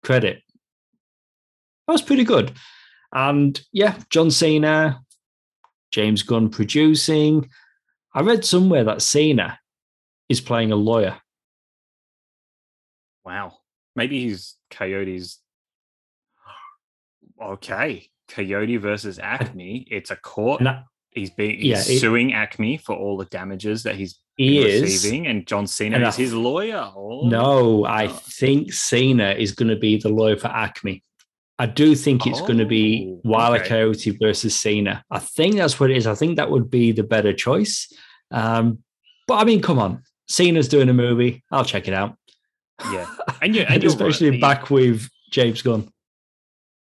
credit. 0.03 0.43
that 1.87 1.93
was 1.93 2.03
pretty 2.03 2.25
good. 2.25 2.53
And 3.13 3.61
yeah, 3.73 3.99
John 4.09 4.31
Cena, 4.31 5.01
James 5.91 6.23
Gunn 6.23 6.49
producing. 6.49 7.51
I 8.15 8.23
read 8.23 8.45
somewhere 8.45 8.85
that 8.85 9.03
Cena 9.03 9.59
is 10.29 10.41
playing 10.41 10.73
a 10.73 10.77
lawyer. 10.77 11.19
Wow. 13.25 13.60
Maybe 13.97 14.23
he's 14.23 14.57
Coyote's. 14.71 15.39
Okay. 17.43 18.09
Coyote 18.29 18.77
versus 18.77 19.19
Acme. 19.19 19.87
It's 19.91 20.11
a 20.11 20.17
court. 20.17 20.63
he's 21.11 21.31
being 21.31 21.57
he's 21.57 21.89
yeah, 21.89 21.95
it, 21.95 22.01
suing 22.01 22.33
Acme 22.33 22.77
for 22.77 22.95
all 22.95 23.17
the 23.17 23.25
damages 23.27 23.83
that 23.83 23.97
he's 23.97 24.19
he 24.37 24.65
receiving, 24.65 25.27
and 25.27 25.47
John 25.47 25.67
Cena 25.67 25.97
and 25.97 26.07
is 26.07 26.15
I, 26.15 26.23
his 26.23 26.33
lawyer. 26.33 26.91
Oh. 26.97 27.29
No, 27.29 27.85
I 27.85 28.09
think 28.09 28.73
Cena 28.73 29.33
is 29.33 29.53
going 29.53 29.69
to 29.69 29.77
be 29.77 29.99
the 29.99 30.09
lawyer 30.09 30.37
for 30.37 30.49
Acme. 30.49 31.03
I 31.59 31.67
do 31.67 31.95
think 31.95 32.27
it's 32.27 32.41
oh, 32.41 32.47
going 32.47 32.59
to 32.59 32.65
be 32.65 33.19
Wilder 33.23 33.59
okay. 33.59 33.69
Coyote 33.69 34.17
versus 34.19 34.57
Cena. 34.57 35.05
I 35.11 35.19
think 35.19 35.57
that's 35.57 35.79
what 35.79 35.91
it 35.91 35.99
is. 35.99 36.07
I 36.07 36.15
think 36.15 36.37
that 36.37 36.51
would 36.51 36.71
be 36.71 36.93
the 36.93 37.03
better 37.03 37.35
choice. 37.35 37.93
Um, 38.31 38.79
but 39.29 39.35
I 39.35 39.45
mean, 39.45 39.61
come 39.61 39.79
on, 39.79 40.03
Cena's 40.27 40.69
doing 40.69 40.89
a 40.89 40.95
movie. 40.95 41.45
I'll 41.51 41.67
check 41.67 41.87
it 41.87 41.93
out. 41.93 42.17
Yeah, 42.93 43.07
and, 43.43 43.55
you, 43.55 43.63
and 43.63 43.85
especially 43.85 44.31
right. 44.31 44.41
back 44.41 44.71
with 44.71 45.09
James 45.31 45.63
Gunn. 45.63 45.91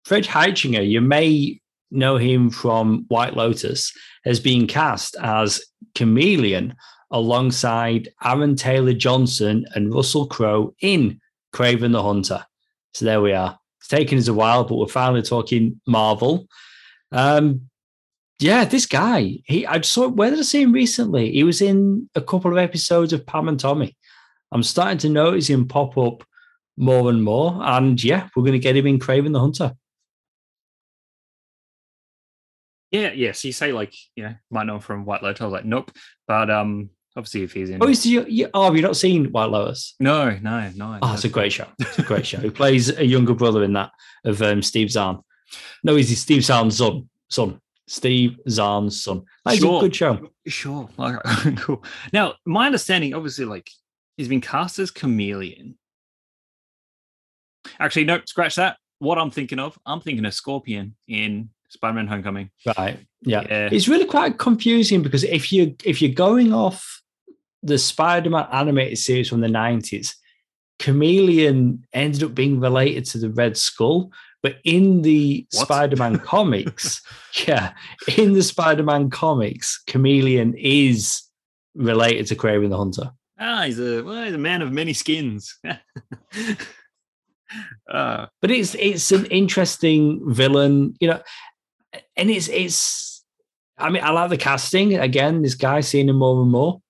Fred 0.06 0.26
Hechinger, 0.26 0.88
you 0.88 1.02
may 1.02 1.60
know 1.92 2.18
him 2.18 2.50
from 2.50 3.06
White 3.08 3.36
Lotus, 3.36 3.94
has 4.26 4.40
been 4.40 4.68
cast 4.68 5.16
as 5.22 5.62
Chameleon 5.96 6.76
alongside 7.12 8.10
Aaron 8.24 8.56
Taylor 8.56 8.94
Johnson 8.94 9.66
and 9.76 9.94
Russell 9.94 10.28
Crowe 10.28 10.76
in 10.82 11.20
Kraven 11.54 11.92
the 11.92 12.04
Hunter. 12.04 12.46
So 12.94 13.06
there 13.06 13.22
we 13.22 13.34
are. 13.34 13.58
It's 13.80 13.88
taken 13.88 14.18
us 14.18 14.28
a 14.28 14.34
while, 14.34 14.64
but 14.64 14.76
we're 14.76 14.88
finally 14.88 15.22
talking 15.22 15.80
Marvel. 15.88 16.48
Um, 17.12 17.70
yeah, 18.40 18.66
this 18.66 18.86
guy, 18.86 19.40
he 19.46 19.66
I 19.66 19.82
saw 19.82 20.08
where 20.08 20.30
did 20.30 20.40
I 20.40 20.44
see 20.44 20.62
him 20.62 20.72
recently? 20.72 21.32
He 21.32 21.44
was 21.44 21.62
in 21.62 22.10
a 22.14 22.22
couple 22.22 22.52
of 22.52 22.58
episodes 22.58 23.14
of 23.14 23.26
Pam 23.26 23.48
and 23.48 23.60
Tommy. 23.60 23.96
I'm 24.52 24.64
starting 24.64 24.98
to 25.00 25.10
notice 25.10 25.48
him 25.48 25.68
pop 25.68 25.98
up 25.98 26.24
more 26.78 27.10
and 27.10 27.24
more. 27.24 27.60
And 27.62 28.02
yeah, 28.04 28.30
we're 28.36 28.43
going 28.43 28.54
to 28.54 28.60
get 28.60 28.78
him 28.78 28.88
in 28.88 29.00
Kraven 29.00 29.34
the 29.34 29.39
Hunter. 29.39 29.74
Yeah, 32.91 33.12
yeah. 33.12 33.34
So 33.34 33.48
you 33.50 33.52
say 33.52 33.72
like, 33.72 33.93
you 34.16 34.24
know, 34.24 34.36
might 34.50 34.66
know 34.66 34.76
him 34.76 34.82
from 34.82 35.06
White 35.06 35.24
Lotus. 35.24 35.41
I 35.41 35.45
was 35.45 35.54
like, 35.54 35.66
nope. 35.66 35.91
But 36.28 36.50
um, 36.50 36.89
Obviously, 37.18 37.41
if 37.41 37.54
he's 37.54 37.72
in. 37.72 37.82
Oh, 37.82 37.88
you, 37.88 38.26
you, 38.30 38.48
oh, 38.54 38.66
have 38.66 38.76
you 38.76 38.84
not 38.84 38.95
seen 38.95 39.32
White 39.32 39.50
Lotus? 39.50 39.95
No, 40.00 40.38
no, 40.39 40.70
no. 40.76 41.00
Oh, 41.02 41.16
it's 41.16 41.24
a 41.24 41.30
great 41.30 41.52
show. 41.52 41.66
It's 41.80 41.98
a 41.98 42.04
great 42.04 42.28
show. 42.28 42.38
He 42.38 42.52
plays 42.52 42.95
a 42.95 43.04
younger 43.04 43.34
brother 43.34 43.64
in 43.64 43.74
that 43.74 43.89
of 44.24 44.39
um, 44.43 44.62
Steve 44.62 44.91
Zahn. 44.91 45.24
No, 45.84 45.95
he's 45.95 46.16
Steve 46.22 46.45
Zahn's 46.45 46.78
son. 46.78 47.10
Son. 47.28 47.60
Steve 47.88 48.38
Zahn's 48.48 49.04
son. 49.04 49.24
That's 49.43 49.58
sure. 49.58 49.80
a 49.80 49.82
good 49.82 49.95
show. 49.95 50.30
Sure. 50.45 50.88
Cool. 51.56 51.84
Now, 52.14 52.36
my 52.45 52.68
understanding, 52.68 53.16
obviously, 53.16 53.45
like 53.45 53.68
he's 54.18 54.28
been 54.28 54.41
cast 54.41 54.80
as 54.80 54.91
Chameleon. 54.91 55.78
Actually, 57.80 58.05
no, 58.05 58.22
scratch 58.26 58.55
that. 58.55 58.78
What 58.99 59.18
I'm 59.18 59.32
thinking 59.32 59.59
of, 59.59 59.78
I'm 59.86 60.01
thinking 60.01 60.26
of 60.26 60.34
Scorpion 60.34 60.95
in 61.07 61.49
Spider-Man: 61.70 62.07
Homecoming. 62.07 62.49
Right. 62.78 62.99
Yeah. 63.22 63.43
yeah. 63.47 63.70
It's 63.72 63.88
really 63.88 64.05
quite 64.05 64.38
confusing 64.38 65.01
because 65.01 65.24
if 65.24 65.51
you 65.51 65.76
if 65.84 66.01
you're 66.01 66.13
going 66.13 66.53
off 66.53 67.01
the 67.63 67.78
Spider-Man 67.78 68.47
animated 68.51 68.97
series 68.97 69.30
from 69.30 69.41
the 69.41 69.47
90s, 69.47 70.13
Chameleon 70.80 71.86
ended 71.93 72.24
up 72.24 72.36
being 72.36 72.59
related 72.59 73.05
to 73.05 73.18
the 73.18 73.30
Red 73.30 73.57
Skull. 73.57 74.11
But 74.43 74.57
in 74.63 75.01
the 75.01 75.45
what? 75.51 75.65
Spider-Man 75.65 76.20
comics, 76.26 77.01
yeah, 77.47 77.74
in 78.18 78.34
the 78.34 78.43
Spider-Man 78.43 79.09
comics, 79.09 79.82
Chameleon 79.88 80.53
is 80.55 81.24
related 81.76 82.28
to 82.28 82.36
Kraven 82.36 82.70
the 82.70 82.78
Hunter. 82.78 83.11
Ah, 83.40 83.64
he's 83.64 83.80
a 83.80 84.02
well, 84.04 84.24
he's 84.24 84.34
a 84.34 84.38
man 84.38 84.62
of 84.62 84.72
many 84.72 84.94
skins. 84.94 85.60
uh, 87.90 88.26
but 88.42 88.52
it's 88.52 88.76
it's 88.76 89.12
an 89.12 89.26
interesting 89.28 90.22
villain, 90.34 90.96
you 91.00 91.08
know, 91.10 91.22
and 92.16 92.30
it's 92.30 92.48
it's. 92.50 93.24
I 93.78 93.90
mean, 93.92 94.04
I 94.04 94.10
like 94.10 94.32
the 94.32 94.38
casting. 94.38 94.98
Again, 94.98 95.44
this 95.44 95.54
guy 95.54 95.82
seeing 95.82 96.10
him 96.10 96.16
more 96.18 96.42
and 96.42 96.52
more. 96.52 96.82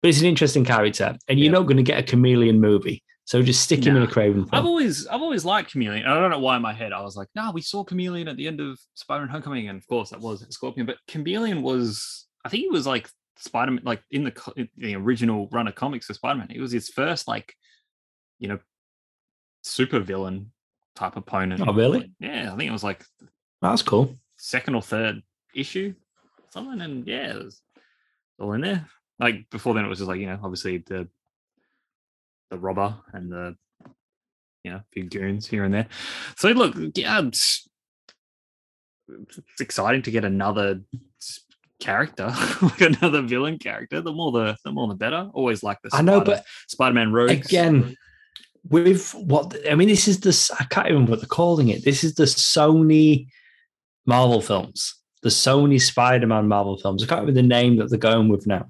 But 0.00 0.08
it's 0.08 0.20
an 0.20 0.26
interesting 0.26 0.64
character, 0.64 1.16
and 1.28 1.38
you're 1.38 1.52
not 1.52 1.62
going 1.62 1.76
to 1.76 1.82
get 1.82 1.98
a 1.98 2.02
chameleon 2.02 2.60
movie. 2.60 3.02
So 3.24 3.40
just 3.40 3.62
stick 3.62 3.84
him 3.84 3.96
in 3.96 4.02
a 4.02 4.06
Kraven. 4.06 4.34
film. 4.34 4.48
I've 4.52 4.64
always, 4.64 5.06
I've 5.06 5.22
always 5.22 5.44
liked 5.44 5.70
Chameleon. 5.70 6.06
I 6.06 6.18
don't 6.18 6.30
know 6.30 6.40
why 6.40 6.56
in 6.56 6.62
my 6.62 6.72
head 6.72 6.92
I 6.92 7.02
was 7.02 7.16
like, 7.16 7.28
no, 7.34 7.44
nah, 7.44 7.52
we 7.52 7.62
saw 7.62 7.84
Chameleon 7.84 8.26
at 8.28 8.36
the 8.36 8.48
end 8.48 8.60
of 8.60 8.78
Spider-Man: 8.94 9.28
Homecoming, 9.30 9.68
and 9.68 9.78
of 9.78 9.86
course 9.86 10.10
that 10.10 10.20
was 10.20 10.44
Scorpion. 10.50 10.86
But 10.86 10.96
Chameleon 11.06 11.62
was, 11.62 12.26
I 12.44 12.48
think 12.48 12.62
he 12.62 12.68
was 12.68 12.86
like 12.86 13.08
Spider-Man, 13.42 13.84
like 13.84 14.02
in 14.10 14.24
the 14.24 14.52
in 14.56 14.68
the 14.76 14.96
original 14.96 15.48
run 15.52 15.68
of 15.68 15.74
comics 15.74 16.06
for 16.06 16.14
Spider-Man. 16.14 16.50
It 16.50 16.60
was 16.60 16.72
his 16.72 16.88
first 16.88 17.28
like, 17.28 17.54
you 18.38 18.48
know, 18.48 18.58
super 19.62 20.00
villain 20.00 20.52
type 20.94 21.16
opponent. 21.16 21.62
Oh, 21.66 21.72
really? 21.72 22.12
Yeah, 22.20 22.52
I 22.52 22.56
think 22.56 22.68
it 22.68 22.72
was 22.72 22.84
like 22.84 23.04
that's 23.60 23.82
cool. 23.82 24.16
Second 24.36 24.74
or 24.74 24.82
third 24.82 25.22
issue, 25.54 25.94
something, 26.50 26.80
and 26.80 27.06
yeah, 27.06 27.30
it 27.30 27.44
was 27.44 27.60
all 28.38 28.52
in 28.54 28.62
there 28.62 28.88
like 29.22 29.48
before 29.50 29.72
then 29.72 29.84
it 29.84 29.88
was 29.88 29.98
just 29.98 30.08
like 30.08 30.20
you 30.20 30.26
know 30.26 30.38
obviously 30.42 30.78
the 30.78 31.08
the 32.50 32.58
robber 32.58 32.94
and 33.12 33.30
the 33.30 33.56
you 34.64 34.72
know 34.72 34.80
few 34.92 35.04
goons 35.04 35.46
here 35.46 35.64
and 35.64 35.72
there 35.72 35.86
so 36.36 36.48
look 36.50 36.74
yeah 36.94 37.20
it's, 37.20 37.68
it's 39.08 39.60
exciting 39.60 40.02
to 40.02 40.10
get 40.10 40.24
another 40.24 40.80
character 41.82 42.32
like 42.62 42.80
another 42.80 43.22
villain 43.22 43.58
character 43.58 44.00
the 44.00 44.12
more 44.12 44.32
the 44.32 44.56
the 44.64 44.72
more 44.72 44.88
the 44.88 44.94
better 44.94 45.28
always 45.34 45.62
like 45.62 45.78
this. 45.82 45.92
I 45.94 46.02
know 46.02 46.20
but 46.20 46.44
spider-man 46.68 47.12
rogue 47.12 47.30
again 47.30 47.96
with 48.68 49.12
what 49.14 49.56
i 49.68 49.74
mean 49.74 49.88
this 49.88 50.06
is 50.06 50.20
this 50.20 50.50
i 50.52 50.64
can't 50.64 50.86
even 50.86 50.94
remember 50.94 51.10
what 51.10 51.20
they're 51.20 51.26
calling 51.26 51.68
it 51.68 51.84
this 51.84 52.04
is 52.04 52.14
the 52.14 52.24
sony 52.24 53.26
marvel 54.06 54.40
films 54.40 54.94
the 55.22 55.28
sony 55.28 55.80
spider-man 55.80 56.46
marvel 56.46 56.78
films 56.78 57.02
i 57.02 57.06
can't 57.06 57.22
remember 57.22 57.40
the 57.40 57.46
name 57.46 57.76
that 57.76 57.90
they're 57.90 57.98
going 57.98 58.28
with 58.28 58.46
now 58.46 58.64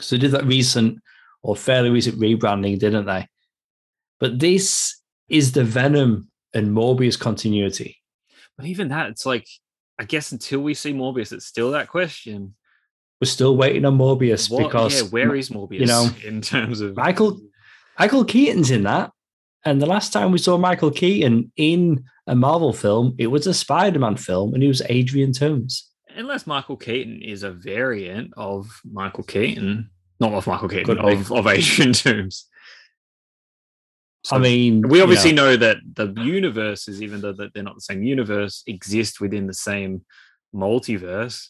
so 0.00 0.16
they 0.16 0.20
did 0.20 0.30
that 0.30 0.46
recent 0.46 0.98
or 1.42 1.56
fairly 1.56 1.90
recent 1.90 2.18
rebranding, 2.18 2.78
didn't 2.78 3.06
they? 3.06 3.26
But 4.20 4.38
this 4.38 5.00
is 5.28 5.52
the 5.52 5.64
Venom 5.64 6.28
and 6.54 6.68
Morbius 6.68 7.18
continuity. 7.18 7.98
But 8.56 8.66
even 8.66 8.88
that, 8.88 9.10
it's 9.10 9.26
like, 9.26 9.46
I 9.98 10.04
guess 10.04 10.32
until 10.32 10.60
we 10.60 10.74
see 10.74 10.92
Morbius, 10.92 11.32
it's 11.32 11.46
still 11.46 11.72
that 11.72 11.88
question. 11.88 12.54
We're 13.20 13.26
still 13.26 13.56
waiting 13.56 13.84
on 13.84 13.98
Morbius 13.98 14.50
what, 14.50 14.64
because 14.64 15.02
yeah, 15.02 15.08
where 15.08 15.34
is 15.34 15.50
Morbius? 15.50 15.80
You 15.80 15.86
know, 15.86 16.10
in 16.24 16.40
terms 16.40 16.80
of 16.80 16.96
Michael 16.96 17.40
Michael 17.98 18.24
Keaton's 18.24 18.70
in 18.70 18.84
that. 18.84 19.12
And 19.64 19.80
the 19.80 19.86
last 19.86 20.12
time 20.12 20.32
we 20.32 20.38
saw 20.38 20.58
Michael 20.58 20.90
Keaton 20.90 21.52
in 21.56 22.04
a 22.26 22.34
Marvel 22.34 22.72
film, 22.72 23.14
it 23.16 23.28
was 23.28 23.46
a 23.46 23.54
Spider-Man 23.54 24.16
film, 24.16 24.54
and 24.54 24.62
he 24.62 24.68
was 24.68 24.82
Adrian 24.88 25.30
Toomes 25.30 25.82
unless 26.16 26.46
Michael 26.46 26.76
Keaton 26.76 27.22
is 27.22 27.42
a 27.42 27.50
variant 27.50 28.32
of 28.36 28.80
Michael 28.90 29.24
Keaton, 29.24 29.90
not 30.20 30.32
of 30.32 30.46
Michael 30.46 30.68
Keaton, 30.68 30.98
of, 30.98 31.32
of 31.32 31.46
Adrian 31.46 31.92
Toomes. 31.92 32.44
So 34.24 34.36
I 34.36 34.38
mean, 34.38 34.88
we 34.88 35.00
obviously 35.00 35.32
know 35.32 35.56
that 35.56 35.78
the 35.94 36.12
universes, 36.18 37.02
even 37.02 37.20
though 37.20 37.32
they're 37.32 37.62
not 37.62 37.74
the 37.74 37.80
same 37.80 38.04
universe, 38.04 38.62
exist 38.66 39.20
within 39.20 39.46
the 39.46 39.54
same 39.54 40.04
multiverse. 40.54 41.48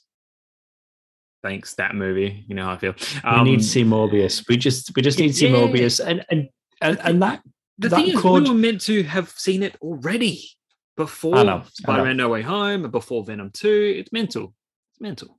Thanks 1.43 1.75
that 1.75 1.95
movie. 1.95 2.45
You 2.49 2.55
know 2.55 2.65
how 2.65 2.73
I 2.73 2.79
feel. 2.79 2.95
Um, 3.25 3.45
we 3.45 3.51
need 3.51 3.59
to 3.59 3.67
see 3.67 3.85
Morbius. 3.85 4.49
We 4.49 4.57
just 4.57 4.95
we 4.97 5.03
just 5.03 5.19
need 5.19 5.29
to 5.29 5.35
see 5.35 5.49
yeah. 5.49 5.57
Morbius, 5.57 6.01
and 6.05 6.25
and 6.31 6.49
and, 6.81 6.99
and 7.01 7.23
that 7.23 7.43
the 7.79 7.89
that 7.89 7.97
thing 7.97 8.17
could... 8.17 8.45
is, 8.45 8.49
we 8.49 8.55
were 8.55 8.61
meant 8.61 8.81
to 8.83 9.03
have 9.03 9.31
seen 9.31 9.63
it 9.63 9.77
already 9.83 10.49
before 10.97 11.65
Spider-Man 11.73 12.17
No 12.17 12.29
Way 12.29 12.43
Home, 12.43 12.91
before 12.91 13.25
Venom 13.25 13.51
2. 13.53 13.97
It's 13.99 14.13
mental. 14.13 14.55
It's 14.93 15.01
mental. 15.01 15.39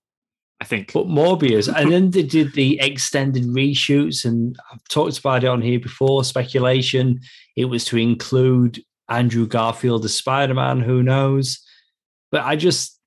I 0.63 0.65
think. 0.65 0.93
But 0.93 1.07
Morbius, 1.07 1.67
and 1.67 1.91
then 1.91 2.11
they 2.11 2.23
did 2.23 2.53
the 2.53 2.79
extended 2.79 3.43
reshoots, 3.43 4.23
and 4.23 4.55
I've 4.71 4.81
talked 4.87 5.19
about 5.19 5.43
it 5.43 5.47
on 5.47 5.61
here 5.61 5.77
before. 5.77 6.23
Speculation. 6.23 7.19
It 7.57 7.65
was 7.65 7.83
to 7.85 7.97
include 7.97 8.81
Andrew 9.09 9.45
Garfield 9.45 10.05
as 10.05 10.15
Spider-Man. 10.15 10.79
Who 10.79 11.03
knows? 11.03 11.59
But 12.31 12.43
I 12.43 12.55
just, 12.55 12.97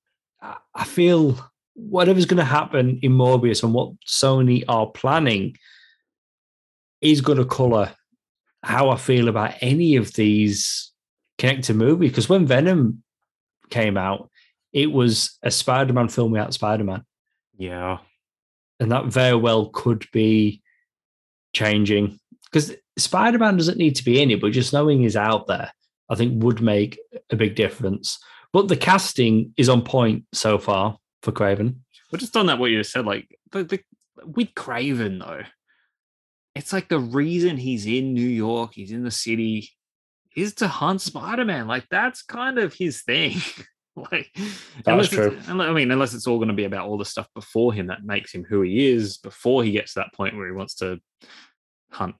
I 0.42 0.84
feel 0.84 1.50
whatever's 1.72 2.26
going 2.26 2.36
to 2.36 2.44
happen 2.44 2.98
in 3.00 3.12
Morbius 3.12 3.62
and 3.62 3.72
what 3.72 3.98
Sony 4.06 4.62
are 4.68 4.88
planning 4.88 5.56
is 7.00 7.22
going 7.22 7.38
to 7.38 7.46
color 7.46 7.94
how 8.64 8.90
I 8.90 8.96
feel 8.96 9.28
about 9.28 9.54
any 9.62 9.96
of 9.96 10.12
these 10.12 10.92
connected 11.38 11.76
movie 11.76 12.08
because 12.08 12.28
when 12.28 12.46
Venom 12.46 13.02
came 13.70 13.96
out, 13.96 14.28
it 14.74 14.92
was 14.92 15.38
a 15.42 15.50
Spider-Man 15.50 16.08
film 16.08 16.32
without 16.32 16.52
Spider-Man. 16.52 17.02
Yeah. 17.56 17.98
And 18.80 18.92
that 18.92 19.06
very 19.06 19.36
well 19.36 19.70
could 19.70 20.06
be 20.12 20.62
changing 21.54 22.18
because 22.44 22.74
Spider-Man 22.98 23.56
doesn't 23.56 23.78
need 23.78 23.96
to 23.96 24.04
be 24.04 24.20
in 24.20 24.30
it, 24.30 24.40
but 24.40 24.52
just 24.52 24.72
knowing 24.72 25.00
he's 25.00 25.16
out 25.16 25.46
there 25.46 25.72
I 26.08 26.14
think 26.14 26.42
would 26.42 26.60
make 26.60 26.98
a 27.30 27.36
big 27.36 27.54
difference. 27.54 28.18
But 28.52 28.68
the 28.68 28.76
casting 28.76 29.52
is 29.56 29.68
on 29.68 29.82
point 29.82 30.24
so 30.32 30.58
far 30.58 30.98
for 31.22 31.32
Kraven. 31.32 31.76
But 32.10 32.20
just 32.20 32.36
on 32.36 32.46
that, 32.46 32.58
what 32.58 32.70
you 32.70 32.82
said, 32.84 33.04
like 33.04 33.28
the, 33.50 33.64
the, 33.64 33.80
with 34.24 34.54
Kraven 34.54 35.18
though, 35.18 35.42
it's 36.54 36.72
like 36.72 36.88
the 36.88 37.00
reason 37.00 37.56
he's 37.56 37.86
in 37.86 38.14
New 38.14 38.28
York, 38.28 38.72
he's 38.74 38.92
in 38.92 39.02
the 39.02 39.10
city, 39.10 39.70
is 40.36 40.54
to 40.54 40.68
hunt 40.68 41.00
Spider 41.00 41.44
Man. 41.44 41.66
Like 41.66 41.86
that's 41.90 42.22
kind 42.22 42.58
of 42.58 42.72
his 42.72 43.02
thing. 43.02 43.36
like 44.12 44.30
that's 44.84 45.08
true. 45.08 45.38
I 45.48 45.72
mean, 45.72 45.90
unless 45.90 46.12
it's 46.12 46.26
all 46.26 46.36
going 46.36 46.48
to 46.48 46.54
be 46.54 46.64
about 46.64 46.86
all 46.86 46.98
the 46.98 47.04
stuff 47.04 47.28
before 47.34 47.72
him 47.72 47.86
that 47.86 48.04
makes 48.04 48.32
him 48.32 48.44
who 48.44 48.60
he 48.60 48.88
is 48.88 49.16
before 49.16 49.64
he 49.64 49.72
gets 49.72 49.94
to 49.94 50.00
that 50.00 50.12
point 50.12 50.36
where 50.36 50.46
he 50.46 50.52
wants 50.52 50.74
to 50.76 51.00
hunt 51.90 52.14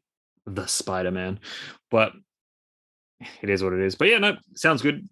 the 0.46 0.66
Spider 0.66 1.10
Man. 1.10 1.38
But 1.90 2.12
it 3.42 3.50
is 3.50 3.62
what 3.62 3.74
it 3.74 3.80
is. 3.80 3.94
But 3.94 4.08
yeah, 4.08 4.18
no, 4.18 4.36
sounds 4.54 4.80
good. 4.80 5.06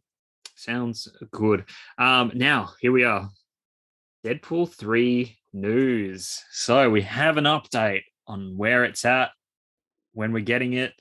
Sounds 0.57 1.09
good. 1.31 1.65
Um, 1.99 2.33
now 2.35 2.71
here 2.81 2.93
we 2.93 3.05
are. 3.05 3.29
Deadpool 4.25 4.73
3 4.75 5.37
news. 5.53 6.43
So 6.51 6.89
we 6.89 7.03
have 7.03 7.37
an 7.37 7.45
update 7.45 8.05
on 8.27 8.57
where 8.57 8.85
it's 8.85 9.05
at, 9.05 9.33
when 10.13 10.33
we're 10.33 10.41
getting 10.41 10.73
it, 10.73 10.95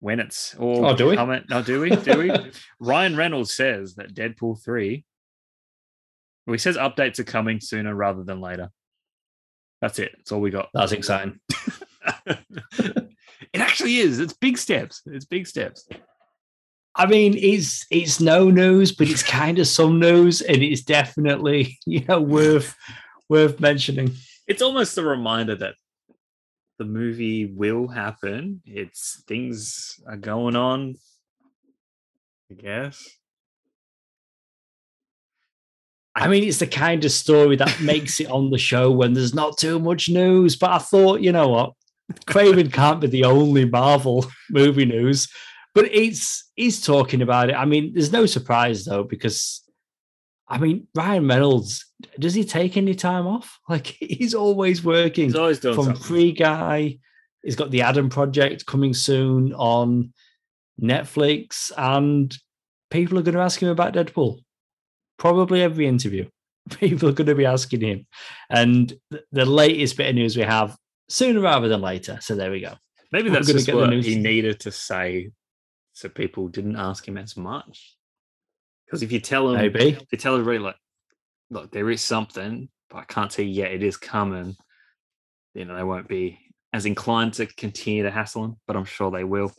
when 0.00 0.20
it's 0.20 0.54
all 0.56 0.86
oh, 0.86 0.96
do 0.96 1.08
we? 1.08 1.16
coming. 1.16 1.44
No, 1.50 1.62
do 1.62 1.80
we? 1.80 1.90
Do 1.90 2.18
we? 2.18 2.30
Ryan 2.80 3.16
Reynolds 3.16 3.54
says 3.54 3.96
that 3.96 4.14
Deadpool 4.14 4.62
3. 4.62 5.04
Well, 6.46 6.54
he 6.54 6.58
says 6.58 6.76
updates 6.76 7.18
are 7.18 7.24
coming 7.24 7.60
sooner 7.60 7.94
rather 7.94 8.22
than 8.22 8.40
later. 8.40 8.70
That's 9.80 9.98
it. 9.98 10.12
That's 10.16 10.32
all 10.32 10.40
we 10.40 10.50
got. 10.50 10.68
That's 10.72 10.92
exciting. 10.92 11.40
it 12.26 13.60
actually 13.60 13.98
is. 13.98 14.18
It's 14.18 14.32
big 14.32 14.58
steps. 14.58 15.02
It's 15.06 15.24
big 15.24 15.46
steps. 15.46 15.86
I 16.94 17.06
mean, 17.06 17.34
it's 17.36 17.86
it's 17.90 18.20
no 18.20 18.50
news, 18.50 18.92
but 18.92 19.08
it's 19.08 19.22
kind 19.22 19.58
of 19.58 19.68
some 19.68 20.00
news, 20.00 20.40
and 20.40 20.62
it's 20.62 20.82
definitely 20.82 21.78
you 21.86 22.04
know 22.06 22.20
worth 22.20 22.74
worth 23.28 23.60
mentioning. 23.60 24.14
It's 24.46 24.62
almost 24.62 24.98
a 24.98 25.02
reminder 25.02 25.54
that 25.56 25.74
the 26.78 26.84
movie 26.84 27.46
will 27.46 27.88
happen. 27.88 28.62
It's 28.64 29.22
things 29.26 30.00
are 30.06 30.16
going 30.16 30.56
on. 30.56 30.96
I 32.50 32.54
guess. 32.54 33.08
I 36.14 36.26
mean, 36.28 36.42
it's 36.42 36.58
the 36.58 36.66
kind 36.66 37.04
of 37.04 37.12
story 37.12 37.56
that 37.56 37.80
makes 37.80 38.18
it 38.20 38.30
on 38.30 38.50
the 38.50 38.58
show 38.58 38.90
when 38.90 39.12
there's 39.12 39.34
not 39.34 39.58
too 39.58 39.78
much 39.78 40.08
news. 40.08 40.56
But 40.56 40.70
I 40.70 40.78
thought, 40.78 41.20
you 41.20 41.32
know 41.32 41.48
what? 41.48 41.72
Kraven 42.26 42.72
can't 42.72 43.00
be 43.00 43.06
the 43.06 43.24
only 43.24 43.64
Marvel 43.64 44.26
movie 44.50 44.86
news 44.86 45.28
but 45.78 45.94
it's 45.94 46.50
he's 46.56 46.80
talking 46.80 47.22
about 47.22 47.50
it. 47.50 47.54
I 47.54 47.64
mean, 47.64 47.92
there's 47.94 48.10
no 48.10 48.26
surprise 48.26 48.84
though, 48.84 49.04
because 49.04 49.62
I 50.48 50.58
mean, 50.58 50.86
Ryan 50.94 51.28
Reynolds, 51.28 51.84
does 52.18 52.34
he 52.34 52.44
take 52.44 52.76
any 52.76 52.94
time 52.94 53.26
off? 53.26 53.58
Like 53.68 53.86
he's 53.86 54.34
always 54.34 54.82
working. 54.82 55.26
He's 55.26 55.36
always 55.36 55.60
doing 55.60 55.74
from 55.74 55.84
something. 55.86 56.02
Free 56.02 56.32
Guy. 56.32 56.98
He's 57.42 57.56
got 57.56 57.70
the 57.70 57.82
Adam 57.82 58.08
Project 58.08 58.66
coming 58.66 58.94
soon 58.94 59.52
on 59.52 60.12
Netflix, 60.80 61.70
and 61.76 62.34
people 62.90 63.18
are 63.18 63.22
going 63.22 63.34
to 63.34 63.42
ask 63.42 63.62
him 63.62 63.68
about 63.68 63.94
Deadpool. 63.94 64.40
Probably 65.18 65.62
every 65.62 65.86
interview, 65.86 66.28
people 66.70 67.08
are 67.08 67.12
going 67.12 67.26
to 67.26 67.34
be 67.34 67.46
asking 67.46 67.82
him. 67.82 68.06
And 68.50 68.92
the 69.32 69.44
latest 69.44 69.96
bit 69.96 70.08
of 70.08 70.14
news 70.14 70.36
we 70.36 70.42
have 70.42 70.76
sooner 71.08 71.40
rather 71.40 71.68
than 71.68 71.80
later. 71.80 72.18
So 72.20 72.34
there 72.34 72.50
we 72.50 72.60
go. 72.60 72.74
Maybe 73.12 73.30
that's 73.30 73.50
just 73.50 73.72
what 73.72 73.92
he 73.92 74.16
needed 74.16 74.60
to 74.60 74.72
say 74.72 75.30
so 75.98 76.08
people 76.08 76.48
didn't 76.48 76.76
ask 76.76 77.06
him 77.06 77.18
as 77.18 77.36
much. 77.36 77.96
Because 78.88 79.02
if 79.02 79.12
you 79.12 79.20
tell 79.20 79.48
them, 79.48 79.56
maybe 79.56 79.90
if 79.90 80.06
you 80.10 80.18
tell 80.18 80.34
everybody 80.34 80.58
like, 80.58 80.76
look, 81.50 81.70
there 81.70 81.90
is 81.90 82.00
something, 82.00 82.70
but 82.88 82.98
I 82.98 83.04
can't 83.04 83.30
say 83.30 83.42
yet 83.42 83.72
it 83.72 83.82
is 83.82 83.98
coming. 83.98 84.56
You 85.54 85.66
know, 85.66 85.76
they 85.76 85.82
won't 85.82 86.08
be 86.08 86.38
as 86.72 86.86
inclined 86.86 87.34
to 87.34 87.46
continue 87.46 88.04
to 88.04 88.10
hassle 88.10 88.44
him, 88.44 88.56
but 88.66 88.76
I'm 88.76 88.86
sure 88.86 89.10
they 89.10 89.24
will. 89.24 89.52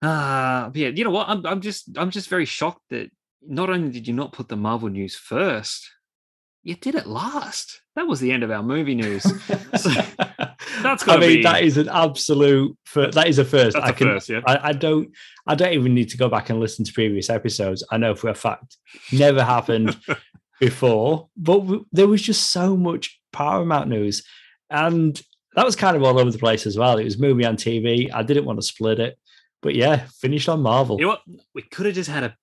Uh 0.00 0.70
yeah, 0.74 0.88
you 0.88 1.04
know 1.04 1.10
what? 1.10 1.28
I'm 1.28 1.44
I'm 1.46 1.60
just 1.60 1.96
I'm 1.98 2.10
just 2.10 2.28
very 2.28 2.44
shocked 2.46 2.82
that 2.90 3.10
not 3.46 3.70
only 3.70 3.90
did 3.90 4.08
you 4.08 4.14
not 4.14 4.32
put 4.32 4.48
the 4.48 4.56
Marvel 4.56 4.88
news 4.88 5.16
first, 5.16 5.90
you 6.62 6.74
did 6.74 6.94
it 6.94 7.06
last. 7.06 7.82
That 7.94 8.06
was 8.06 8.20
the 8.20 8.32
end 8.32 8.42
of 8.42 8.50
our 8.50 8.62
movie 8.62 8.94
news. 8.94 9.22
so, 9.76 9.90
that's 10.84 11.08
I 11.08 11.16
mean, 11.16 11.38
be... 11.38 11.42
that 11.42 11.62
is 11.62 11.76
an 11.76 11.88
absolute. 11.88 12.76
That 12.94 13.26
is 13.26 13.38
a 13.38 13.44
first. 13.44 13.74
That's 13.74 13.86
I 13.86 13.92
can. 13.92 14.08
First, 14.08 14.28
yeah. 14.28 14.40
I, 14.46 14.68
I, 14.68 14.72
don't. 14.72 15.10
I 15.46 15.54
don't 15.54 15.72
even 15.72 15.94
need 15.94 16.10
to 16.10 16.16
go 16.16 16.28
back 16.28 16.50
and 16.50 16.60
listen 16.60 16.84
to 16.84 16.92
previous 16.92 17.30
episodes. 17.30 17.82
I 17.90 17.96
know 17.96 18.14
for 18.14 18.28
a 18.28 18.34
fact 18.34 18.76
never 19.10 19.42
happened 19.42 19.98
before. 20.60 21.28
But 21.36 21.60
w- 21.60 21.86
there 21.90 22.06
was 22.06 22.22
just 22.22 22.52
so 22.52 22.76
much 22.76 23.20
Paramount 23.32 23.88
news, 23.88 24.22
and 24.70 25.20
that 25.56 25.64
was 25.64 25.74
kind 25.74 25.96
of 25.96 26.02
all 26.02 26.18
over 26.18 26.30
the 26.30 26.38
place 26.38 26.66
as 26.66 26.78
well. 26.78 26.98
It 26.98 27.04
was 27.04 27.18
movie 27.18 27.44
and 27.44 27.58
TV. 27.58 28.10
I 28.12 28.22
didn't 28.22 28.44
want 28.44 28.58
to 28.58 28.66
split 28.66 29.00
it, 29.00 29.18
but 29.62 29.74
yeah, 29.74 30.06
finished 30.20 30.48
on 30.48 30.60
Marvel. 30.60 30.98
You 30.98 31.06
know 31.06 31.08
what? 31.08 31.22
We 31.54 31.62
could 31.62 31.86
have 31.86 31.94
just 31.94 32.10
had 32.10 32.24
a 32.24 32.36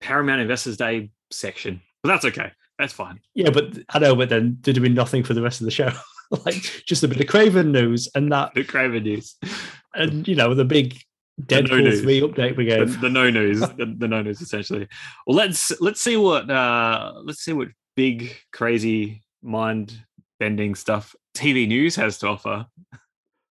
Paramount 0.00 0.40
Investors 0.40 0.76
Day 0.76 1.10
section, 1.30 1.82
but 2.02 2.08
that's 2.08 2.24
okay. 2.24 2.52
That's 2.78 2.92
fine. 2.94 3.20
Yeah, 3.34 3.50
but 3.50 3.78
I 3.90 3.98
know, 3.98 4.16
but 4.16 4.30
then 4.30 4.56
did 4.60 4.76
have 4.76 4.82
been 4.82 4.94
nothing 4.94 5.22
for 5.22 5.34
the 5.34 5.42
rest 5.42 5.60
of 5.60 5.66
the 5.66 5.70
show. 5.70 5.90
like 6.46 6.84
just 6.86 7.02
a 7.02 7.08
bit 7.08 7.20
of 7.20 7.26
Kraven 7.26 7.70
news 7.70 8.08
and 8.14 8.30
that 8.32 8.54
the 8.54 8.64
Kraven 8.64 9.02
news. 9.02 9.36
And 9.94 10.26
you 10.28 10.36
know, 10.36 10.54
the 10.54 10.64
big 10.64 10.96
Deadpool 11.42 11.84
no 11.84 11.96
3 11.96 12.20
update 12.20 12.56
we 12.56 12.66
gave. 12.66 12.92
The, 12.92 13.08
the 13.08 13.10
no 13.10 13.30
news. 13.30 13.60
the, 13.76 13.94
the, 13.98 14.08
no 14.08 14.22
news 14.22 14.40
essentially. 14.40 14.86
Well 15.26 15.36
let's 15.36 15.72
let's 15.80 16.00
see 16.00 16.16
what 16.16 16.50
uh 16.50 17.14
let's 17.24 17.40
see 17.40 17.52
what 17.52 17.68
big 17.96 18.36
crazy 18.52 19.22
mind 19.42 20.04
bending 20.38 20.74
stuff 20.74 21.14
TV 21.36 21.66
news 21.66 21.96
has 21.96 22.18
to 22.18 22.28
offer. 22.28 22.66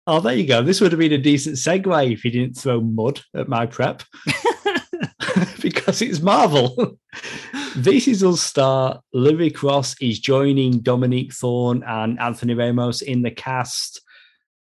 Oh, 0.08 0.20
there 0.20 0.36
you 0.36 0.46
go. 0.46 0.62
This 0.62 0.82
would 0.82 0.92
have 0.92 1.00
been 1.00 1.14
a 1.14 1.18
decent 1.18 1.56
segue 1.56 2.14
if 2.14 2.24
you 2.24 2.32
didn't 2.32 2.58
throw 2.58 2.80
mud 2.80 3.22
at 3.34 3.48
my 3.48 3.66
prep. 3.66 4.04
because 5.62 6.02
it's 6.02 6.22
Marvel. 6.22 6.98
this 7.76 8.08
is 8.08 8.24
us 8.24 8.41
star 8.41 9.02
Lyric 9.14 9.62
Ross 9.64 9.96
is 10.02 10.20
joining 10.20 10.80
Dominique 10.80 11.34
Thorne 11.34 11.84
and 11.84 12.20
Anthony 12.20 12.54
Ramos 12.54 13.02
in 13.02 13.22
the 13.22 13.32
cast 13.32 14.02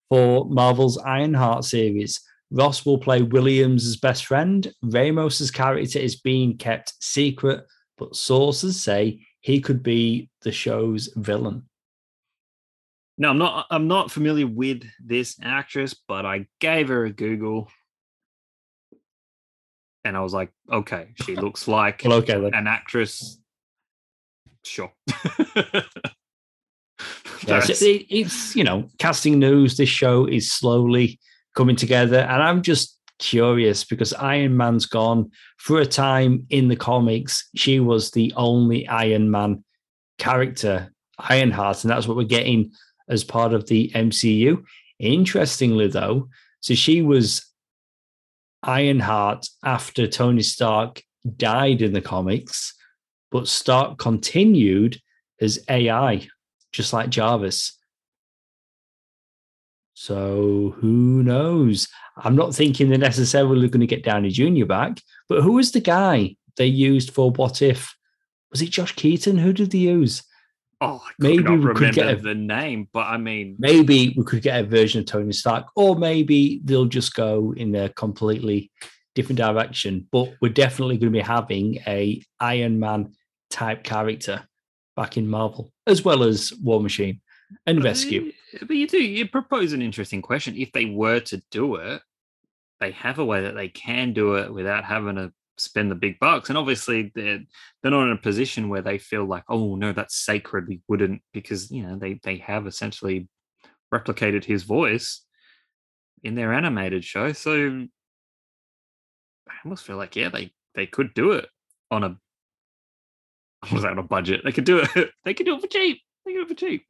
for 0.09 0.45
Marvel's 0.45 0.97
Ironheart 0.97 1.65
series. 1.65 2.21
Ross 2.51 2.85
will 2.85 2.99
play 2.99 3.21
Williams' 3.21 3.97
best 3.97 4.25
friend. 4.25 4.71
Ramos's 4.83 5.49
character 5.49 5.99
is 5.99 6.15
being 6.15 6.57
kept 6.57 6.93
secret, 6.99 7.65
but 7.97 8.15
sources 8.15 8.81
say 8.81 9.25
he 9.39 9.59
could 9.59 9.81
be 9.81 10.29
the 10.43 10.51
show's 10.51 11.11
villain. 11.15 11.63
Now 13.17 13.31
I'm 13.31 13.37
not. 13.37 13.67
I'm 13.69 13.87
not 13.87 14.11
familiar 14.11 14.47
with 14.47 14.83
this 15.03 15.37
actress, 15.41 15.95
but 16.07 16.25
I 16.25 16.47
gave 16.59 16.87
her 16.87 17.05
a 17.05 17.11
Google 17.11 17.69
and 20.03 20.17
I 20.17 20.21
was 20.21 20.33
like, 20.33 20.51
okay, 20.71 21.09
she 21.23 21.35
looks 21.35 21.67
like 21.67 22.01
well, 22.05 22.17
okay, 22.19 22.39
then. 22.39 22.53
an 22.53 22.67
actress. 22.67 23.39
Sure. 24.65 24.91
yes, 27.45 27.81
it, 27.81 28.05
it's 28.09 28.55
you 28.55 28.63
know 28.63 28.89
casting 28.97 29.39
news. 29.39 29.77
This 29.77 29.89
show 29.89 30.25
is 30.25 30.51
slowly 30.51 31.19
coming 31.55 31.75
together, 31.75 32.19
and 32.19 32.41
I'm 32.41 32.61
just 32.61 32.97
curious 33.19 33.83
because 33.83 34.13
Iron 34.13 34.57
Man's 34.57 34.85
gone 34.85 35.29
for 35.57 35.79
a 35.79 35.85
time 35.85 36.45
in 36.49 36.67
the 36.67 36.75
comics. 36.75 37.49
She 37.55 37.79
was 37.79 38.11
the 38.11 38.33
only 38.35 38.87
Iron 38.87 39.31
Man 39.31 39.63
character, 40.17 40.93
Ironheart, 41.19 41.83
and 41.83 41.91
that's 41.91 42.07
what 42.07 42.17
we're 42.17 42.23
getting 42.23 42.71
as 43.09 43.23
part 43.23 43.53
of 43.53 43.67
the 43.67 43.91
MCU. 43.93 44.63
Interestingly, 44.99 45.87
though, 45.87 46.29
so 46.61 46.73
she 46.73 47.01
was 47.01 47.45
Ironheart 48.63 49.47
after 49.63 50.07
Tony 50.07 50.41
Stark 50.41 51.01
died 51.37 51.81
in 51.81 51.93
the 51.93 52.01
comics, 52.01 52.73
but 53.31 53.47
Stark 53.47 53.97
continued 53.97 54.99
as 55.41 55.63
AI, 55.69 56.27
just 56.71 56.93
like 56.93 57.09
Jarvis. 57.09 57.77
So 59.93 60.75
who 60.77 61.23
knows? 61.23 61.87
I'm 62.17 62.35
not 62.35 62.53
thinking 62.53 62.89
they're 62.89 62.97
necessarily 62.97 63.69
going 63.69 63.81
to 63.81 63.87
get 63.87 64.03
Downey 64.03 64.29
Jr. 64.29 64.65
back, 64.65 64.99
but 65.29 65.41
who 65.41 65.53
was 65.53 65.71
the 65.71 65.81
guy 65.81 66.35
they 66.57 66.65
used 66.65 67.11
for 67.11 67.31
What 67.31 67.61
If? 67.61 67.95
Was 68.51 68.61
it 68.61 68.69
Josh 68.69 68.95
Keaton? 68.95 69.37
Who 69.37 69.53
did 69.53 69.71
they 69.71 69.79
use? 69.79 70.23
Oh, 70.85 71.01
maybe 71.17 71.43
we 71.43 71.73
could 71.75 71.93
get 71.93 72.13
a, 72.13 72.21
the 72.21 72.35
name, 72.35 72.89
but 72.91 73.07
I 73.07 73.15
mean, 73.15 73.55
maybe 73.57 74.13
we 74.17 74.23
could 74.25 74.41
get 74.41 74.59
a 74.59 74.67
version 74.67 74.99
of 74.99 75.05
Tony 75.05 75.31
Stark, 75.31 75.67
or 75.77 75.95
maybe 75.95 76.59
they'll 76.65 76.85
just 76.85 77.13
go 77.13 77.53
in 77.55 77.73
a 77.73 77.87
completely 77.87 78.69
different 79.15 79.37
direction. 79.37 80.05
But 80.11 80.33
we're 80.41 80.51
definitely 80.51 80.97
going 80.97 81.13
to 81.13 81.17
be 81.17 81.23
having 81.23 81.77
a 81.87 82.21
Iron 82.41 82.81
Man 82.81 83.13
type 83.49 83.85
character 83.85 84.45
back 84.97 85.15
in 85.15 85.25
Marvel, 85.25 85.71
as 85.87 86.03
well 86.03 86.21
as 86.21 86.51
War 86.61 86.81
Machine 86.81 87.21
and 87.65 87.81
Rescue. 87.81 88.33
But 88.59 88.75
you 88.75 88.85
do 88.85 89.01
you 89.01 89.29
propose 89.29 89.71
an 89.71 89.81
interesting 89.81 90.21
question. 90.21 90.57
If 90.57 90.73
they 90.73 90.85
were 90.85 91.21
to 91.21 91.41
do 91.49 91.75
it, 91.75 92.01
they 92.81 92.91
have 92.91 93.19
a 93.19 93.25
way 93.25 93.43
that 93.43 93.55
they 93.55 93.69
can 93.69 94.11
do 94.11 94.35
it 94.35 94.53
without 94.53 94.83
having 94.83 95.15
to 95.15 95.31
spend 95.57 95.91
the 95.91 95.95
big 95.95 96.19
bucks. 96.19 96.49
And 96.49 96.57
obviously 96.57 97.11
they're 97.15 97.41
they're 97.81 97.91
not 97.91 98.03
in 98.03 98.11
a 98.11 98.17
position 98.17 98.69
where 98.69 98.81
they 98.81 98.97
feel 98.97 99.25
like, 99.25 99.43
oh 99.49 99.75
no, 99.75 99.93
that's 99.93 100.15
sacred. 100.15 100.67
We 100.67 100.81
wouldn't 100.87 101.21
because 101.33 101.71
you 101.71 101.83
know 101.83 101.97
they 101.97 102.19
they 102.23 102.37
have 102.37 102.67
essentially 102.67 103.27
replicated 103.93 104.43
his 104.43 104.63
voice 104.63 105.21
in 106.23 106.35
their 106.35 106.53
animated 106.53 107.03
show. 107.03 107.33
So 107.33 107.87
I 109.47 109.53
almost 109.63 109.85
feel 109.85 109.97
like, 109.97 110.15
yeah, 110.15 110.29
they 110.29 110.51
they 110.75 110.87
could 110.87 111.13
do 111.13 111.33
it 111.33 111.47
on 111.91 112.03
a 112.03 112.17
was 113.71 113.83
that 113.83 113.91
on 113.91 113.99
a 113.99 114.03
budget? 114.03 114.41
They 114.43 114.51
could 114.51 114.65
do 114.65 114.79
it. 114.79 115.09
They 115.25 115.33
could 115.33 115.45
do 115.45 115.55
it 115.55 115.61
for 115.61 115.67
cheap. 115.67 116.01
They 116.25 116.33
could 116.33 116.39
do 116.39 116.43
it 116.43 116.47
for 116.49 116.65
cheap. 116.65 116.85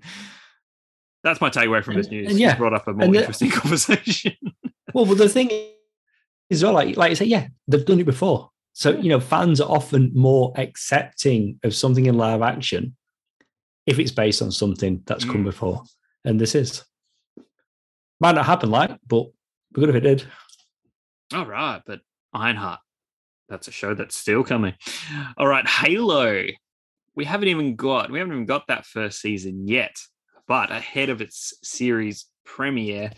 That's 1.24 1.40
my 1.40 1.50
takeaway 1.50 1.84
from 1.84 1.96
this 1.96 2.10
news. 2.10 2.30
And 2.30 2.40
yeah, 2.40 2.56
brought 2.58 2.74
up 2.74 2.88
a 2.88 2.94
more 2.94 3.14
interesting 3.16 3.52
conversation. 3.62 4.36
well, 4.94 5.06
well, 5.06 5.16
the 5.16 5.30
thing 5.30 5.50
is, 6.50 6.64
well, 6.64 6.74
like 6.74 6.98
like 6.98 7.12
you 7.12 7.16
say, 7.16 7.26
yeah, 7.26 7.48
they've 7.68 7.86
done 7.86 8.00
it 8.00 8.06
before. 8.06 8.50
So 8.74 8.92
you 8.98 9.10
know, 9.10 9.20
fans 9.20 9.62
are 9.62 9.70
often 9.70 10.12
more 10.14 10.52
accepting 10.58 11.60
of 11.64 11.76
something 11.76 12.08
in 12.08 12.18
live 12.18 12.42
action 12.42 12.96
if 13.86 14.00
it's 14.00 14.12
based 14.12 14.42
on 14.42 14.52
something 14.52 15.04
that's 15.06 15.26
mm. 15.26 15.32
come 15.32 15.44
before, 15.44 15.84
and 16.26 16.40
this 16.40 16.56
is 16.56 16.84
might 18.20 18.36
not 18.36 18.46
happen 18.46 18.72
like, 18.72 18.98
but 19.08 19.26
be 19.74 19.82
good 19.82 19.90
if 19.90 19.96
it 19.96 20.02
did. 20.02 20.24
All 21.34 21.46
right, 21.46 21.82
but 21.86 22.00
Ironheart, 22.34 22.80
that's 23.50 23.68
a 23.68 23.72
show 23.72 23.94
that's 23.94 24.18
still 24.18 24.44
coming. 24.44 24.74
All 25.38 25.48
right, 25.48 25.68
Halo. 25.68 26.46
We 27.16 27.26
haven't 27.26 27.50
even 27.50 27.76
got 27.76 28.10
we 28.10 28.18
haven't 28.18 28.34
even 28.34 28.46
got 28.46 28.68
that 28.68 28.88
first 28.88 29.22
season 29.22 29.68
yet, 29.68 29.96
but 30.48 30.72
ahead 30.72 31.10
of 31.10 31.22
its 31.22 31.54
series 31.62 32.26
premiere, 32.44 33.12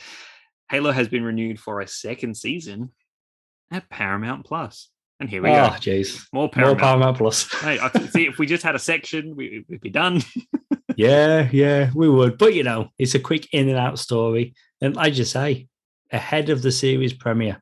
Halo 0.69 0.91
has 0.91 1.07
been 1.07 1.23
renewed 1.23 1.59
for 1.59 1.79
a 1.79 1.87
second 1.87 2.35
season 2.35 2.91
at 3.71 3.89
Paramount 3.89 4.45
Plus. 4.45 4.89
And 5.19 5.29
here 5.29 5.41
we 5.41 5.49
oh, 5.49 5.53
go. 5.53 5.59
Ah, 5.59 5.77
jeez. 5.77 6.27
More 6.33 6.49
Paramount. 6.49 6.77
More 6.77 6.87
Paramount 6.87 7.17
Plus. 7.17 7.53
hey, 7.61 7.79
I 7.79 7.89
see 8.07 8.27
if 8.27 8.37
we 8.37 8.45
just 8.45 8.63
had 8.63 8.75
a 8.75 8.79
section, 8.79 9.35
we, 9.35 9.63
would 9.69 9.81
be 9.81 9.89
done. 9.89 10.21
yeah, 10.97 11.49
yeah, 11.51 11.89
we 11.95 12.09
would. 12.09 12.37
But 12.37 12.53
you 12.53 12.63
know, 12.63 12.89
it's 12.97 13.15
a 13.15 13.19
quick 13.19 13.53
in 13.53 13.69
and 13.69 13.77
out 13.77 13.97
story. 13.97 14.55
And 14.81 14.97
I 14.97 15.09
just 15.09 15.31
say, 15.31 15.67
ahead 16.11 16.49
of 16.49 16.61
the 16.61 16.71
series 16.71 17.13
premiere, 17.13 17.61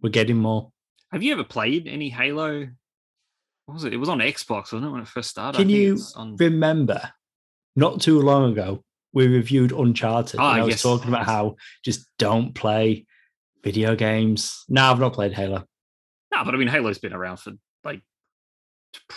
we're 0.00 0.10
getting 0.10 0.36
more. 0.36 0.70
Have 1.12 1.22
you 1.22 1.32
ever 1.32 1.44
played 1.44 1.86
any 1.86 2.08
Halo? 2.08 2.68
What 3.66 3.74
was 3.74 3.84
it? 3.84 3.92
It 3.92 3.98
was 3.98 4.08
on 4.08 4.18
Xbox, 4.18 4.72
wasn't 4.72 4.86
it, 4.86 4.90
when 4.90 5.02
it 5.02 5.08
first 5.08 5.30
started? 5.30 5.58
Can 5.58 5.68
you 5.68 5.98
on... 6.16 6.36
remember? 6.36 7.12
Not 7.76 8.00
too 8.00 8.20
long 8.20 8.52
ago, 8.52 8.82
we 9.12 9.26
reviewed 9.26 9.72
Uncharted. 9.72 10.40
Oh, 10.40 10.44
and 10.44 10.60
I 10.60 10.64
was 10.64 10.74
yes. 10.74 10.82
talking 10.82 11.08
about 11.08 11.26
how 11.26 11.56
just 11.84 12.06
don't 12.18 12.54
play 12.54 13.06
video 13.62 13.96
games. 13.96 14.64
No, 14.68 14.90
I've 14.90 15.00
not 15.00 15.12
played 15.12 15.32
Halo. 15.32 15.64
No, 16.34 16.44
but 16.44 16.54
I 16.54 16.58
mean, 16.58 16.68
Halo's 16.68 16.98
been 16.98 17.12
around 17.12 17.38
for 17.38 17.52
like 17.84 18.02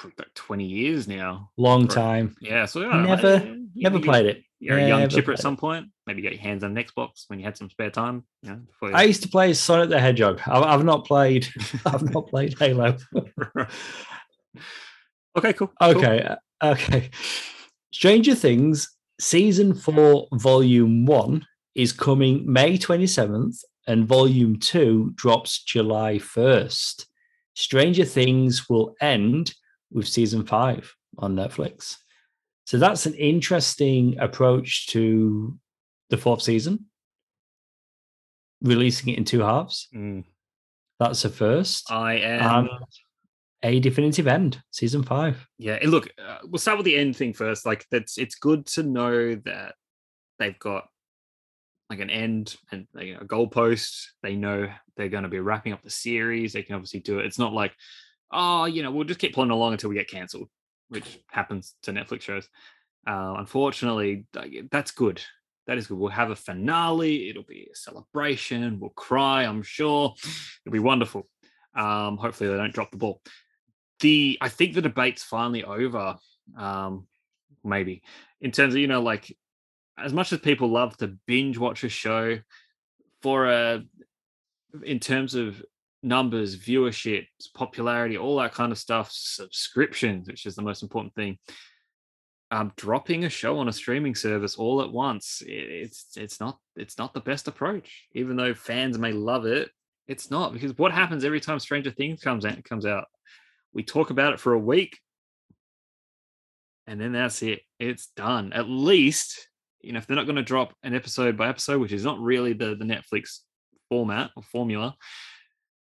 like 0.04 0.34
20 0.34 0.66
years 0.66 1.08
now. 1.08 1.52
Long 1.58 1.88
time. 1.88 2.36
Yeah. 2.42 2.66
So 2.66 2.82
never, 2.90 3.58
never 3.76 4.00
played 4.00 4.26
it. 4.26 4.44
You're 4.60 4.80
a 4.80 4.88
young 4.88 5.08
chipper 5.08 5.34
at 5.34 5.40
some 5.40 5.56
point. 5.56 5.88
Maybe 6.08 6.22
get 6.22 6.34
your 6.34 6.42
hands 6.42 6.64
on 6.64 6.76
an 6.76 6.84
Xbox 6.84 7.26
when 7.28 7.40
you 7.40 7.46
had 7.46 7.56
some 7.58 7.70
spare 7.70 7.92
time. 7.92 8.24
Yeah. 8.42 8.56
You... 8.82 8.92
I 8.94 9.04
used 9.04 9.22
to 9.24 9.30
play 9.30 9.54
Sonic 9.54 9.90
the 9.90 10.00
Hedgehog. 10.00 10.42
I've, 10.48 10.64
I've 10.64 10.84
not 10.86 11.06
played. 11.06 11.48
I've 11.86 12.12
not 12.12 12.28
played 12.30 12.58
Halo. 12.58 12.98
okay. 15.38 15.54
Cool. 15.54 15.72
Okay. 15.80 16.24
Cool. 16.26 16.38
Uh, 16.62 16.72
okay. 16.72 17.12
Stranger 17.92 18.36
Things 18.36 18.90
season 19.20 19.74
four, 19.74 20.28
volume 20.34 21.06
one 21.06 21.46
is 21.76 21.92
coming 21.92 22.52
May 22.52 22.78
27th, 22.78 23.60
and 23.88 24.06
volume 24.06 24.60
two 24.60 25.14
drops 25.16 25.64
July 25.64 26.16
1st. 26.16 27.06
Stranger 27.56 28.06
Things 28.06 28.70
will 28.70 28.96
end 29.02 29.54
with 29.92 30.08
season 30.08 30.46
five 30.46 30.94
on 31.18 31.36
Netflix. 31.36 31.96
So 32.66 32.78
that's 32.78 33.06
an 33.06 33.14
interesting 33.14 34.20
approach 34.20 34.88
to 34.88 35.58
the 36.10 36.18
fourth 36.18 36.42
season, 36.42 36.86
releasing 38.62 39.14
it 39.14 39.18
in 39.18 39.24
two 39.24 39.40
halves. 39.40 39.88
Mm. 39.96 40.26
That's 41.00 41.24
a 41.26 41.30
first. 41.30 41.92
I 41.92 42.16
am. 42.16 42.68
And 42.68 42.70
a 43.64 43.80
definitive 43.80 44.28
end, 44.28 44.62
season 44.72 45.04
five. 45.04 45.48
Yeah, 45.58 45.80
look, 45.84 46.10
uh, 46.24 46.40
we'll 46.44 46.60
start 46.60 46.78
with 46.78 46.86
the 46.86 46.98
end 46.98 47.16
thing 47.16 47.34
first. 47.34 47.66
Like 47.66 47.86
that's 47.90 48.18
it's 48.18 48.36
good 48.36 48.66
to 48.68 48.84
know 48.84 49.36
that 49.46 49.76
they've 50.40 50.60
got 50.60 50.88
like 51.90 52.00
an 52.00 52.10
end 52.10 52.56
and 52.72 52.88
like, 52.94 53.18
a 53.20 53.26
goalpost. 53.26 54.08
They 54.22 54.36
know 54.36 54.70
they're 54.96 55.10
going 55.10 55.24
to 55.24 55.30
be 55.30 55.40
wrapping 55.40 55.74
up 55.74 55.84
the 55.84 55.90
series. 55.90 56.54
They 56.54 56.64
can 56.64 56.76
obviously 56.76 57.00
do 57.00 57.20
it. 57.20 57.26
It's 57.26 57.40
not 57.40 57.54
like, 57.54 57.74
oh, 58.32 58.66
you 58.66 58.84
know, 58.84 58.92
we'll 58.92 59.06
just 59.06 59.20
keep 59.20 59.34
pulling 59.34 59.52
along 59.52 59.74
until 59.74 59.90
we 59.90 59.96
get 59.96 60.10
cancelled 60.10 60.50
which 60.90 61.20
happens 61.30 61.76
to 61.84 61.92
Netflix 61.92 62.22
shows. 62.22 62.48
Uh, 63.06 63.36
unfortunately, 63.38 64.26
that's 64.72 64.92
good. 64.92 65.22
That 65.68 65.78
is 65.78 65.88
good. 65.88 65.98
We'll 65.98 66.10
have 66.10 66.32
a 66.32 66.36
finale. 66.36 67.30
It'll 67.30 67.44
be 67.44 67.68
a 67.72 67.76
celebration. 67.76 68.80
We'll 68.80 68.92
cry. 68.92 69.44
I'm 69.44 69.64
sure 69.64 70.14
it'll 70.66 70.74
be 70.74 70.80
wonderful. 70.80 71.28
Um, 71.76 72.18
hopefully, 72.18 72.50
they 72.50 72.58
don't 72.58 72.74
drop 72.74 72.92
the 72.92 72.98
ball. 72.98 73.22
The 74.00 74.38
I 74.42 74.50
think 74.50 74.74
the 74.74 74.82
debate's 74.82 75.24
finally 75.24 75.64
over. 75.64 76.16
Um, 76.58 77.08
maybe 77.64 78.02
in 78.40 78.52
terms 78.52 78.74
of 78.74 78.80
you 78.80 78.88
know 78.88 79.02
like 79.02 79.36
as 79.98 80.14
much 80.14 80.32
as 80.32 80.40
people 80.40 80.70
love 80.70 80.96
to 80.98 81.18
binge 81.26 81.58
watch 81.58 81.84
a 81.84 81.90
show 81.90 82.40
for 83.22 83.48
a 83.48 83.84
in 84.84 85.00
terms 85.00 85.34
of 85.34 85.64
numbers, 86.04 86.58
viewership, 86.58 87.26
popularity, 87.54 88.18
all 88.18 88.38
that 88.38 88.54
kind 88.54 88.72
of 88.72 88.78
stuff, 88.78 89.10
subscriptions, 89.12 90.28
which 90.28 90.46
is 90.46 90.56
the 90.56 90.62
most 90.62 90.84
important 90.84 91.14
thing. 91.16 91.38
Um, 92.50 92.72
dropping 92.78 93.26
a 93.26 93.30
show 93.30 93.58
on 93.58 93.68
a 93.68 93.74
streaming 93.74 94.16
service 94.16 94.56
all 94.56 94.82
at 94.82 94.92
once, 94.92 95.44
it's 95.46 96.16
it's 96.16 96.40
not 96.40 96.60
it's 96.76 96.98
not 96.98 97.14
the 97.14 97.20
best 97.20 97.48
approach. 97.48 98.08
Even 98.14 98.38
though 98.38 98.54
fans 98.54 98.98
may 98.98 99.12
love 99.12 99.46
it, 99.46 99.70
it's 100.08 100.32
not 100.32 100.54
because 100.54 100.78
what 100.78 100.94
happens 100.94 101.26
every 101.26 101.42
time 101.42 101.60
Stranger 101.60 101.92
Things 101.92 102.22
comes 102.22 102.46
out 102.46 102.64
comes 102.64 102.86
out, 102.86 103.06
we 103.74 103.84
talk 103.84 104.12
about 104.12 104.34
it 104.34 104.40
for 104.40 104.54
a 104.54 104.60
week, 104.60 104.98
and 106.86 107.02
then 107.02 107.12
that's 107.12 107.42
it. 107.42 107.62
It's 107.80 108.08
done. 108.16 108.54
At 108.54 108.70
least 108.70 109.50
you 109.82 109.94
know 109.94 110.00
if 110.00 110.08
they're 110.08 110.16
not 110.16 110.26
going 110.26 110.36
to 110.38 110.44
drop 110.44 110.74
an 110.84 110.94
episode 110.94 111.38
by 111.38 111.50
episode, 111.50 111.80
which 111.80 111.94
is 111.94 112.04
not 112.04 112.20
really 112.20 112.54
the 112.54 112.76
the 112.76 112.86
Netflix 112.86 113.40
format 113.90 114.32
or 114.36 114.44
formula 114.44 114.96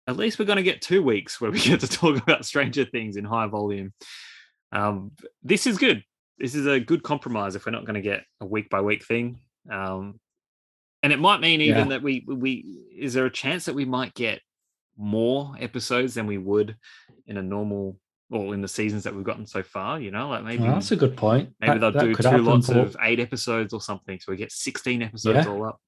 at 0.06 0.16
least 0.16 0.38
we're 0.38 0.44
going 0.44 0.56
to 0.56 0.62
get 0.62 0.82
two 0.82 1.02
weeks 1.02 1.40
where 1.40 1.50
we 1.50 1.60
get 1.60 1.80
to 1.80 1.88
talk 1.88 2.16
about 2.16 2.44
Stranger 2.44 2.84
Things 2.84 3.16
in 3.16 3.24
high 3.24 3.46
volume. 3.46 3.92
Um, 4.72 5.12
this 5.42 5.66
is 5.66 5.78
good. 5.78 6.02
This 6.38 6.54
is 6.54 6.66
a 6.66 6.80
good 6.80 7.02
compromise 7.02 7.54
if 7.54 7.66
we're 7.66 7.72
not 7.72 7.84
going 7.84 7.94
to 7.94 8.00
get 8.00 8.24
a 8.40 8.46
week 8.46 8.68
by 8.70 8.80
week 8.80 9.04
thing. 9.04 9.40
Um, 9.70 10.18
and 11.02 11.12
it 11.12 11.18
might 11.18 11.40
mean 11.40 11.60
even 11.60 11.84
yeah. 11.84 11.88
that 11.90 12.02
we 12.02 12.24
we 12.26 12.86
is 12.96 13.14
there 13.14 13.26
a 13.26 13.30
chance 13.30 13.64
that 13.64 13.74
we 13.74 13.84
might 13.84 14.14
get 14.14 14.40
more 14.96 15.54
episodes 15.58 16.14
than 16.14 16.26
we 16.26 16.38
would 16.38 16.76
in 17.26 17.36
a 17.36 17.42
normal 17.42 17.96
or 18.32 18.54
in 18.54 18.62
the 18.62 18.68
seasons 18.68 19.04
that 19.04 19.14
we've 19.14 19.24
gotten 19.24 19.46
so 19.46 19.62
far, 19.62 20.00
you 20.00 20.10
know, 20.10 20.30
like 20.30 20.42
maybe 20.42 20.62
well, 20.62 20.74
that's 20.74 20.90
a 20.90 20.96
good 20.96 21.16
point. 21.16 21.50
Maybe 21.60 21.78
that, 21.78 21.92
they'll 21.92 22.02
do 22.02 22.14
two 22.14 22.38
lots 22.38 22.68
of 22.70 22.96
eight 23.02 23.20
episodes 23.20 23.72
or 23.72 23.80
something. 23.80 24.18
So 24.18 24.32
we 24.32 24.38
get 24.38 24.50
16 24.50 25.02
episodes 25.02 25.46
yeah. 25.46 25.52
all 25.52 25.66
up. 25.66 25.80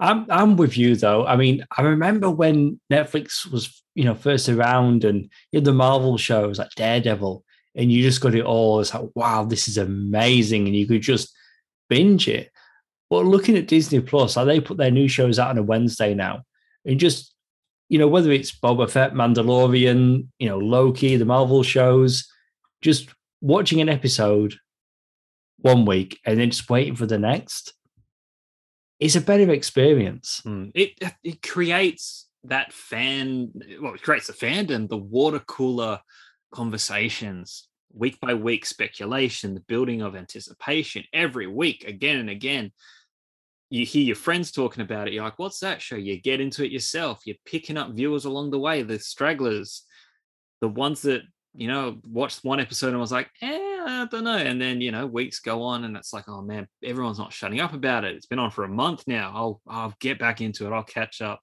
I'm 0.00 0.26
I'm 0.28 0.56
with 0.56 0.76
you 0.76 0.96
though. 0.96 1.24
I 1.24 1.36
mean, 1.36 1.64
I 1.76 1.82
remember 1.82 2.28
when 2.28 2.80
Netflix 2.92 3.50
was 3.50 3.82
you 3.94 4.04
know 4.04 4.14
first 4.14 4.48
around 4.48 5.04
and 5.04 5.30
you 5.52 5.58
had 5.58 5.64
the 5.64 5.72
Marvel 5.72 6.18
shows 6.18 6.58
like 6.58 6.70
Daredevil, 6.70 7.44
and 7.76 7.92
you 7.92 8.02
just 8.02 8.20
got 8.20 8.34
it 8.34 8.44
all. 8.44 8.80
It's 8.80 8.92
like 8.92 9.08
wow, 9.14 9.44
this 9.44 9.68
is 9.68 9.78
amazing, 9.78 10.66
and 10.66 10.74
you 10.74 10.86
could 10.86 11.02
just 11.02 11.32
binge 11.88 12.26
it. 12.26 12.50
But 13.08 13.26
looking 13.26 13.56
at 13.56 13.68
Disney 13.68 14.00
Plus, 14.00 14.36
like 14.36 14.46
they 14.46 14.60
put 14.60 14.78
their 14.78 14.90
new 14.90 15.06
shows 15.06 15.38
out 15.38 15.50
on 15.50 15.58
a 15.58 15.62
Wednesday 15.62 16.14
now, 16.14 16.42
and 16.84 16.98
just 16.98 17.33
you 17.88 17.98
know 17.98 18.08
whether 18.08 18.32
it's 18.32 18.52
Boba 18.52 18.88
Fett, 18.88 19.14
Mandalorian, 19.14 20.28
you 20.38 20.48
know 20.48 20.58
Loki, 20.58 21.16
the 21.16 21.24
Marvel 21.24 21.62
shows, 21.62 22.28
just 22.80 23.08
watching 23.40 23.80
an 23.80 23.88
episode 23.88 24.54
one 25.58 25.84
week 25.84 26.20
and 26.26 26.38
then 26.38 26.50
just 26.50 26.68
waiting 26.68 26.96
for 26.96 27.06
the 27.06 27.18
next 27.18 27.74
it's 29.00 29.16
a 29.16 29.20
better 29.20 29.50
experience. 29.50 30.40
Mm. 30.46 30.70
It 30.74 30.92
it 31.22 31.42
creates 31.42 32.26
that 32.44 32.72
fan. 32.72 33.52
Well, 33.80 33.94
it 33.94 34.02
creates 34.02 34.28
the 34.28 34.32
fandom, 34.32 34.88
the 34.88 34.96
water 34.96 35.40
cooler 35.40 36.00
conversations, 36.52 37.68
week 37.92 38.20
by 38.20 38.34
week 38.34 38.64
speculation, 38.64 39.54
the 39.54 39.60
building 39.60 40.02
of 40.02 40.16
anticipation 40.16 41.04
every 41.12 41.46
week, 41.46 41.84
again 41.84 42.18
and 42.18 42.30
again. 42.30 42.72
You 43.74 43.84
hear 43.84 44.04
your 44.04 44.16
friends 44.16 44.52
talking 44.52 44.82
about 44.82 45.08
it. 45.08 45.14
You're 45.14 45.24
like, 45.24 45.38
"What's 45.38 45.60
that 45.60 45.82
show?" 45.82 45.96
You 45.96 46.20
get 46.20 46.40
into 46.40 46.64
it 46.64 46.70
yourself. 46.72 47.22
You're 47.24 47.44
picking 47.44 47.76
up 47.76 47.92
viewers 47.92 48.24
along 48.24 48.50
the 48.50 48.58
way, 48.66 48.82
the 48.82 48.98
stragglers, 48.98 49.84
the 50.60 50.68
ones 50.68 51.02
that 51.02 51.22
you 51.54 51.68
know 51.68 52.00
watched 52.06 52.44
one 52.44 52.60
episode 52.60 52.90
and 52.90 53.00
was 53.00 53.12
like, 53.12 53.30
"Eh." 53.40 53.60
I 53.86 54.06
don't 54.10 54.24
know. 54.24 54.36
And 54.36 54.58
then, 54.60 54.80
you 54.80 54.90
know, 54.92 55.06
weeks 55.06 55.40
go 55.40 55.62
on 55.62 55.84
and 55.84 55.94
it's 55.94 56.14
like, 56.14 56.26
oh 56.26 56.40
man, 56.40 56.66
everyone's 56.82 57.18
not 57.18 57.34
shutting 57.34 57.60
up 57.60 57.74
about 57.74 58.04
it. 58.04 58.16
It's 58.16 58.24
been 58.24 58.38
on 58.38 58.50
for 58.50 58.64
a 58.64 58.68
month 58.68 59.04
now. 59.06 59.30
I'll 59.34 59.60
I'll 59.68 59.94
get 60.00 60.18
back 60.18 60.40
into 60.40 60.66
it. 60.66 60.72
I'll 60.72 60.82
catch 60.84 61.20
up. 61.20 61.40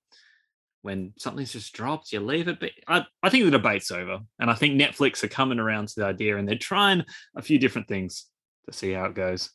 when 0.82 1.14
something's 1.18 1.52
just 1.54 1.74
dropped, 1.74 2.12
you 2.12 2.20
leave 2.20 2.48
it. 2.48 2.60
But 2.60 2.72
I, 2.88 3.06
I 3.22 3.30
think 3.30 3.46
the 3.46 3.52
debate's 3.52 3.92
over. 3.92 4.20
And 4.40 4.50
I 4.50 4.56
think 4.56 4.80
Netflix 4.80 5.24
are 5.24 5.28
coming 5.28 5.60
around 5.60 5.90
to 5.90 6.00
the 6.00 6.06
idea 6.06 6.38
and 6.38 6.48
they're 6.48 6.58
trying 6.58 7.04
a 7.36 7.42
few 7.42 7.60
different 7.60 7.88
things 7.88 8.26
to 8.66 8.74
see 8.76 8.92
how 8.94 9.06
it 9.06 9.14
goes. 9.14 9.52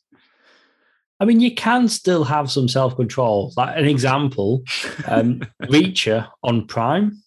I 1.19 1.25
mean, 1.25 1.39
you 1.39 1.53
can 1.55 1.87
still 1.87 2.23
have 2.23 2.51
some 2.51 2.67
self 2.67 2.95
control. 2.95 3.53
Like 3.57 3.75
an 3.77 3.85
example, 3.85 4.63
um, 5.07 5.41
Reacher 5.63 6.29
on 6.43 6.67
Prime. 6.67 7.23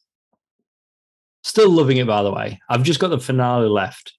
Still 1.42 1.70
loving 1.70 1.96
it, 1.96 2.06
by 2.06 2.22
the 2.22 2.32
way. 2.32 2.60
I've 2.68 2.82
just 2.82 3.00
got 3.00 3.08
the 3.08 3.18
finale 3.18 3.68
left. 3.68 4.12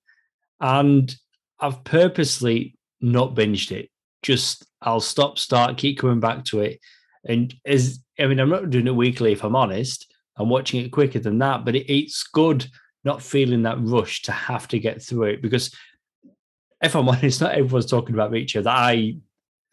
And 0.60 1.14
I've 1.60 1.84
purposely 1.84 2.76
not 3.00 3.36
binged 3.36 3.72
it. 3.72 3.90
Just 4.24 4.66
I'll 4.82 5.00
stop, 5.00 5.40
start, 5.40 5.78
keep 5.78 6.00
coming 6.00 6.20
back 6.20 6.44
to 6.46 6.62
it. 6.62 6.80
And 7.26 7.54
as 7.66 8.00
I 8.20 8.28
mean, 8.28 8.40
I'm 8.40 8.50
not 8.50 8.70
doing 8.70 8.88
it 8.88 8.96
weekly 8.96 9.32
if 9.32 9.44
I'm 9.44 9.56
honest. 9.56 10.12
I'm 10.38 10.50
watching 10.50 10.84
it 10.84 10.92
quicker 10.92 11.20
than 11.20 11.40
that, 11.40 11.66
but 11.66 11.76
it, 11.76 11.92
it's 11.92 12.24
good 12.24 12.66
not 13.04 13.22
feeling 13.22 13.64
that 13.64 13.82
rush 13.82 14.22
to 14.24 14.32
have 14.32 14.68
to 14.70 14.80
get 14.80 15.02
through 15.02 15.24
it 15.24 15.42
because 15.42 15.76
if 16.82 16.96
I'm 16.96 17.10
honest, 17.10 17.42
not 17.42 17.54
everyone's 17.54 17.86
talking 17.86 18.16
about 18.16 18.32
Reacher 18.32 18.64
that 18.64 18.76
I 18.76 19.18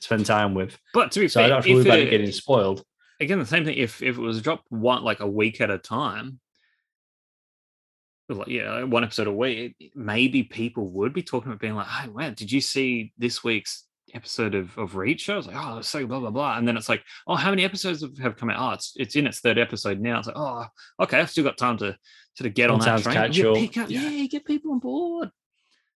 spend 0.00 0.26
time 0.26 0.54
with. 0.54 0.78
But 0.94 1.12
to 1.12 1.20
be 1.20 1.28
so 1.28 1.40
fair, 1.40 1.46
I 1.46 1.48
don't 1.48 1.56
have 1.56 1.64
to 1.64 1.74
worry 1.74 1.82
about 1.82 1.98
it 1.98 2.10
getting 2.10 2.32
spoiled. 2.32 2.84
Again, 3.20 3.38
the 3.38 3.46
same 3.46 3.64
thing. 3.64 3.76
If 3.76 4.02
if 4.02 4.16
it 4.16 4.20
was 4.20 4.42
dropped 4.42 4.70
one 4.70 5.02
like 5.02 5.20
a 5.20 5.26
week 5.26 5.60
at 5.60 5.70
a 5.70 5.78
time, 5.78 6.40
like 8.28 8.48
yeah, 8.48 8.84
one 8.84 9.04
episode 9.04 9.26
a 9.26 9.32
week, 9.32 9.92
maybe 9.94 10.42
people 10.42 10.88
would 10.90 11.12
be 11.12 11.22
talking 11.22 11.50
about 11.50 11.60
being 11.60 11.74
like, 11.74 11.86
"Hey, 11.86 12.08
wow, 12.08 12.30
did 12.30 12.52
you 12.52 12.60
see 12.60 13.12
this 13.18 13.42
week's 13.42 13.84
episode 14.14 14.54
of 14.54 14.76
of 14.78 14.96
Reach?" 14.96 15.28
I 15.28 15.36
was 15.36 15.46
like, 15.46 15.56
"Oh, 15.58 15.80
so 15.80 16.06
blah 16.06 16.20
blah 16.20 16.30
blah," 16.30 16.58
and 16.58 16.68
then 16.68 16.76
it's 16.76 16.88
like, 16.88 17.02
"Oh, 17.26 17.36
how 17.36 17.50
many 17.50 17.64
episodes 17.64 18.04
have 18.20 18.36
come 18.36 18.50
out? 18.50 18.56
Oh, 18.60 18.74
it's 18.74 18.92
it's 18.96 19.16
in 19.16 19.26
its 19.26 19.40
third 19.40 19.58
episode 19.58 20.00
now." 20.00 20.18
It's 20.18 20.28
like, 20.28 20.36
"Oh, 20.38 20.66
okay, 21.00 21.18
I've 21.18 21.30
still 21.30 21.44
got 21.44 21.58
time 21.58 21.78
to 21.78 21.96
sort 22.34 22.46
of 22.46 22.54
get 22.54 22.70
on 22.70 22.80
that 22.80 23.02
train." 23.02 23.32
You 23.32 23.54
pick 23.54 23.78
up, 23.78 23.90
yeah. 23.90 24.08
yeah, 24.08 24.26
get 24.26 24.44
people 24.44 24.72
on 24.72 24.78
board. 24.78 25.30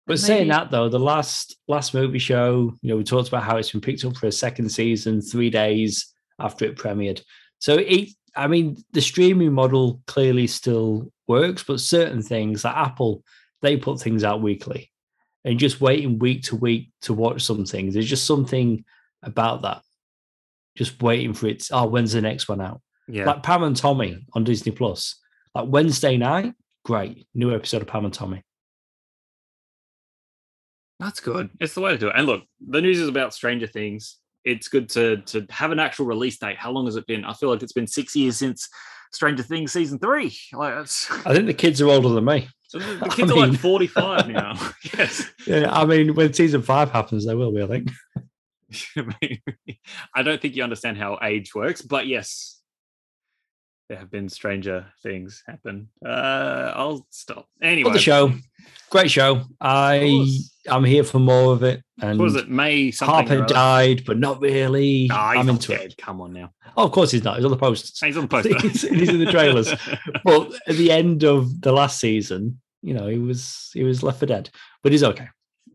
But 0.06 0.18
saying 0.18 0.48
that 0.48 0.70
though, 0.70 0.88
the 0.88 0.98
last 0.98 1.56
last 1.68 1.94
movie 1.94 2.18
show, 2.18 2.74
you 2.82 2.88
know, 2.88 2.96
we 2.96 3.04
talked 3.04 3.28
about 3.28 3.44
how 3.44 3.56
it's 3.56 3.70
been 3.70 3.80
picked 3.80 4.04
up 4.04 4.16
for 4.16 4.26
a 4.26 4.32
second 4.32 4.68
season 4.68 5.20
three 5.20 5.48
days 5.48 6.12
after 6.38 6.64
it 6.64 6.76
premiered. 6.76 7.22
So 7.60 7.76
it, 7.76 8.08
I 8.34 8.48
mean, 8.48 8.82
the 8.92 9.00
streaming 9.00 9.52
model 9.52 10.02
clearly 10.06 10.48
still 10.48 11.12
works, 11.28 11.62
but 11.62 11.80
certain 11.80 12.22
things 12.22 12.64
like 12.64 12.76
Apple, 12.76 13.22
they 13.60 13.76
put 13.76 14.00
things 14.00 14.24
out 14.24 14.42
weekly, 14.42 14.90
and 15.44 15.58
just 15.58 15.80
waiting 15.80 16.18
week 16.18 16.42
to 16.44 16.56
week 16.56 16.90
to 17.02 17.14
watch 17.14 17.42
some 17.42 17.64
things. 17.64 17.94
There's 17.94 18.08
just 18.08 18.26
something 18.26 18.84
about 19.22 19.62
that. 19.62 19.82
Just 20.76 21.00
waiting 21.00 21.32
for 21.32 21.46
it. 21.46 21.68
Oh, 21.70 21.86
when's 21.86 22.12
the 22.12 22.20
next 22.20 22.48
one 22.48 22.60
out? 22.60 22.80
Yeah, 23.06 23.26
like 23.26 23.42
Pam 23.44 23.62
and 23.62 23.76
Tommy 23.76 24.26
on 24.32 24.42
Disney 24.42 24.72
Plus. 24.72 25.16
Like 25.54 25.68
Wednesday 25.68 26.16
night, 26.16 26.54
great 26.84 27.26
new 27.34 27.54
episode 27.54 27.82
of 27.82 27.88
Pam 27.88 28.04
and 28.04 28.14
Tommy. 28.14 28.42
That's 31.02 31.20
good. 31.20 31.50
It's 31.58 31.74
the 31.74 31.80
way 31.80 31.92
to 31.92 31.98
do 31.98 32.08
it. 32.08 32.14
And 32.16 32.26
look, 32.26 32.44
the 32.66 32.80
news 32.80 33.00
is 33.00 33.08
about 33.08 33.34
Stranger 33.34 33.66
Things. 33.66 34.18
It's 34.44 34.68
good 34.68 34.88
to 34.90 35.18
to 35.18 35.46
have 35.50 35.72
an 35.72 35.80
actual 35.80 36.06
release 36.06 36.38
date. 36.38 36.56
How 36.56 36.70
long 36.70 36.86
has 36.86 36.96
it 36.96 37.06
been? 37.06 37.24
I 37.24 37.32
feel 37.32 37.50
like 37.50 37.62
it's 37.62 37.72
been 37.72 37.86
six 37.86 38.14
years 38.14 38.36
since 38.36 38.68
Stranger 39.12 39.42
Things 39.42 39.72
season 39.72 39.98
three. 39.98 40.36
Like 40.52 40.74
that's... 40.74 41.10
I 41.26 41.34
think 41.34 41.46
the 41.46 41.54
kids 41.54 41.80
are 41.80 41.88
older 41.88 42.08
than 42.08 42.24
me. 42.24 42.48
So 42.68 42.78
the 42.78 43.08
kids 43.10 43.30
I 43.30 43.34
mean... 43.34 43.44
are 43.44 43.48
like 43.48 43.58
forty 43.58 43.86
five 43.86 44.28
now. 44.28 44.54
yes. 44.96 45.28
Yeah, 45.46 45.72
I 45.72 45.84
mean, 45.84 46.14
when 46.14 46.32
season 46.32 46.62
five 46.62 46.90
happens, 46.90 47.26
they 47.26 47.34
will 47.34 47.52
be. 47.52 47.62
I 47.62 47.66
think. 47.66 47.90
I 50.14 50.22
don't 50.22 50.40
think 50.40 50.56
you 50.56 50.62
understand 50.62 50.98
how 50.98 51.18
age 51.22 51.54
works, 51.54 51.82
but 51.82 52.06
yes, 52.06 52.51
there 53.92 53.98
have 53.98 54.10
been 54.10 54.30
stranger 54.30 54.86
things 55.02 55.42
happen. 55.46 55.86
Uh, 56.02 56.72
I'll 56.74 57.06
stop. 57.10 57.46
Anyway, 57.60 57.92
the 57.92 57.98
show, 57.98 58.32
great 58.88 59.10
show. 59.10 59.42
I 59.60 60.30
I'm 60.66 60.82
here 60.82 61.04
for 61.04 61.18
more 61.18 61.52
of 61.52 61.62
it. 61.62 61.82
And 62.00 62.18
what 62.18 62.24
was 62.24 62.36
it 62.36 62.48
May? 62.48 62.90
Hopper 62.90 63.44
died, 63.44 64.04
but 64.06 64.16
not 64.16 64.40
really. 64.40 65.08
No, 65.10 65.16
I'm 65.16 65.46
into 65.46 65.72
dead. 65.72 65.90
it. 65.90 65.98
Come 65.98 66.22
on 66.22 66.32
now. 66.32 66.52
Oh, 66.74 66.86
of 66.86 66.92
course 66.92 67.10
he's 67.10 67.22
not. 67.22 67.36
He's 67.36 67.44
on 67.44 67.50
the 67.50 67.58
posters. 67.58 68.00
He's 68.00 68.16
on 68.16 68.28
the 68.28 68.58
he's, 68.62 68.80
he's 68.80 69.10
in 69.10 69.18
the 69.18 69.30
trailers. 69.30 69.70
but 70.24 70.54
at 70.66 70.76
the 70.76 70.90
end 70.90 71.22
of 71.22 71.60
the 71.60 71.72
last 71.72 72.00
season, 72.00 72.62
you 72.80 72.94
know, 72.94 73.08
he 73.08 73.18
was 73.18 73.72
he 73.74 73.84
was 73.84 74.02
left 74.02 74.20
for 74.20 74.26
dead. 74.26 74.48
But 74.82 74.92
he's 74.92 75.04
okay. 75.04 75.28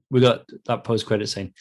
We 0.09 0.21
got 0.21 0.43
that 0.65 0.83
post 0.83 1.05
credit 1.05 1.29
scene. 1.29 1.53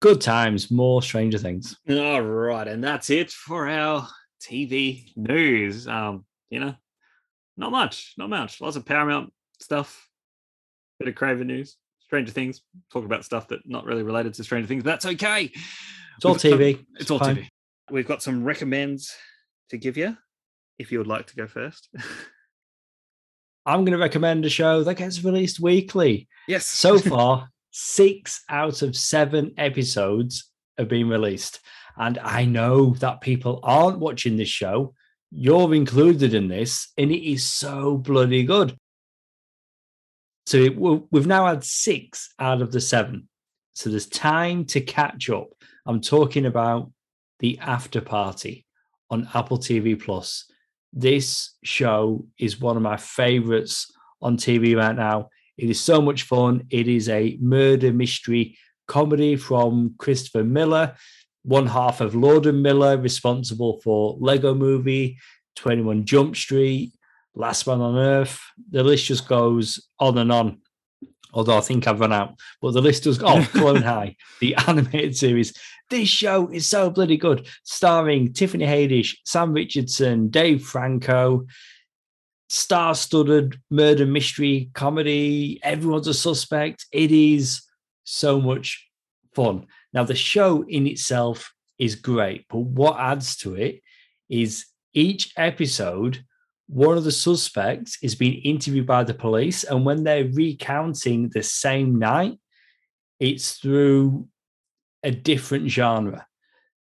Good 0.00 0.22
times, 0.22 0.70
more 0.70 1.02
Stranger 1.02 1.36
Things. 1.36 1.76
All 1.90 2.22
right, 2.22 2.66
and 2.66 2.82
that's 2.82 3.10
it 3.10 3.30
for 3.30 3.68
our 3.68 4.08
TV 4.40 5.16
news. 5.16 5.86
Um, 5.86 6.24
you 6.50 6.60
know, 6.60 6.74
not 7.56 7.70
much, 7.70 8.14
not 8.16 8.30
much. 8.30 8.60
Lots 8.60 8.76
of 8.76 8.84
Paramount 8.84 9.32
stuff, 9.60 10.08
bit 10.98 11.08
of 11.08 11.14
Kraven 11.14 11.46
news, 11.46 11.76
Stranger 12.00 12.32
Things. 12.32 12.62
Talk 12.92 13.04
about 13.04 13.24
stuff 13.24 13.48
that 13.48 13.60
not 13.68 13.84
really 13.84 14.02
related 14.02 14.34
to 14.34 14.44
Stranger 14.44 14.66
Things. 14.66 14.82
But 14.82 14.90
that's 14.90 15.06
okay. 15.06 15.50
It's 16.16 16.24
all 16.24 16.34
TV. 16.34 16.76
Some, 16.76 16.86
it's, 16.92 17.02
it's 17.02 17.10
all 17.10 17.18
fine. 17.18 17.36
TV. 17.36 17.48
We've 17.90 18.08
got 18.08 18.22
some 18.22 18.44
recommends 18.44 19.14
to 19.70 19.78
give 19.78 19.96
you. 19.96 20.16
If 20.78 20.90
you 20.90 20.98
would 20.98 21.06
like 21.06 21.26
to 21.26 21.36
go 21.36 21.46
first. 21.46 21.88
I'm 23.66 23.84
going 23.84 23.92
to 23.92 23.98
recommend 23.98 24.44
a 24.44 24.50
show 24.50 24.82
that 24.82 24.94
gets 24.94 25.22
released 25.22 25.60
weekly. 25.60 26.28
Yes. 26.48 26.66
So 26.66 26.98
far, 26.98 27.48
six 27.70 28.42
out 28.48 28.82
of 28.82 28.96
seven 28.96 29.52
episodes 29.58 30.50
have 30.78 30.88
been 30.88 31.08
released. 31.08 31.60
And 32.00 32.18
I 32.18 32.46
know 32.46 32.94
that 33.00 33.20
people 33.20 33.60
aren't 33.62 33.98
watching 33.98 34.38
this 34.38 34.48
show. 34.48 34.94
You're 35.30 35.74
included 35.74 36.32
in 36.32 36.48
this, 36.48 36.88
and 36.96 37.12
it 37.12 37.30
is 37.30 37.44
so 37.44 37.98
bloody 37.98 38.42
good. 38.42 38.74
So 40.46 40.70
we've 41.10 41.26
now 41.26 41.46
had 41.46 41.62
six 41.62 42.32
out 42.38 42.62
of 42.62 42.72
the 42.72 42.80
seven. 42.80 43.28
So 43.74 43.90
there's 43.90 44.08
time 44.08 44.64
to 44.66 44.80
catch 44.80 45.28
up. 45.28 45.48
I'm 45.84 46.00
talking 46.00 46.46
about 46.46 46.90
the 47.38 47.58
after 47.58 48.00
party 48.00 48.64
on 49.10 49.28
Apple 49.34 49.58
TV 49.58 50.02
Plus. 50.02 50.50
This 50.94 51.54
show 51.62 52.26
is 52.38 52.58
one 52.58 52.78
of 52.78 52.82
my 52.82 52.96
favorites 52.96 53.92
on 54.22 54.38
TV 54.38 54.74
right 54.74 54.96
now. 54.96 55.28
It 55.58 55.68
is 55.68 55.78
so 55.78 56.00
much 56.00 56.22
fun. 56.22 56.64
It 56.70 56.88
is 56.88 57.10
a 57.10 57.36
murder 57.42 57.92
mystery 57.92 58.56
comedy 58.88 59.36
from 59.36 59.94
Christopher 59.98 60.44
Miller 60.44 60.96
one 61.42 61.66
half 61.66 62.00
of 62.00 62.14
Lord 62.14 62.46
and 62.46 62.62
Miller, 62.62 62.96
responsible 62.96 63.80
for 63.80 64.16
Lego 64.20 64.54
Movie, 64.54 65.18
21 65.56 66.04
Jump 66.04 66.36
Street, 66.36 66.92
Last 67.34 67.66
Man 67.66 67.80
on 67.80 67.96
Earth. 67.96 68.40
The 68.70 68.82
list 68.82 69.06
just 69.06 69.28
goes 69.28 69.88
on 69.98 70.18
and 70.18 70.32
on. 70.32 70.58
Although 71.32 71.58
I 71.58 71.60
think 71.60 71.86
I've 71.86 72.00
run 72.00 72.12
out, 72.12 72.34
but 72.60 72.72
the 72.72 72.82
list 72.82 73.04
does 73.04 73.18
go. 73.18 73.26
Oh, 73.28 73.48
Clone 73.52 73.82
High, 73.82 74.16
the 74.40 74.56
animated 74.66 75.16
series. 75.16 75.56
This 75.88 76.08
show 76.08 76.48
is 76.48 76.66
so 76.66 76.90
bloody 76.90 77.16
good, 77.16 77.46
starring 77.62 78.32
Tiffany 78.32 78.64
Haddish, 78.64 79.16
Sam 79.24 79.52
Richardson, 79.52 80.28
Dave 80.28 80.62
Franco, 80.62 81.46
star-studded 82.48 83.60
murder 83.70 84.06
mystery 84.06 84.70
comedy. 84.74 85.60
Everyone's 85.62 86.08
a 86.08 86.14
suspect. 86.14 86.86
It 86.90 87.12
is 87.12 87.62
so 88.02 88.40
much 88.40 88.88
fun. 89.34 89.66
Now, 89.92 90.04
the 90.04 90.14
show 90.14 90.64
in 90.68 90.86
itself 90.86 91.52
is 91.78 91.94
great, 91.94 92.46
but 92.48 92.60
what 92.60 92.98
adds 92.98 93.36
to 93.38 93.54
it 93.54 93.82
is 94.28 94.66
each 94.94 95.32
episode, 95.36 96.24
one 96.68 96.96
of 96.96 97.04
the 97.04 97.12
suspects 97.12 97.98
is 98.02 98.14
being 98.14 98.40
interviewed 98.42 98.86
by 98.86 99.04
the 99.04 99.14
police. 99.14 99.64
And 99.64 99.84
when 99.84 100.04
they're 100.04 100.28
recounting 100.28 101.28
the 101.28 101.42
same 101.42 101.98
night, 101.98 102.38
it's 103.18 103.52
through 103.52 104.28
a 105.02 105.10
different 105.10 105.68
genre. 105.68 106.26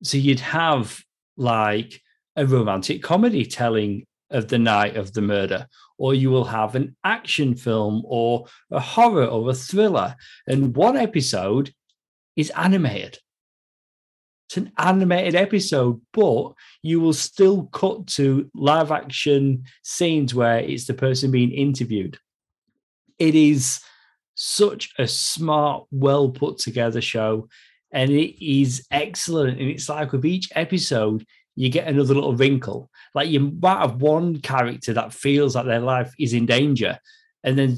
So 0.04 0.18
you'd 0.18 0.40
have 0.40 1.00
like 1.38 2.02
a 2.36 2.46
romantic 2.46 3.02
comedy 3.02 3.46
telling 3.46 4.06
of 4.30 4.48
the 4.48 4.60
night 4.60 4.96
of 4.96 5.14
the 5.14 5.22
murder, 5.22 5.68
or 5.98 6.14
you 6.14 6.30
will 6.30 6.46
have 6.46 6.76
an 6.76 6.96
action 7.04 7.56
film 7.56 8.02
or 8.06 8.46
a 8.72 8.80
horror 8.80 9.26
or 9.26 9.50
a 9.50 9.54
thriller. 9.54 10.16
And 10.48 10.76
one 10.76 10.98
episode 10.98 11.74
is 12.42 12.50
animated. 12.52 13.18
It's 14.50 14.58
an 14.58 14.74
animated 14.78 15.36
episode, 15.36 16.02
but 16.12 16.52
you 16.84 17.00
will 17.00 17.14
still 17.14 17.68
cut 17.68 18.08
to 18.18 18.50
live 18.54 18.92
action 18.92 19.64
scenes 19.82 20.36
where 20.36 20.60
it's 20.60 20.88
the 20.88 20.94
person 20.94 21.32
being 21.32 21.54
interviewed. 21.54 22.18
It 23.18 23.34
is 23.34 23.80
such 24.36 24.92
a 25.00 25.08
smart, 25.08 25.86
well 25.92 26.30
put 26.30 26.58
together 26.58 27.00
show, 27.00 27.48
and 27.94 28.12
it 28.12 28.44
is 28.46 28.86
excellent. 28.92 29.58
And 29.58 29.70
it's 29.70 29.88
like 29.88 30.12
with 30.12 30.26
each 30.26 30.50
episode, 30.54 31.26
you 31.56 31.70
get 31.70 31.88
another 31.88 32.14
little 32.14 32.36
wrinkle. 32.36 32.90
Like 33.16 33.30
you 33.30 33.40
might 33.40 33.80
have 33.80 34.02
one 34.02 34.42
character 34.42 34.92
that 34.94 35.14
feels 35.14 35.56
like 35.56 35.66
their 35.66 35.80
life 35.80 36.14
is 36.20 36.34
in 36.34 36.46
danger, 36.46 37.00
and 37.46 37.58
then 37.58 37.78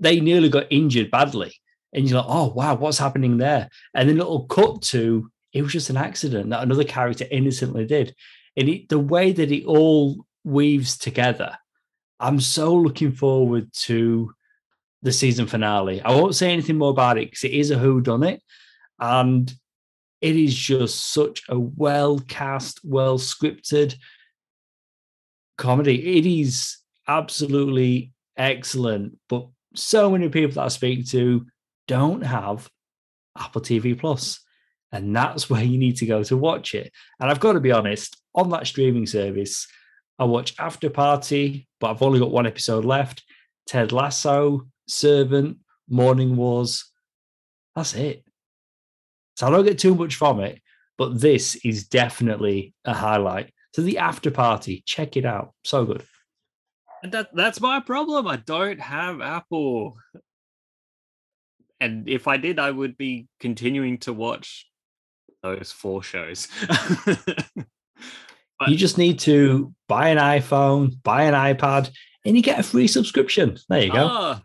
they 0.00 0.18
nearly 0.18 0.48
got 0.48 0.66
injured 0.70 1.12
badly 1.12 1.52
and 1.92 2.08
you're 2.08 2.18
like, 2.18 2.28
oh 2.28 2.52
wow, 2.52 2.74
what's 2.74 2.98
happening 2.98 3.36
there? 3.36 3.68
And 3.94 4.08
then 4.08 4.18
it'll 4.18 4.46
cut 4.46 4.82
to 4.82 5.30
it 5.52 5.62
was 5.62 5.72
just 5.72 5.90
an 5.90 5.96
accident 5.96 6.50
that 6.50 6.62
another 6.62 6.84
character 6.84 7.26
innocently 7.30 7.84
did. 7.84 8.14
And 8.56 8.68
it, 8.68 8.88
the 8.88 8.98
way 8.98 9.32
that 9.32 9.52
it 9.52 9.64
all 9.64 10.26
weaves 10.44 10.96
together. 10.96 11.56
I'm 12.18 12.40
so 12.40 12.74
looking 12.74 13.12
forward 13.12 13.72
to 13.84 14.32
the 15.02 15.12
season 15.12 15.46
finale. 15.46 16.00
I 16.00 16.12
won't 16.12 16.34
say 16.34 16.52
anything 16.52 16.78
more 16.78 16.90
about 16.90 17.18
it 17.18 17.26
because 17.26 17.44
it 17.44 17.52
is 17.52 17.70
a 17.70 17.78
who 17.78 18.00
done 18.00 18.22
it, 18.22 18.42
and 18.98 19.52
it 20.20 20.36
is 20.36 20.54
just 20.54 21.12
such 21.12 21.42
a 21.48 21.58
well 21.58 22.20
cast, 22.20 22.80
well 22.84 23.18
scripted 23.18 23.96
comedy. 25.58 26.18
It 26.18 26.26
is 26.26 26.78
absolutely 27.08 28.12
excellent, 28.36 29.18
but 29.28 29.48
so 29.74 30.08
many 30.08 30.28
people 30.28 30.54
that 30.54 30.64
I 30.64 30.68
speak 30.68 31.08
to 31.08 31.44
don't 31.88 32.22
have 32.22 32.68
Apple 33.38 33.62
TV 33.62 34.36
And 34.92 35.14
that's 35.14 35.48
where 35.50 35.64
you 35.64 35.78
need 35.78 35.96
to 35.96 36.06
go 36.06 36.22
to 36.24 36.36
watch 36.36 36.74
it. 36.74 36.92
And 37.20 37.30
I've 37.30 37.40
got 37.40 37.52
to 37.52 37.60
be 37.60 37.72
honest, 37.72 38.16
on 38.34 38.50
that 38.50 38.66
streaming 38.66 39.06
service, 39.06 39.66
I 40.18 40.24
watch 40.24 40.54
After 40.58 40.90
Party, 40.90 41.66
but 41.80 41.90
I've 41.90 42.02
only 42.02 42.18
got 42.18 42.30
one 42.30 42.46
episode 42.46 42.84
left. 42.84 43.22
Ted 43.66 43.92
Lasso, 43.92 44.66
Servant, 44.86 45.58
Morning 45.88 46.36
Wars. 46.36 46.90
That's 47.74 47.94
it. 47.94 48.24
So 49.36 49.46
I 49.46 49.50
don't 49.50 49.64
get 49.64 49.78
too 49.78 49.94
much 49.94 50.16
from 50.16 50.40
it, 50.40 50.60
but 50.98 51.20
this 51.20 51.56
is 51.64 51.88
definitely 51.88 52.74
a 52.84 52.94
highlight. 52.94 53.52
So 53.74 53.82
the 53.82 53.98
After 53.98 54.30
Party, 54.30 54.82
check 54.86 55.16
it 55.16 55.24
out. 55.24 55.54
So 55.64 55.84
good. 55.86 56.04
And 57.02 57.12
that 57.12 57.34
that's 57.34 57.60
my 57.60 57.80
problem. 57.80 58.28
I 58.28 58.36
don't 58.36 58.80
have 58.80 59.20
Apple. 59.20 59.96
And 61.82 62.08
if 62.08 62.28
I 62.28 62.36
did, 62.36 62.60
I 62.60 62.70
would 62.70 62.96
be 62.96 63.26
continuing 63.40 63.98
to 63.98 64.12
watch 64.12 64.68
those 65.42 65.72
four 65.72 66.00
shows. 66.00 66.46
but, 67.06 68.68
you 68.68 68.76
just 68.76 68.98
need 68.98 69.18
to 69.20 69.74
buy 69.88 70.10
an 70.10 70.18
iPhone, 70.18 71.02
buy 71.02 71.24
an 71.24 71.34
iPad, 71.34 71.90
and 72.24 72.36
you 72.36 72.42
get 72.42 72.60
a 72.60 72.62
free 72.62 72.86
subscription. 72.86 73.58
There 73.68 73.82
you 73.82 73.92
go. 73.92 74.06
Uh, 74.06 74.38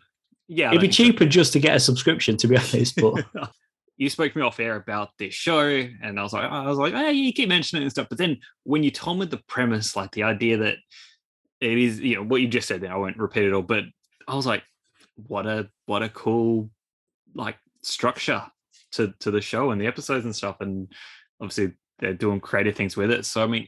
yeah, 0.48 0.70
it'd 0.70 0.82
be 0.82 0.88
cheaper 0.88 1.26
so. 1.26 1.30
just 1.30 1.54
to 1.54 1.60
get 1.60 1.76
a 1.76 1.80
subscription, 1.80 2.38
to 2.38 2.48
be 2.48 2.58
honest. 2.74 2.96
But 2.96 3.24
you 3.98 4.10
spoke 4.10 4.34
to 4.34 4.40
me 4.40 4.44
off 4.44 4.60
air 4.60 4.76
about 4.76 5.10
this 5.20 5.36
show, 5.36 5.68
and 5.68 6.20
I 6.20 6.24
was 6.24 6.34
like, 6.34 6.50
I 6.50 6.66
was 6.66 6.80
like, 6.80 6.96
hey, 6.96 7.12
you 7.12 7.34
keep 7.34 7.50
mentioning 7.50 7.84
it 7.84 7.86
and 7.86 7.92
stuff. 7.92 8.08
But 8.10 8.18
then 8.18 8.38
when 8.64 8.82
you 8.82 8.90
told 8.90 9.20
me 9.20 9.28
the 9.28 9.44
premise, 9.48 9.96
like 9.96 10.10
the 10.14 10.24
idea 10.24 10.58
that 10.58 10.78
it 11.62 11.78
is, 11.78 12.00
you 12.00 12.16
know, 12.16 12.24
what 12.24 12.42
you 12.42 12.48
just 12.48 12.68
said 12.68 12.82
there, 12.82 12.92
I 12.92 12.98
won't 12.98 13.18
repeat 13.20 13.46
it 13.46 13.54
all, 13.54 13.62
but 13.62 13.84
I 14.28 14.34
was 14.34 14.48
like, 14.48 14.64
what 15.28 15.46
a 15.46 15.70
what 15.86 16.02
a 16.02 16.10
cool 16.10 16.72
like 17.38 17.58
structure 17.82 18.44
to 18.94 19.14
to 19.20 19.32
the 19.32 19.42
show 19.42 19.72
and 19.72 19.80
the 19.80 19.88
episodes 19.88 20.26
and 20.26 20.36
stuff. 20.36 20.58
And 20.60 20.92
obviously 21.40 21.74
they're 22.00 22.14
doing 22.14 22.40
creative 22.40 22.76
things 22.76 22.98
with 22.98 23.12
it. 23.12 23.26
So 23.26 23.44
I 23.44 23.48
mean, 23.48 23.68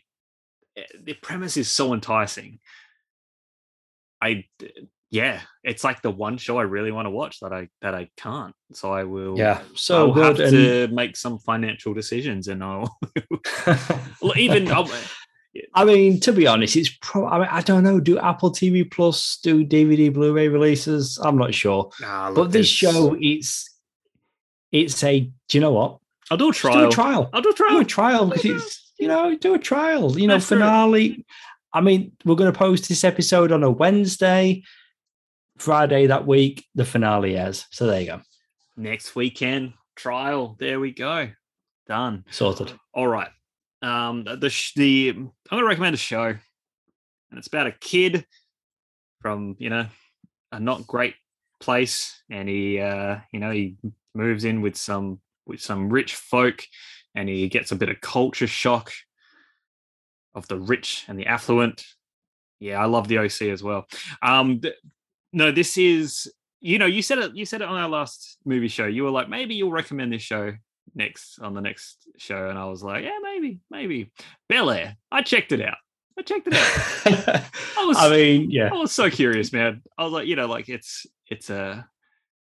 eh, 0.76 0.84
the 1.04 1.14
premise 1.14 1.58
is 1.58 1.72
so 1.72 1.94
enticing. 1.94 2.60
I 4.22 4.46
yeah, 5.12 5.42
it's 5.64 5.84
like 5.84 6.02
the 6.02 6.12
one 6.12 6.38
show 6.38 6.60
I 6.60 6.64
really 6.64 6.92
want 6.92 7.08
to 7.08 7.10
watch 7.10 7.40
that 7.40 7.52
I 7.52 7.70
that 7.82 7.96
I 7.96 8.10
can't. 8.16 8.54
So 8.74 8.92
I 8.92 9.06
will. 9.06 9.38
Yeah, 9.38 9.62
so 9.76 10.08
I'll 10.08 10.14
good. 10.14 10.40
have 10.40 10.50
to 10.52 10.88
make 10.90 11.18
some 11.18 11.40
financial 11.40 11.94
decisions, 11.94 12.48
and 12.48 12.64
I'll 12.64 13.00
even. 14.36 14.72
I'll, 14.72 14.90
I 15.74 15.84
mean, 15.84 16.20
to 16.22 16.32
be 16.32 16.46
honest, 16.46 16.76
it's 16.76 16.90
probably. 17.02 17.30
I, 17.30 17.40
mean, 17.40 17.48
I 17.52 17.62
don't 17.62 17.84
know. 17.84 18.00
Do 18.00 18.20
Apple 18.20 18.52
TV 18.52 18.90
Plus 18.90 19.40
do 19.42 19.66
DVD 19.66 20.14
Blu-ray 20.14 20.48
releases? 20.48 21.18
I'm 21.18 21.38
not 21.38 21.54
sure. 21.54 21.90
Nah, 22.00 22.32
but 22.32 22.52
this 22.52 22.68
show, 22.68 23.18
it's 23.20 23.70
it's 24.72 25.04
a. 25.04 25.22
Do 25.22 25.58
you 25.58 25.62
know 25.62 25.72
what? 25.72 25.98
I'll 26.30 26.38
do 26.38 26.50
a 26.50 26.54
trial. 26.54 26.82
Do 26.82 26.88
a 26.88 26.92
trial. 26.92 27.30
I'll 27.34 27.42
do 27.42 27.50
a 27.50 27.54
trial. 27.54 27.72
Do 27.72 27.80
a 27.80 27.86
trial 27.86 28.26
because 28.28 28.64
it's 28.64 28.94
you 29.00 29.08
know 29.08 29.36
do 29.36 29.56
a 29.56 29.60
trial. 29.60 30.18
You 30.20 30.28
know 30.28 30.36
That's 30.36 30.48
finale. 30.48 31.16
True. 31.16 31.24
I 31.74 31.82
mean, 31.82 32.12
we're 32.26 32.36
going 32.36 32.52
to 32.52 32.58
post 32.58 32.90
this 32.90 33.04
episode 33.04 33.52
on 33.52 33.64
a 33.64 33.72
Wednesday. 33.72 34.64
Friday 35.58 36.08
that 36.08 36.26
week, 36.26 36.66
the 36.74 36.86
finale 36.86 37.38
airs. 37.38 37.66
So 37.72 37.86
there 37.86 38.00
you 38.00 38.08
go. 38.08 38.22
Next 38.78 39.16
weekend 39.16 39.74
trial. 39.96 40.56
There 40.58 40.80
we 40.80 40.92
go. 40.92 41.30
Done. 41.86 42.24
Sorted. 42.30 42.72
All 42.94 43.08
right. 43.08 43.30
Um, 43.82 44.24
the 44.24 44.72
the 44.76 45.10
I'm 45.10 45.60
to 45.60 45.66
recommend 45.66 45.94
a 45.94 45.98
show, 45.98 46.26
and 46.26 47.38
it's 47.38 47.48
about 47.48 47.68
a 47.68 47.72
kid 47.72 48.26
from 49.22 49.56
you 49.60 49.70
know 49.70 49.86
a 50.52 50.60
not 50.60 50.88
great 50.88 51.16
place, 51.60 52.22
and 52.30 52.50
he 52.50 52.80
uh, 52.80 53.18
you 53.32 53.40
know 53.40 53.52
he 53.52 53.78
moves 54.14 54.44
in 54.46 54.62
with 54.62 54.76
some 54.76 55.20
with 55.46 55.62
some 55.62 55.90
rich 55.90 56.16
folk, 56.16 56.64
and 57.16 57.30
he 57.30 57.48
gets 57.48 57.72
a 57.72 57.76
bit 57.76 57.90
of 57.90 58.02
culture 58.02 58.48
shock 58.48 58.92
of 60.36 60.48
the 60.48 60.58
rich 60.58 61.06
and 61.08 61.18
the 61.18 61.28
affluent. 61.28 61.86
Yeah, 62.60 62.82
I 62.82 62.86
love 62.86 63.08
the 63.08 63.20
OC 63.20 63.44
as 63.44 63.64
well. 63.64 63.88
Um, 64.22 64.62
no, 65.32 65.52
this 65.52 65.78
is 65.78 66.32
you 66.60 66.78
know 66.78 66.86
you 66.86 67.02
said 67.02 67.20
it 67.20 67.36
you 67.36 67.46
said 67.46 67.62
it 67.62 67.68
on 67.70 67.78
our 67.78 67.90
last 67.90 68.38
movie 68.46 68.68
show. 68.68 68.86
You 68.86 69.04
were 69.04 69.12
like 69.12 69.30
maybe 69.30 69.56
you'll 69.56 69.72
recommend 69.72 70.12
this 70.12 70.22
show 70.22 70.54
next 70.96 71.40
on 71.40 71.54
the 71.54 71.62
next 71.62 72.08
show, 72.18 72.50
and 72.50 72.58
I 72.58 72.66
was 72.66 72.84
like 72.84 73.04
yeah 73.04 73.18
maybe 73.22 73.60
maybe 73.70 74.12
Bel 74.48 74.70
Air. 74.70 74.96
I 75.12 75.22
checked 75.22 75.52
it 75.52 75.62
out. 75.62 75.78
I 76.18 76.22
checked 76.22 76.48
it 76.48 76.54
out. 76.54 77.44
I 77.78 77.86
was 77.86 77.98
I 77.98 78.10
mean 78.10 78.52
yeah 78.52 78.70
I 78.72 78.78
was 78.78 78.92
so 78.92 79.10
curious, 79.10 79.54
man. 79.54 79.82
I 79.98 80.04
was 80.04 80.14
like 80.14 80.28
you 80.28 80.36
know 80.36 80.48
like 80.48 80.70
it's 80.70 81.06
it's 81.28 81.50
a 81.50 81.88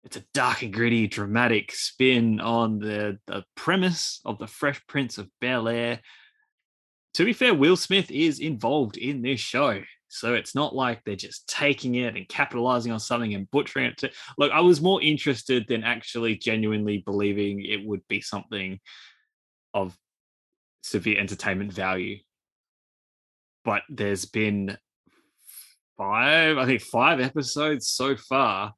it's 0.03 0.17
a 0.17 0.23
dark 0.33 0.61
and 0.61 0.73
gritty, 0.73 1.07
dramatic 1.07 1.71
spin 1.73 2.39
on 2.39 2.79
the 2.79 3.19
the 3.27 3.43
premise 3.55 4.21
of 4.25 4.39
the 4.39 4.47
Fresh 4.47 4.85
Prince 4.87 5.17
of 5.17 5.29
Bel 5.41 5.67
Air. 5.67 5.99
To 7.15 7.25
be 7.25 7.33
fair, 7.33 7.53
Will 7.53 7.75
Smith 7.75 8.09
is 8.11 8.39
involved 8.39 8.97
in 8.97 9.21
this 9.21 9.39
show. 9.39 9.81
So 10.09 10.33
it's 10.33 10.55
not 10.55 10.75
like 10.75 11.03
they're 11.03 11.15
just 11.15 11.47
taking 11.47 11.95
it 11.95 12.15
and 12.15 12.27
capitalizing 12.27 12.91
on 12.91 12.99
something 12.99 13.33
and 13.35 13.49
butchering 13.51 13.85
it. 13.85 13.97
To, 13.99 14.11
look, 14.37 14.51
I 14.51 14.59
was 14.59 14.81
more 14.81 15.01
interested 15.01 15.65
than 15.67 15.83
actually 15.83 16.35
genuinely 16.35 17.03
believing 17.05 17.63
it 17.63 17.85
would 17.85 18.01
be 18.07 18.19
something 18.19 18.79
of 19.73 19.95
severe 20.83 21.19
entertainment 21.19 21.71
value. 21.71 22.17
But 23.63 23.83
there's 23.87 24.25
been 24.25 24.77
five, 25.97 26.57
I 26.57 26.65
think 26.65 26.81
five 26.81 27.19
episodes 27.19 27.87
so 27.87 28.15
far. 28.15 28.73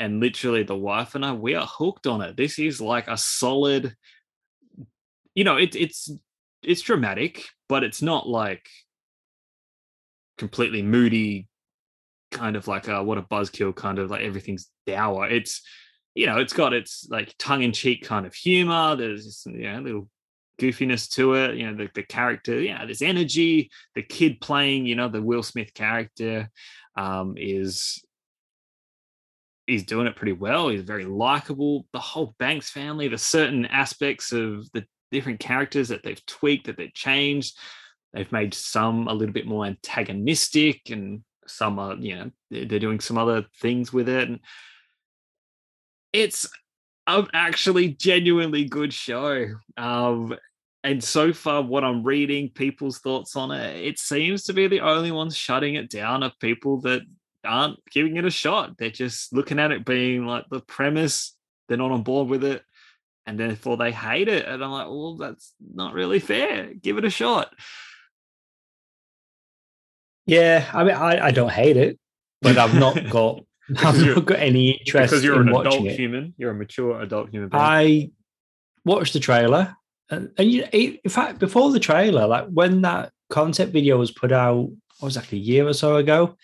And 0.00 0.20
literally, 0.20 0.62
the 0.62 0.76
wife 0.76 1.14
and 1.14 1.24
I, 1.24 1.32
we 1.32 1.54
are 1.54 1.66
hooked 1.66 2.06
on 2.06 2.20
it. 2.22 2.36
This 2.36 2.58
is 2.58 2.80
like 2.80 3.08
a 3.08 3.16
solid, 3.16 3.94
you 5.34 5.44
know, 5.44 5.56
it, 5.56 5.74
it's 5.74 6.10
it's 6.62 6.82
dramatic, 6.82 7.44
but 7.68 7.82
it's 7.82 8.02
not 8.02 8.28
like 8.28 8.68
completely 10.38 10.82
moody, 10.82 11.48
kind 12.30 12.56
of 12.56 12.68
like 12.68 12.88
a, 12.88 13.02
what 13.02 13.18
a 13.18 13.22
buzzkill, 13.22 13.74
kind 13.74 13.98
of 13.98 14.10
like 14.10 14.22
everything's 14.22 14.70
dour. 14.86 15.28
It's 15.28 15.62
you 16.16 16.24
know, 16.24 16.38
it's 16.38 16.54
got 16.54 16.72
its 16.72 17.06
like 17.10 17.34
tongue 17.38 17.62
in 17.62 17.72
cheek 17.72 18.02
kind 18.02 18.24
of 18.24 18.34
humor. 18.34 18.96
There's 18.96 19.26
just, 19.26 19.46
you 19.46 19.70
know, 19.70 19.78
a 19.78 19.82
little 19.82 20.08
goofiness 20.58 21.10
to 21.10 21.34
it. 21.34 21.56
You 21.56 21.70
know, 21.70 21.76
the, 21.76 21.90
the 21.94 22.02
character, 22.02 22.58
yeah, 22.58 22.86
there's 22.86 23.02
energy. 23.02 23.70
The 23.94 24.02
kid 24.02 24.40
playing, 24.40 24.86
you 24.86 24.94
know, 24.94 25.08
the 25.08 25.20
Will 25.20 25.42
Smith 25.42 25.74
character 25.74 26.48
um, 26.96 27.34
is 27.36 28.02
he's 29.66 29.84
doing 29.84 30.06
it 30.06 30.16
pretty 30.16 30.32
well. 30.32 30.70
He's 30.70 30.82
very 30.82 31.04
likable. 31.04 31.86
The 31.92 32.00
whole 32.00 32.34
Banks 32.38 32.70
family, 32.70 33.08
the 33.08 33.18
certain 33.18 33.66
aspects 33.66 34.32
of 34.32 34.70
the 34.72 34.86
different 35.12 35.40
characters 35.40 35.88
that 35.88 36.02
they've 36.02 36.24
tweaked, 36.24 36.66
that 36.66 36.78
they've 36.78 36.94
changed. 36.94 37.58
They've 38.16 38.32
made 38.32 38.54
some 38.54 39.08
a 39.08 39.12
little 39.12 39.34
bit 39.34 39.46
more 39.46 39.66
antagonistic, 39.66 40.88
and 40.88 41.22
some 41.46 41.78
are, 41.78 41.94
you 41.96 42.16
know, 42.16 42.30
they're 42.50 42.78
doing 42.78 42.98
some 42.98 43.18
other 43.18 43.44
things 43.60 43.92
with 43.92 44.08
it. 44.08 44.26
And 44.26 44.40
it's 46.14 46.48
an 47.06 47.28
actually 47.34 47.88
genuinely 47.88 48.64
good 48.64 48.94
show. 48.94 49.48
Um, 49.76 50.34
and 50.82 51.04
so 51.04 51.34
far, 51.34 51.60
what 51.60 51.84
I'm 51.84 52.04
reading, 52.04 52.48
people's 52.48 53.00
thoughts 53.00 53.36
on 53.36 53.50
it, 53.50 53.84
it 53.84 53.98
seems 53.98 54.44
to 54.44 54.54
be 54.54 54.66
the 54.66 54.80
only 54.80 55.10
ones 55.10 55.36
shutting 55.36 55.74
it 55.74 55.90
down 55.90 56.22
of 56.22 56.38
people 56.40 56.80
that 56.82 57.02
aren't 57.44 57.78
giving 57.90 58.16
it 58.16 58.24
a 58.24 58.30
shot. 58.30 58.78
They're 58.78 58.88
just 58.88 59.34
looking 59.34 59.58
at 59.58 59.72
it 59.72 59.84
being 59.84 60.24
like 60.24 60.44
the 60.50 60.60
premise, 60.60 61.36
they're 61.68 61.76
not 61.76 61.90
on 61.90 62.02
board 62.02 62.28
with 62.28 62.44
it, 62.44 62.62
and 63.26 63.38
therefore 63.38 63.76
they 63.76 63.92
hate 63.92 64.28
it. 64.28 64.46
And 64.46 64.64
I'm 64.64 64.70
like, 64.70 64.86
well, 64.86 65.16
that's 65.16 65.52
not 65.60 65.92
really 65.92 66.18
fair. 66.18 66.72
Give 66.72 66.96
it 66.96 67.04
a 67.04 67.10
shot. 67.10 67.52
Yeah, 70.26 70.68
I 70.72 70.84
mean, 70.84 70.94
I, 70.94 71.26
I 71.26 71.30
don't 71.30 71.50
hate 71.50 71.76
it, 71.76 71.98
but 72.42 72.58
I've 72.58 72.74
not 72.74 72.98
got 73.10 73.40
I've 73.78 74.04
not 74.04 74.26
got 74.26 74.38
any 74.38 74.72
interest 74.72 75.10
because 75.10 75.24
you're 75.24 75.40
in 75.40 75.48
an 75.48 75.56
adult 75.56 75.86
it. 75.86 75.98
human. 75.98 76.34
You're 76.36 76.50
a 76.50 76.54
mature 76.54 77.00
adult 77.00 77.30
human. 77.30 77.48
Being. 77.48 77.62
I 77.62 78.10
watched 78.84 79.12
the 79.12 79.20
trailer, 79.20 79.74
and, 80.10 80.30
and 80.38 80.50
you, 80.50 80.64
in 80.72 80.98
fact, 81.08 81.38
before 81.38 81.72
the 81.72 81.80
trailer, 81.80 82.26
like 82.26 82.46
when 82.48 82.82
that 82.82 83.12
concept 83.30 83.72
video 83.72 83.98
was 83.98 84.10
put 84.10 84.32
out, 84.32 84.68
what 84.98 85.06
was 85.06 85.16
like 85.16 85.32
a 85.32 85.36
year 85.36 85.66
or 85.66 85.72
so 85.72 85.96
ago, 85.96 86.36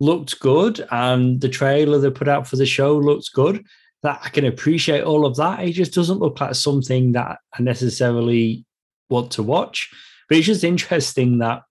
looked 0.00 0.38
good, 0.40 0.86
and 0.90 1.40
the 1.40 1.48
trailer 1.48 1.98
they 1.98 2.10
put 2.10 2.28
out 2.28 2.46
for 2.46 2.56
the 2.56 2.66
show 2.66 2.96
looked 2.96 3.32
good. 3.32 3.64
That 4.02 4.20
I 4.22 4.28
can 4.28 4.44
appreciate 4.44 5.02
all 5.02 5.24
of 5.24 5.36
that. 5.36 5.60
It 5.60 5.72
just 5.72 5.94
doesn't 5.94 6.18
look 6.18 6.38
like 6.38 6.54
something 6.54 7.12
that 7.12 7.38
I 7.58 7.62
necessarily 7.62 8.66
want 9.08 9.30
to 9.32 9.42
watch. 9.42 9.90
But 10.28 10.36
it's 10.36 10.46
just 10.46 10.62
interesting 10.62 11.38
that 11.38 11.62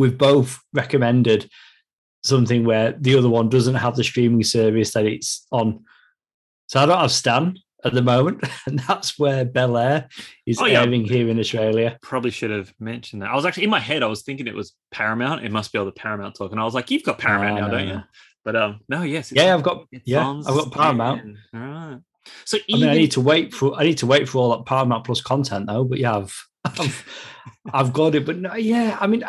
we've 0.00 0.16
both 0.16 0.58
recommended 0.72 1.50
something 2.24 2.64
where 2.64 2.92
the 2.92 3.16
other 3.16 3.28
one 3.28 3.50
doesn't 3.50 3.74
have 3.74 3.96
the 3.96 4.04
streaming 4.04 4.42
service 4.42 4.92
that 4.92 5.04
it's 5.04 5.46
on. 5.52 5.84
So 6.68 6.80
I 6.80 6.86
don't 6.86 6.98
have 6.98 7.12
Stan 7.12 7.58
at 7.84 7.92
the 7.92 8.00
moment, 8.00 8.42
and 8.66 8.78
that's 8.78 9.18
where 9.18 9.44
Bel 9.44 9.76
Air 9.76 10.08
is 10.46 10.58
oh, 10.58 10.64
yeah. 10.64 10.80
airing 10.80 11.04
here 11.04 11.28
in 11.28 11.38
Australia. 11.38 11.98
Probably 12.00 12.30
should 12.30 12.50
have 12.50 12.72
mentioned 12.80 13.20
that. 13.20 13.30
I 13.30 13.34
was 13.34 13.44
actually 13.44 13.64
in 13.64 13.70
my 13.70 13.78
head. 13.78 14.02
I 14.02 14.06
was 14.06 14.22
thinking 14.22 14.46
it 14.46 14.54
was 14.54 14.74
Paramount. 14.90 15.44
It 15.44 15.52
must 15.52 15.70
be 15.70 15.78
all 15.78 15.84
the 15.84 15.92
Paramount 15.92 16.34
talk, 16.34 16.50
and 16.50 16.60
I 16.60 16.64
was 16.64 16.74
like, 16.74 16.90
"You've 16.90 17.04
got 17.04 17.18
Paramount 17.18 17.58
uh, 17.58 17.66
now, 17.66 17.68
don't 17.68 17.88
you?" 17.88 18.02
But 18.42 18.56
um, 18.56 18.80
no, 18.88 19.02
yes, 19.02 19.30
yeah, 19.32 19.54
I've 19.54 19.62
got 19.62 19.86
yeah, 20.06 20.26
I've 20.26 20.44
got 20.44 20.72
Paramount. 20.72 21.36
All 21.52 21.60
right. 21.60 21.98
So 22.46 22.56
even, 22.68 22.82
I 22.82 22.86
mean, 22.86 22.96
I 22.96 22.98
need 22.98 23.12
to 23.12 23.20
wait 23.20 23.52
for 23.52 23.74
I 23.78 23.84
need 23.84 23.98
to 23.98 24.06
wait 24.06 24.28
for 24.28 24.38
all 24.38 24.50
that 24.56 24.64
Paramount 24.64 25.04
Plus 25.04 25.20
content 25.20 25.66
though. 25.66 25.84
But 25.84 25.98
yeah, 25.98 26.16
I've 26.16 26.49
I've, 26.64 27.04
I've 27.72 27.92
got 27.92 28.14
it. 28.14 28.26
But 28.26 28.38
no, 28.38 28.54
yeah, 28.54 28.96
I 29.00 29.06
mean, 29.06 29.24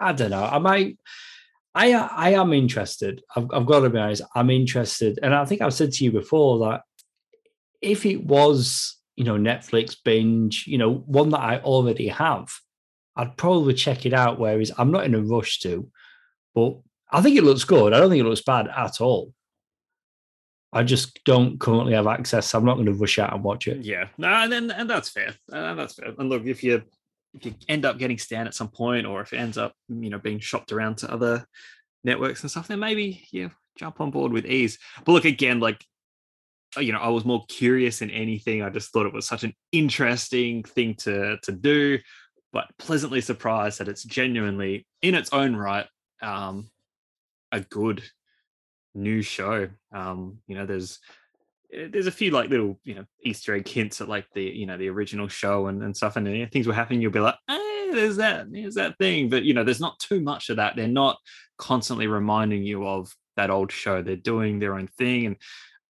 I 0.00 0.12
don't 0.12 0.30
know. 0.30 0.44
I 0.44 0.58
might. 0.58 0.98
I 1.74 1.92
I 1.92 2.30
am 2.30 2.52
interested. 2.52 3.22
I've, 3.34 3.48
I've 3.52 3.66
got 3.66 3.80
to 3.80 3.90
be 3.90 3.98
honest. 3.98 4.22
I'm 4.34 4.50
interested, 4.50 5.18
and 5.22 5.34
I 5.34 5.44
think 5.44 5.60
I've 5.60 5.74
said 5.74 5.92
to 5.92 6.04
you 6.04 6.12
before 6.12 6.70
that 6.70 6.82
if 7.82 8.06
it 8.06 8.24
was, 8.24 8.96
you 9.16 9.24
know, 9.24 9.36
Netflix 9.36 9.96
binge, 10.02 10.66
you 10.66 10.78
know, 10.78 10.94
one 11.06 11.30
that 11.30 11.40
I 11.40 11.58
already 11.58 12.08
have, 12.08 12.48
I'd 13.14 13.36
probably 13.36 13.74
check 13.74 14.06
it 14.06 14.14
out. 14.14 14.38
Whereas 14.38 14.72
I'm 14.78 14.90
not 14.90 15.04
in 15.04 15.14
a 15.14 15.20
rush 15.20 15.60
to, 15.60 15.90
but 16.54 16.78
I 17.10 17.20
think 17.20 17.36
it 17.36 17.44
looks 17.44 17.64
good. 17.64 17.92
I 17.92 18.00
don't 18.00 18.10
think 18.10 18.20
it 18.20 18.28
looks 18.28 18.42
bad 18.42 18.68
at 18.68 19.00
all. 19.00 19.32
I 20.76 20.82
just 20.82 21.24
don't 21.24 21.58
currently 21.58 21.94
have 21.94 22.06
access. 22.06 22.54
I'm 22.54 22.64
not 22.66 22.74
going 22.74 22.84
to 22.84 22.92
rush 22.92 23.18
out 23.18 23.32
and 23.32 23.42
watch 23.42 23.66
it. 23.66 23.82
Yeah, 23.82 24.08
no, 24.18 24.28
and 24.28 24.52
then, 24.52 24.70
and 24.70 24.90
that's 24.90 25.08
fair. 25.08 25.34
Uh, 25.50 25.74
that's 25.74 25.94
fair. 25.94 26.12
And 26.18 26.28
look, 26.28 26.44
if 26.44 26.62
you 26.62 26.82
if 27.32 27.46
you 27.46 27.54
end 27.66 27.86
up 27.86 27.96
getting 27.96 28.18
Stan 28.18 28.46
at 28.46 28.54
some 28.54 28.68
point, 28.68 29.06
or 29.06 29.22
if 29.22 29.32
it 29.32 29.38
ends 29.38 29.56
up 29.56 29.72
you 29.88 30.10
know 30.10 30.18
being 30.18 30.38
shopped 30.38 30.72
around 30.72 30.98
to 30.98 31.10
other 31.10 31.46
networks 32.04 32.42
and 32.42 32.50
stuff, 32.50 32.68
then 32.68 32.78
maybe 32.78 33.26
you 33.30 33.50
jump 33.78 34.02
on 34.02 34.10
board 34.10 34.32
with 34.32 34.44
ease. 34.44 34.78
But 35.04 35.12
look 35.12 35.24
again, 35.24 35.60
like 35.60 35.82
uh, 36.76 36.80
you 36.80 36.92
know, 36.92 37.00
I 37.00 37.08
was 37.08 37.24
more 37.24 37.46
curious 37.48 38.00
than 38.00 38.10
anything. 38.10 38.62
I 38.62 38.68
just 38.68 38.92
thought 38.92 39.06
it 39.06 39.14
was 39.14 39.26
such 39.26 39.44
an 39.44 39.54
interesting 39.72 40.62
thing 40.62 40.94
to 40.96 41.38
to 41.42 41.52
do, 41.52 41.98
but 42.52 42.66
pleasantly 42.78 43.22
surprised 43.22 43.78
that 43.80 43.88
it's 43.88 44.04
genuinely 44.04 44.86
in 45.00 45.14
its 45.14 45.32
own 45.32 45.56
right 45.56 45.86
um, 46.20 46.68
a 47.50 47.60
good 47.60 48.02
new 48.96 49.22
show. 49.22 49.68
Um, 49.92 50.38
you 50.46 50.56
know, 50.56 50.66
there's 50.66 50.98
eh, 51.72 51.88
there's 51.90 52.06
a 52.06 52.12
few 52.12 52.30
like 52.30 52.50
little 52.50 52.78
you 52.84 52.94
know 52.94 53.04
Easter 53.22 53.54
egg 53.54 53.68
hints 53.68 54.00
at 54.00 54.08
like 54.08 54.26
the 54.34 54.42
you 54.42 54.66
know 54.66 54.76
the 54.76 54.88
original 54.88 55.28
show 55.28 55.66
and, 55.66 55.82
and 55.82 55.96
stuff, 55.96 56.16
and 56.16 56.26
you 56.26 56.44
know, 56.44 56.48
things 56.50 56.66
were 56.66 56.74
happening. 56.74 57.00
You'll 57.00 57.12
be 57.12 57.20
like, 57.20 57.36
hey, 57.48 57.90
there's 57.92 58.16
that, 58.16 58.50
there's 58.50 58.74
that 58.74 58.98
thing, 58.98 59.28
but 59.28 59.44
you 59.44 59.54
know, 59.54 59.64
there's 59.64 59.80
not 59.80 59.98
too 59.98 60.20
much 60.20 60.48
of 60.48 60.56
that. 60.56 60.76
They're 60.76 60.88
not 60.88 61.18
constantly 61.58 62.06
reminding 62.06 62.62
you 62.64 62.86
of 62.86 63.14
that 63.36 63.50
old 63.50 63.70
show. 63.70 64.02
They're 64.02 64.16
doing 64.16 64.58
their 64.58 64.74
own 64.74 64.88
thing, 64.88 65.26
and 65.26 65.36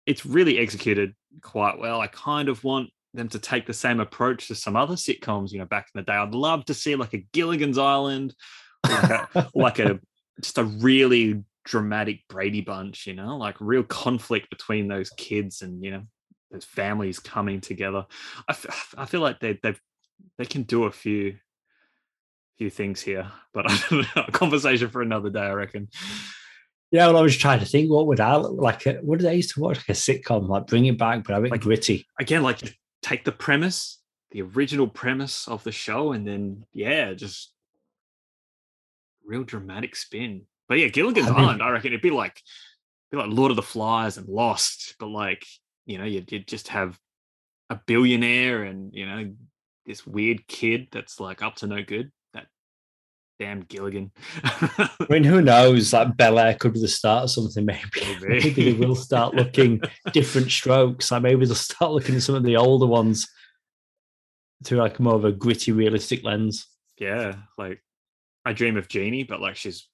it's 0.05 0.25
really 0.25 0.57
executed 0.57 1.13
quite 1.41 1.79
well. 1.79 2.01
I 2.01 2.07
kind 2.07 2.49
of 2.49 2.63
want 2.63 2.89
them 3.13 3.29
to 3.29 3.39
take 3.39 3.65
the 3.65 3.73
same 3.73 3.99
approach 3.99 4.47
to 4.47 4.55
some 4.55 4.75
other 4.75 4.95
sitcoms. 4.95 5.51
You 5.51 5.59
know, 5.59 5.65
back 5.65 5.87
in 5.93 5.99
the 5.99 6.05
day, 6.05 6.13
I'd 6.13 6.33
love 6.33 6.65
to 6.65 6.73
see 6.73 6.95
like 6.95 7.13
a 7.13 7.25
Gilligan's 7.33 7.77
Island, 7.77 8.35
like 8.85 9.09
a, 9.09 9.49
like 9.55 9.79
a 9.79 9.99
just 10.41 10.57
a 10.57 10.63
really 10.63 11.43
dramatic 11.67 12.21
Brady 12.29 12.61
Bunch, 12.61 13.07
you 13.07 13.13
know, 13.13 13.37
like 13.37 13.55
real 13.59 13.83
conflict 13.83 14.49
between 14.49 14.87
those 14.87 15.09
kids 15.11 15.61
and 15.61 15.83
you 15.83 15.91
know 15.91 16.03
those 16.49 16.65
families 16.65 17.19
coming 17.19 17.61
together. 17.61 18.05
I, 18.47 18.51
f- 18.51 18.95
I 18.97 19.05
feel 19.05 19.21
like 19.21 19.39
they 19.39 19.59
they 19.61 19.75
they 20.37 20.45
can 20.45 20.63
do 20.63 20.85
a 20.85 20.91
few 20.91 21.35
few 22.57 22.69
things 22.69 23.01
here, 23.01 23.29
but 23.53 23.69
I 23.71 23.79
don't 23.89 24.15
know, 24.15 24.23
a 24.27 24.31
conversation 24.31 24.89
for 24.89 25.01
another 25.01 25.29
day, 25.29 25.41
I 25.41 25.51
reckon. 25.51 25.89
Yeah, 26.89 27.07
well, 27.07 27.17
I 27.17 27.21
was 27.21 27.35
trying 27.35 27.59
to 27.59 27.65
think 27.65 27.91
what 27.91 28.07
would 28.07 28.21
I 28.21 28.35
like. 28.35 28.87
Uh, 28.87 28.93
what 29.01 29.19
did 29.19 29.27
I 29.27 29.33
used 29.33 29.53
to 29.55 29.59
watch? 29.59 29.77
Like 29.77 29.89
a 29.89 29.91
sitcom, 29.91 30.47
like 30.47 30.67
bring 30.67 30.85
it 30.85 30.97
back, 30.97 31.25
but 31.25 31.37
a 31.37 31.41
bit 31.41 31.51
like, 31.51 31.61
gritty. 31.61 32.07
Again, 32.17 32.43
like 32.43 32.59
take 33.01 33.25
the 33.25 33.33
premise, 33.33 33.99
the 34.31 34.41
original 34.41 34.87
premise 34.87 35.49
of 35.49 35.65
the 35.65 35.71
show, 35.73 36.13
and 36.13 36.25
then 36.25 36.65
yeah, 36.73 37.13
just 37.13 37.51
real 39.25 39.43
dramatic 39.43 39.97
spin. 39.97 40.43
But 40.67 40.79
yeah, 40.79 40.87
Gilligan's 40.87 41.27
I 41.27 41.31
mean, 41.31 41.43
Island, 41.45 41.63
I 41.63 41.69
reckon 41.69 41.87
it'd 41.87 42.01
be 42.01 42.11
like 42.11 42.41
be 43.11 43.17
like 43.17 43.29
Lord 43.29 43.51
of 43.51 43.55
the 43.55 43.61
Flies 43.61 44.17
and 44.17 44.27
Lost, 44.27 44.95
but 44.99 45.07
like 45.07 45.45
you 45.85 45.97
know, 45.97 46.03
you'd, 46.03 46.31
you'd 46.31 46.47
just 46.47 46.67
have 46.69 46.99
a 47.69 47.79
billionaire 47.85 48.63
and 48.63 48.93
you 48.93 49.05
know 49.05 49.33
this 49.85 50.05
weird 50.05 50.47
kid 50.47 50.87
that's 50.91 51.19
like 51.19 51.41
up 51.41 51.55
to 51.55 51.67
no 51.67 51.81
good. 51.81 52.11
That 52.33 52.47
damn 53.39 53.61
Gilligan. 53.61 54.11
I 54.43 54.89
mean, 55.09 55.23
who 55.23 55.41
knows? 55.41 55.93
Like 55.93 56.17
Bel 56.17 56.39
Air 56.39 56.55
could 56.55 56.73
be 56.73 56.81
the 56.81 56.87
start 56.87 57.23
of 57.23 57.31
something. 57.31 57.65
Maybe 57.65 57.81
maybe, 57.95 58.27
maybe 58.27 58.71
they 58.71 58.73
will 58.73 58.95
start 58.95 59.33
looking 59.33 59.81
Diff'rent 60.11 60.51
Strokes. 60.51 61.11
Like 61.11 61.23
maybe 61.23 61.45
they'll 61.45 61.55
start 61.55 61.93
looking 61.93 62.15
at 62.15 62.23
some 62.23 62.35
of 62.35 62.43
the 62.43 62.57
older 62.57 62.85
ones 62.85 63.27
through 64.63 64.79
like 64.79 64.99
more 64.99 65.15
of 65.15 65.25
a 65.25 65.31
gritty, 65.31 65.71
realistic 65.71 66.23
lens. 66.23 66.67
Yeah, 66.97 67.35
like 67.57 67.81
I 68.43 68.53
Dream 68.53 68.75
of 68.75 68.89
Jeannie, 68.89 69.23
but 69.23 69.39
like 69.39 69.55
she's 69.55 69.87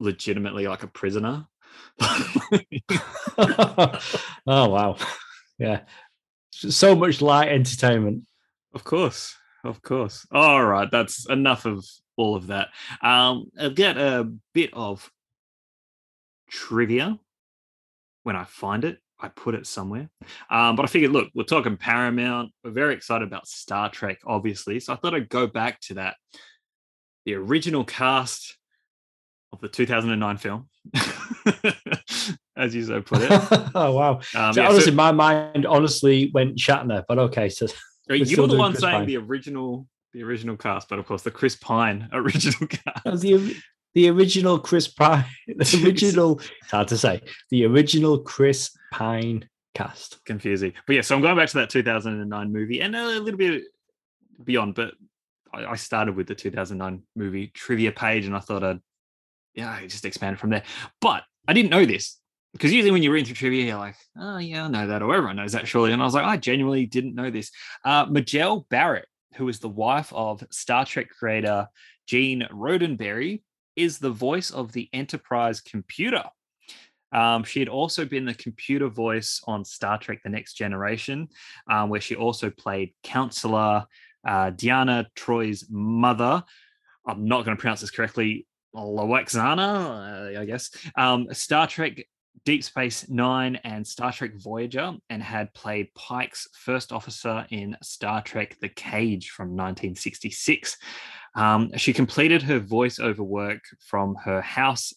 legitimately 0.00 0.66
like 0.66 0.82
a 0.82 0.88
prisoner. 0.88 1.46
oh 2.00 3.98
wow. 4.46 4.96
Yeah. 5.58 5.82
So 6.50 6.96
much 6.96 7.20
light 7.20 7.48
entertainment. 7.48 8.24
Of 8.74 8.84
course. 8.84 9.36
Of 9.62 9.82
course. 9.82 10.26
All 10.32 10.64
right. 10.64 10.90
That's 10.90 11.28
enough 11.28 11.66
of 11.66 11.84
all 12.16 12.34
of 12.34 12.48
that. 12.48 12.68
Um, 13.02 13.50
I'll 13.58 13.70
get 13.70 13.96
a 13.98 14.30
bit 14.54 14.70
of 14.72 15.10
trivia 16.48 17.18
when 18.22 18.36
I 18.36 18.44
find 18.44 18.84
it. 18.84 18.98
I 19.22 19.28
put 19.28 19.54
it 19.54 19.66
somewhere. 19.66 20.08
Um, 20.48 20.76
but 20.76 20.84
I 20.84 20.86
figured, 20.86 21.12
look, 21.12 21.28
we're 21.34 21.44
talking 21.44 21.76
Paramount. 21.76 22.52
We're 22.64 22.70
very 22.70 22.94
excited 22.94 23.28
about 23.28 23.46
Star 23.46 23.90
Trek, 23.90 24.18
obviously. 24.26 24.80
So 24.80 24.94
I 24.94 24.96
thought 24.96 25.14
I'd 25.14 25.28
go 25.28 25.46
back 25.46 25.80
to 25.82 25.94
that. 25.94 26.16
The 27.26 27.34
original 27.34 27.84
cast 27.84 28.56
of 29.52 29.60
the 29.60 29.68
2009 29.68 30.36
film, 30.36 30.68
as 32.56 32.74
you 32.74 32.84
so 32.84 33.00
put 33.00 33.22
it. 33.22 33.30
oh 33.74 33.92
wow! 33.92 34.20
Um, 34.34 34.52
so 34.52 34.62
yeah, 34.62 34.68
honestly, 34.68 34.92
so, 34.92 34.96
my 34.96 35.12
mind 35.12 35.66
honestly 35.66 36.30
went 36.32 36.56
Shatner, 36.56 37.04
but 37.08 37.18
okay. 37.18 37.48
So 37.48 37.66
you 38.08 38.40
were 38.40 38.46
the 38.46 38.56
one 38.56 38.72
Chris 38.72 38.82
saying 38.82 38.98
Pine. 38.98 39.06
the 39.06 39.16
original, 39.16 39.86
the 40.12 40.22
original 40.22 40.56
cast, 40.56 40.88
but 40.88 40.98
of 40.98 41.06
course 41.06 41.22
the 41.22 41.30
Chris 41.30 41.56
Pine 41.56 42.08
original 42.12 42.68
cast. 42.68 43.22
The, 43.22 43.56
the 43.94 44.08
original 44.08 44.58
Chris 44.58 44.88
Pine, 44.88 45.24
the 45.46 45.82
original. 45.84 46.38
it's 46.38 46.70
hard 46.70 46.88
to 46.88 46.98
say. 46.98 47.20
The 47.50 47.66
original 47.66 48.18
Chris 48.20 48.70
Pine 48.92 49.48
cast. 49.74 50.24
Confusing, 50.24 50.72
but 50.86 50.94
yeah. 50.94 51.02
So 51.02 51.16
I'm 51.16 51.22
going 51.22 51.36
back 51.36 51.48
to 51.50 51.58
that 51.58 51.70
2009 51.70 52.52
movie 52.52 52.80
and 52.80 52.94
a 52.94 53.18
little 53.20 53.38
bit 53.38 53.64
beyond, 54.44 54.74
but 54.74 54.94
I 55.52 55.74
started 55.76 56.14
with 56.14 56.28
the 56.28 56.34
2009 56.34 57.02
movie 57.16 57.48
trivia 57.48 57.90
page, 57.90 58.26
and 58.26 58.36
I 58.36 58.38
thought 58.38 58.62
I'd 58.62 58.80
yeah, 59.60 59.70
I 59.70 59.86
just 59.86 60.04
expanded 60.04 60.40
from 60.40 60.50
there. 60.50 60.62
But 61.00 61.22
I 61.46 61.52
didn't 61.52 61.70
know 61.70 61.84
this 61.84 62.18
because 62.52 62.72
usually 62.72 62.90
when 62.90 63.02
you 63.02 63.12
read 63.12 63.26
through 63.26 63.36
trivia, 63.36 63.66
you're 63.66 63.78
like, 63.78 63.96
oh 64.18 64.38
yeah, 64.38 64.64
I 64.64 64.68
know 64.68 64.86
that, 64.86 65.02
or 65.02 65.14
everyone 65.14 65.36
knows 65.36 65.52
that 65.52 65.68
surely. 65.68 65.92
And 65.92 66.02
I 66.02 66.04
was 66.04 66.14
like, 66.14 66.24
I 66.24 66.36
genuinely 66.36 66.86
didn't 66.86 67.14
know 67.14 67.30
this. 67.30 67.50
Uh, 67.84 68.06
Majel 68.08 68.66
Barrett, 68.70 69.06
who 69.36 69.48
is 69.48 69.58
the 69.58 69.68
wife 69.68 70.12
of 70.12 70.42
Star 70.50 70.84
Trek 70.84 71.08
creator 71.10 71.68
Gene 72.06 72.48
Roddenberry, 72.50 73.42
is 73.76 73.98
the 73.98 74.10
voice 74.10 74.50
of 74.50 74.72
the 74.72 74.88
Enterprise 74.92 75.60
computer. 75.60 76.24
Um, 77.12 77.42
she 77.44 77.58
had 77.58 77.68
also 77.68 78.04
been 78.04 78.24
the 78.24 78.34
computer 78.34 78.88
voice 78.88 79.42
on 79.46 79.64
Star 79.64 79.98
Trek: 79.98 80.20
The 80.22 80.30
Next 80.30 80.54
Generation, 80.54 81.28
um, 81.68 81.90
where 81.90 82.00
she 82.00 82.16
also 82.16 82.50
played 82.50 82.94
counselor 83.02 83.84
uh, 84.26 84.50
Deanna 84.50 85.06
Troi's 85.16 85.66
mother. 85.70 86.44
I'm 87.06 87.26
not 87.26 87.44
going 87.44 87.56
to 87.56 87.60
pronounce 87.60 87.80
this 87.80 87.90
correctly. 87.90 88.46
Lwaxana, 88.74 90.36
uh, 90.36 90.40
I 90.40 90.44
guess, 90.44 90.70
um, 90.96 91.26
Star 91.32 91.66
Trek 91.66 92.04
Deep 92.44 92.64
Space 92.64 93.08
Nine 93.08 93.56
and 93.64 93.86
Star 93.86 94.12
Trek 94.12 94.32
Voyager, 94.36 94.94
and 95.10 95.22
had 95.22 95.52
played 95.52 95.92
Pike's 95.94 96.48
first 96.54 96.92
officer 96.92 97.46
in 97.50 97.76
Star 97.82 98.22
Trek 98.22 98.56
The 98.60 98.68
Cage 98.68 99.30
from 99.30 99.48
1966. 99.48 100.76
Um, 101.34 101.70
she 101.76 101.92
completed 101.92 102.42
her 102.42 102.60
voiceover 102.60 103.18
work 103.18 103.60
from 103.86 104.14
her 104.24 104.40
house 104.40 104.94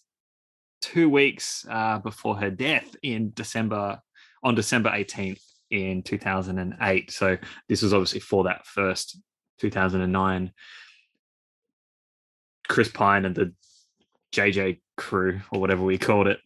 two 0.82 1.10
weeks 1.10 1.66
uh, 1.70 2.00
before 2.00 2.36
her 2.38 2.50
death 2.50 2.96
in 3.04 3.32
December, 3.36 4.00
on 4.44 4.56
December 4.56 4.90
18th 4.90 5.42
in 5.70 6.04
2008. 6.04 7.12
So 7.12 7.38
this 7.68 7.82
was 7.82 7.94
obviously 7.94 8.20
for 8.20 8.46
that 8.46 8.66
first 8.66 9.20
2009 9.60 10.52
Chris 12.74 12.90
Pine 12.90 13.26
and 13.26 13.36
the 13.36 13.54
JJ 14.34 14.80
crew 14.98 15.40
or 15.52 15.62
whatever 15.62 15.84
we 15.84 16.00
called 16.00 16.26
it. 16.26 16.40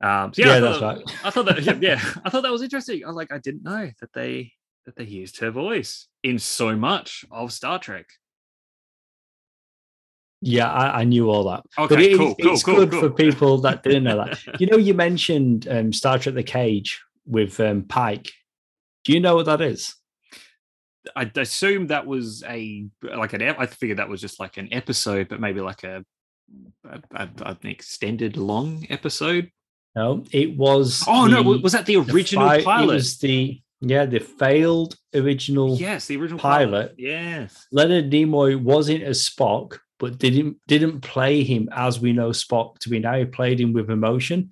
Um, 0.00 0.32
so 0.32 0.42
yeah, 0.42 0.54
yeah 0.54 0.60
that's 0.60 0.80
right. 0.80 1.02
I 1.24 1.30
thought 1.30 1.46
that 1.46 1.62
yeah, 1.62 1.78
yeah, 1.80 2.00
I 2.24 2.30
thought 2.30 2.44
that 2.44 2.52
was 2.52 2.62
interesting. 2.62 3.02
I 3.04 3.08
was 3.08 3.16
like, 3.16 3.32
I 3.32 3.38
didn't 3.38 3.64
know 3.64 3.90
that 4.00 4.12
they 4.12 4.52
that 4.84 4.94
they 4.94 5.02
used 5.02 5.40
her 5.40 5.50
voice 5.50 6.06
in 6.22 6.38
so 6.38 6.76
much 6.76 7.24
of 7.32 7.52
Star 7.52 7.80
Trek. 7.80 8.06
Yeah, 10.42 10.70
I, 10.70 11.00
I, 11.00 11.04
knew 11.04 11.28
all 11.28 11.44
that. 11.50 11.64
Okay, 11.76 12.12
it, 12.12 12.16
cool, 12.18 12.36
it's, 12.38 12.42
cool, 12.42 12.52
it's 12.52 12.62
cool, 12.62 12.74
good 12.76 12.90
cool. 12.92 13.00
for 13.00 13.10
people 13.10 13.58
that 13.62 13.82
didn't 13.82 14.04
know 14.04 14.18
that. 14.18 14.38
you 14.60 14.68
know, 14.68 14.76
you 14.76 14.94
mentioned 14.94 15.66
um, 15.68 15.92
Star 15.92 16.20
Trek: 16.20 16.36
The 16.36 16.44
Cage 16.44 17.02
with 17.26 17.58
um, 17.58 17.82
Pike. 17.82 18.30
Do 19.04 19.12
you 19.12 19.18
know 19.18 19.34
what 19.34 19.46
that 19.46 19.60
is? 19.60 19.96
I 21.14 21.30
assume 21.36 21.88
that 21.88 22.06
was 22.06 22.42
a 22.46 22.86
like 23.02 23.32
an. 23.32 23.42
I 23.42 23.66
figured 23.66 23.98
that 23.98 24.08
was 24.08 24.20
just 24.20 24.40
like 24.40 24.56
an 24.56 24.68
episode, 24.72 25.28
but 25.28 25.40
maybe 25.40 25.60
like 25.60 25.84
a, 25.84 26.04
a, 26.84 27.00
a 27.14 27.28
an 27.46 27.58
extended 27.64 28.36
long 28.36 28.86
episode. 28.90 29.50
No, 29.94 30.24
it 30.30 30.56
was. 30.56 31.04
Oh 31.06 31.28
the, 31.28 31.42
no, 31.42 31.42
was 31.42 31.72
that 31.72 31.86
the 31.86 31.96
original 31.96 32.48
the 32.48 32.56
fi- 32.56 32.64
pilot? 32.64 32.90
It 32.90 32.94
was 32.94 33.18
the 33.18 33.60
yeah, 33.80 34.06
the 34.06 34.20
failed 34.20 34.96
original. 35.14 35.76
Yes, 35.76 36.06
the 36.06 36.16
original 36.16 36.38
pilot. 36.38 36.70
pilot. 36.70 36.94
Yes, 36.98 37.66
Leonard 37.72 38.10
Nimoy 38.10 38.60
wasn't 38.60 39.02
as 39.02 39.28
Spock, 39.28 39.78
but 39.98 40.18
didn't 40.18 40.58
didn't 40.66 41.00
play 41.00 41.44
him 41.44 41.68
as 41.72 42.00
we 42.00 42.12
know 42.12 42.30
Spock 42.30 42.78
to 42.80 42.88
be 42.88 42.98
now. 42.98 43.18
He 43.18 43.24
played 43.24 43.60
him 43.60 43.72
with 43.72 43.90
emotion, 43.90 44.50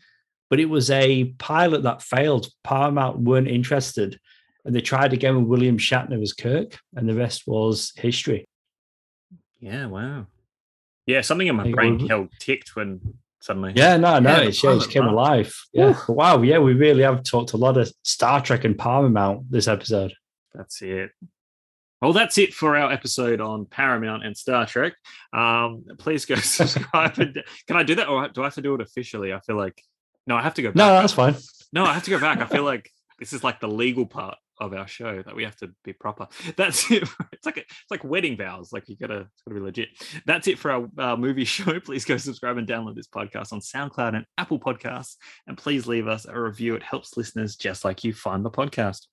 but 0.51 0.61
it 0.61 0.67
was 0.67 0.91
a 0.91 1.25
pilot 1.39 1.83
that 1.83 2.03
failed. 2.03 2.49
Paramount 2.63 3.19
weren't 3.19 3.49
interested, 3.49 4.19
and 4.65 4.75
they 4.75 4.81
tried 4.81 5.13
again 5.13 5.37
with 5.37 5.47
William 5.47 5.79
Shatner 5.79 6.23
as 6.23 6.33
Kirk, 6.33 6.79
and 6.95 7.09
the 7.09 7.15
rest 7.15 7.47
was 7.47 7.93
history. 7.97 8.47
Yeah, 9.61 9.87
wow. 9.87 10.27
Yeah, 11.07 11.21
something 11.21 11.47
in 11.47 11.57
my 11.57 11.71
brain 11.71 12.07
held 12.07 12.29
ticked 12.39 12.77
when 12.77 13.15
suddenly. 13.41 13.73
Yeah, 13.77 13.97
no, 13.97 14.19
no, 14.19 14.31
yeah, 14.31 14.49
it 14.49 14.53
just 14.53 14.91
came 14.91 15.05
alive. 15.05 15.55
Yeah. 15.73 15.99
Wow. 16.09 16.43
Yeah, 16.43 16.59
we 16.59 16.73
really 16.73 17.03
have 17.03 17.23
talked 17.23 17.53
a 17.53 17.59
lot 17.59 17.77
of 17.77 17.93
Star 18.03 18.41
Trek 18.41 18.65
and 18.65 18.77
Paramount 18.77 19.51
this 19.51 19.69
episode. 19.69 20.15
That's 20.55 20.81
it. 20.83 21.11
Well, 22.01 22.13
that's 22.13 22.39
it 22.39 22.53
for 22.53 22.77
our 22.77 22.93
episode 22.93 23.41
on 23.41 23.67
Paramount 23.67 24.25
and 24.25 24.37
Star 24.37 24.67
Trek. 24.67 24.95
Um, 25.33 25.85
please 25.99 26.25
go 26.25 26.35
subscribe. 26.37 27.19
and, 27.19 27.43
can 27.67 27.77
I 27.77 27.83
do 27.83 27.95
that, 27.97 28.09
or 28.09 28.29
do 28.29 28.43
I 28.43 28.45
have 28.45 28.55
to 28.55 28.63
do 28.63 28.75
it 28.75 28.81
officially? 28.81 29.33
I 29.33 29.41
feel 29.41 29.57
like 29.57 29.83
no, 30.27 30.37
I 30.37 30.43
have 30.43 30.55
to 30.55 30.63
go. 30.63 30.69
Back. 30.69 30.77
No, 30.77 30.89
that's 30.89 31.13
fine. 31.13 31.37
No, 31.73 31.85
I 31.85 31.93
have 31.93 32.05
to 32.05 32.11
go 32.11 32.21
back. 32.21 32.41
I 32.41 32.47
feel 32.47 32.65
like 32.65 32.91
this 33.19 33.33
is 33.33 33.45
like 33.45 33.61
the 33.61 33.69
legal 33.69 34.07
part 34.07 34.37
of 34.61 34.73
our 34.73 34.87
show 34.87 35.23
that 35.23 35.35
we 35.35 35.45
have 35.45 35.57
to 35.57 35.71
be 35.85 35.93
proper. 35.93 36.29
That's 36.57 36.91
it. 36.91 37.09
It's 37.33 37.47
like 37.47 37.59
a, 37.59 37.61
it's 37.61 37.91
like 37.91 38.05
wedding 38.05 38.39
vows. 38.39 38.73
Like 38.73 38.89
you 38.89 38.97
gotta 38.97 39.21
it's 39.21 39.43
gotta 39.47 39.61
be 39.61 39.65
legit. 39.65 39.89
That's 40.25 40.49
it 40.49 40.59
for 40.59 40.71
our, 40.71 40.89
our 40.99 41.17
movie 41.17 41.45
show. 41.45 41.79
Please 41.79 42.05
go 42.07 42.17
subscribe 42.17 42.57
and 42.57 42.67
download 42.67 42.95
this 42.95 43.07
podcast 43.07 43.53
on 43.53 43.61
SoundCloud 43.61 44.17
and 44.17 44.25
Apple 44.39 44.59
Podcasts, 44.59 45.17
and 45.47 45.59
please 45.59 45.87
leave 45.87 46.09
us 46.09 46.25
a 46.25 46.41
review. 46.41 46.75
It 46.75 46.83
helps 46.83 47.19
listeners 47.19 47.57
just 47.57 47.85
like 47.85 48.03
you 48.03 48.15
find 48.15 48.45
the 48.45 48.51
podcast. 48.51 49.07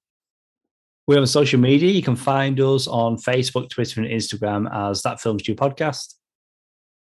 We're 1.07 1.19
on 1.19 1.27
social 1.27 1.59
media. 1.59 1.91
You 1.91 2.01
can 2.01 2.15
find 2.15 2.57
us 2.61 2.87
on 2.87 3.17
Facebook, 3.17 3.69
Twitter, 3.69 4.01
and 4.01 4.09
Instagram 4.09 4.71
as 4.73 5.01
That 5.01 5.19
Film 5.19 5.39
Stew 5.39 5.55
Podcast. 5.55 6.15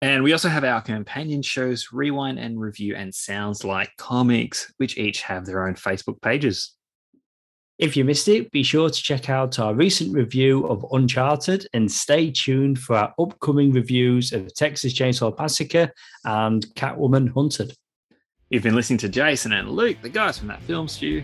And 0.03 0.23
we 0.23 0.33
also 0.33 0.51
have 0.51 0.65
our 0.65 0.83
companion 0.83 1.41
shows, 1.41 1.89
Rewind 1.93 2.39
and 2.39 2.61
Review 2.61 2.95
and 2.95 3.15
Sounds 3.15 3.65
Like 3.65 3.91
Comics, 3.97 4.71
which 4.77 4.99
each 4.99 5.23
have 5.23 5.47
their 5.47 5.67
own 5.67 5.75
Facebook 5.75 6.21
pages. 6.21 6.76
If 7.79 7.95
you 7.95 8.07
missed 8.07 8.29
it, 8.29 8.51
be 8.53 8.63
sure 8.63 8.89
to 8.89 9.03
check 9.03 9.29
out 9.29 9.59
our 9.59 9.75
recent 9.75 10.15
review 10.15 10.67
of 10.67 10.87
Uncharted 10.93 11.67
and 11.75 11.93
stay 11.93 12.31
tuned 12.31 12.79
for 12.79 12.97
our 12.97 13.15
upcoming 13.19 13.71
reviews 13.71 14.33
of 14.33 14.55
Texas 14.55 14.95
Chainsaw 14.95 15.39
Massacre 15.39 15.93
and 16.25 16.67
Catwoman 16.75 17.31
Hunted. 17.35 17.77
You've 18.49 18.63
been 18.63 18.77
listening 18.77 18.99
to 19.01 19.11
Jason 19.11 19.53
and 19.53 19.71
Luke, 19.71 19.99
the 20.01 20.09
guys 20.09 20.39
from 20.39 20.49
that 20.49 20.63
film 20.63 20.89
stew. 20.89 21.23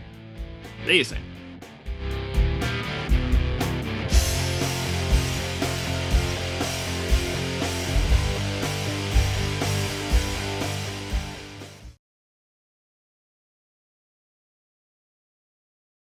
See 0.85 0.99
you 0.99 1.05
soon. 1.05 1.32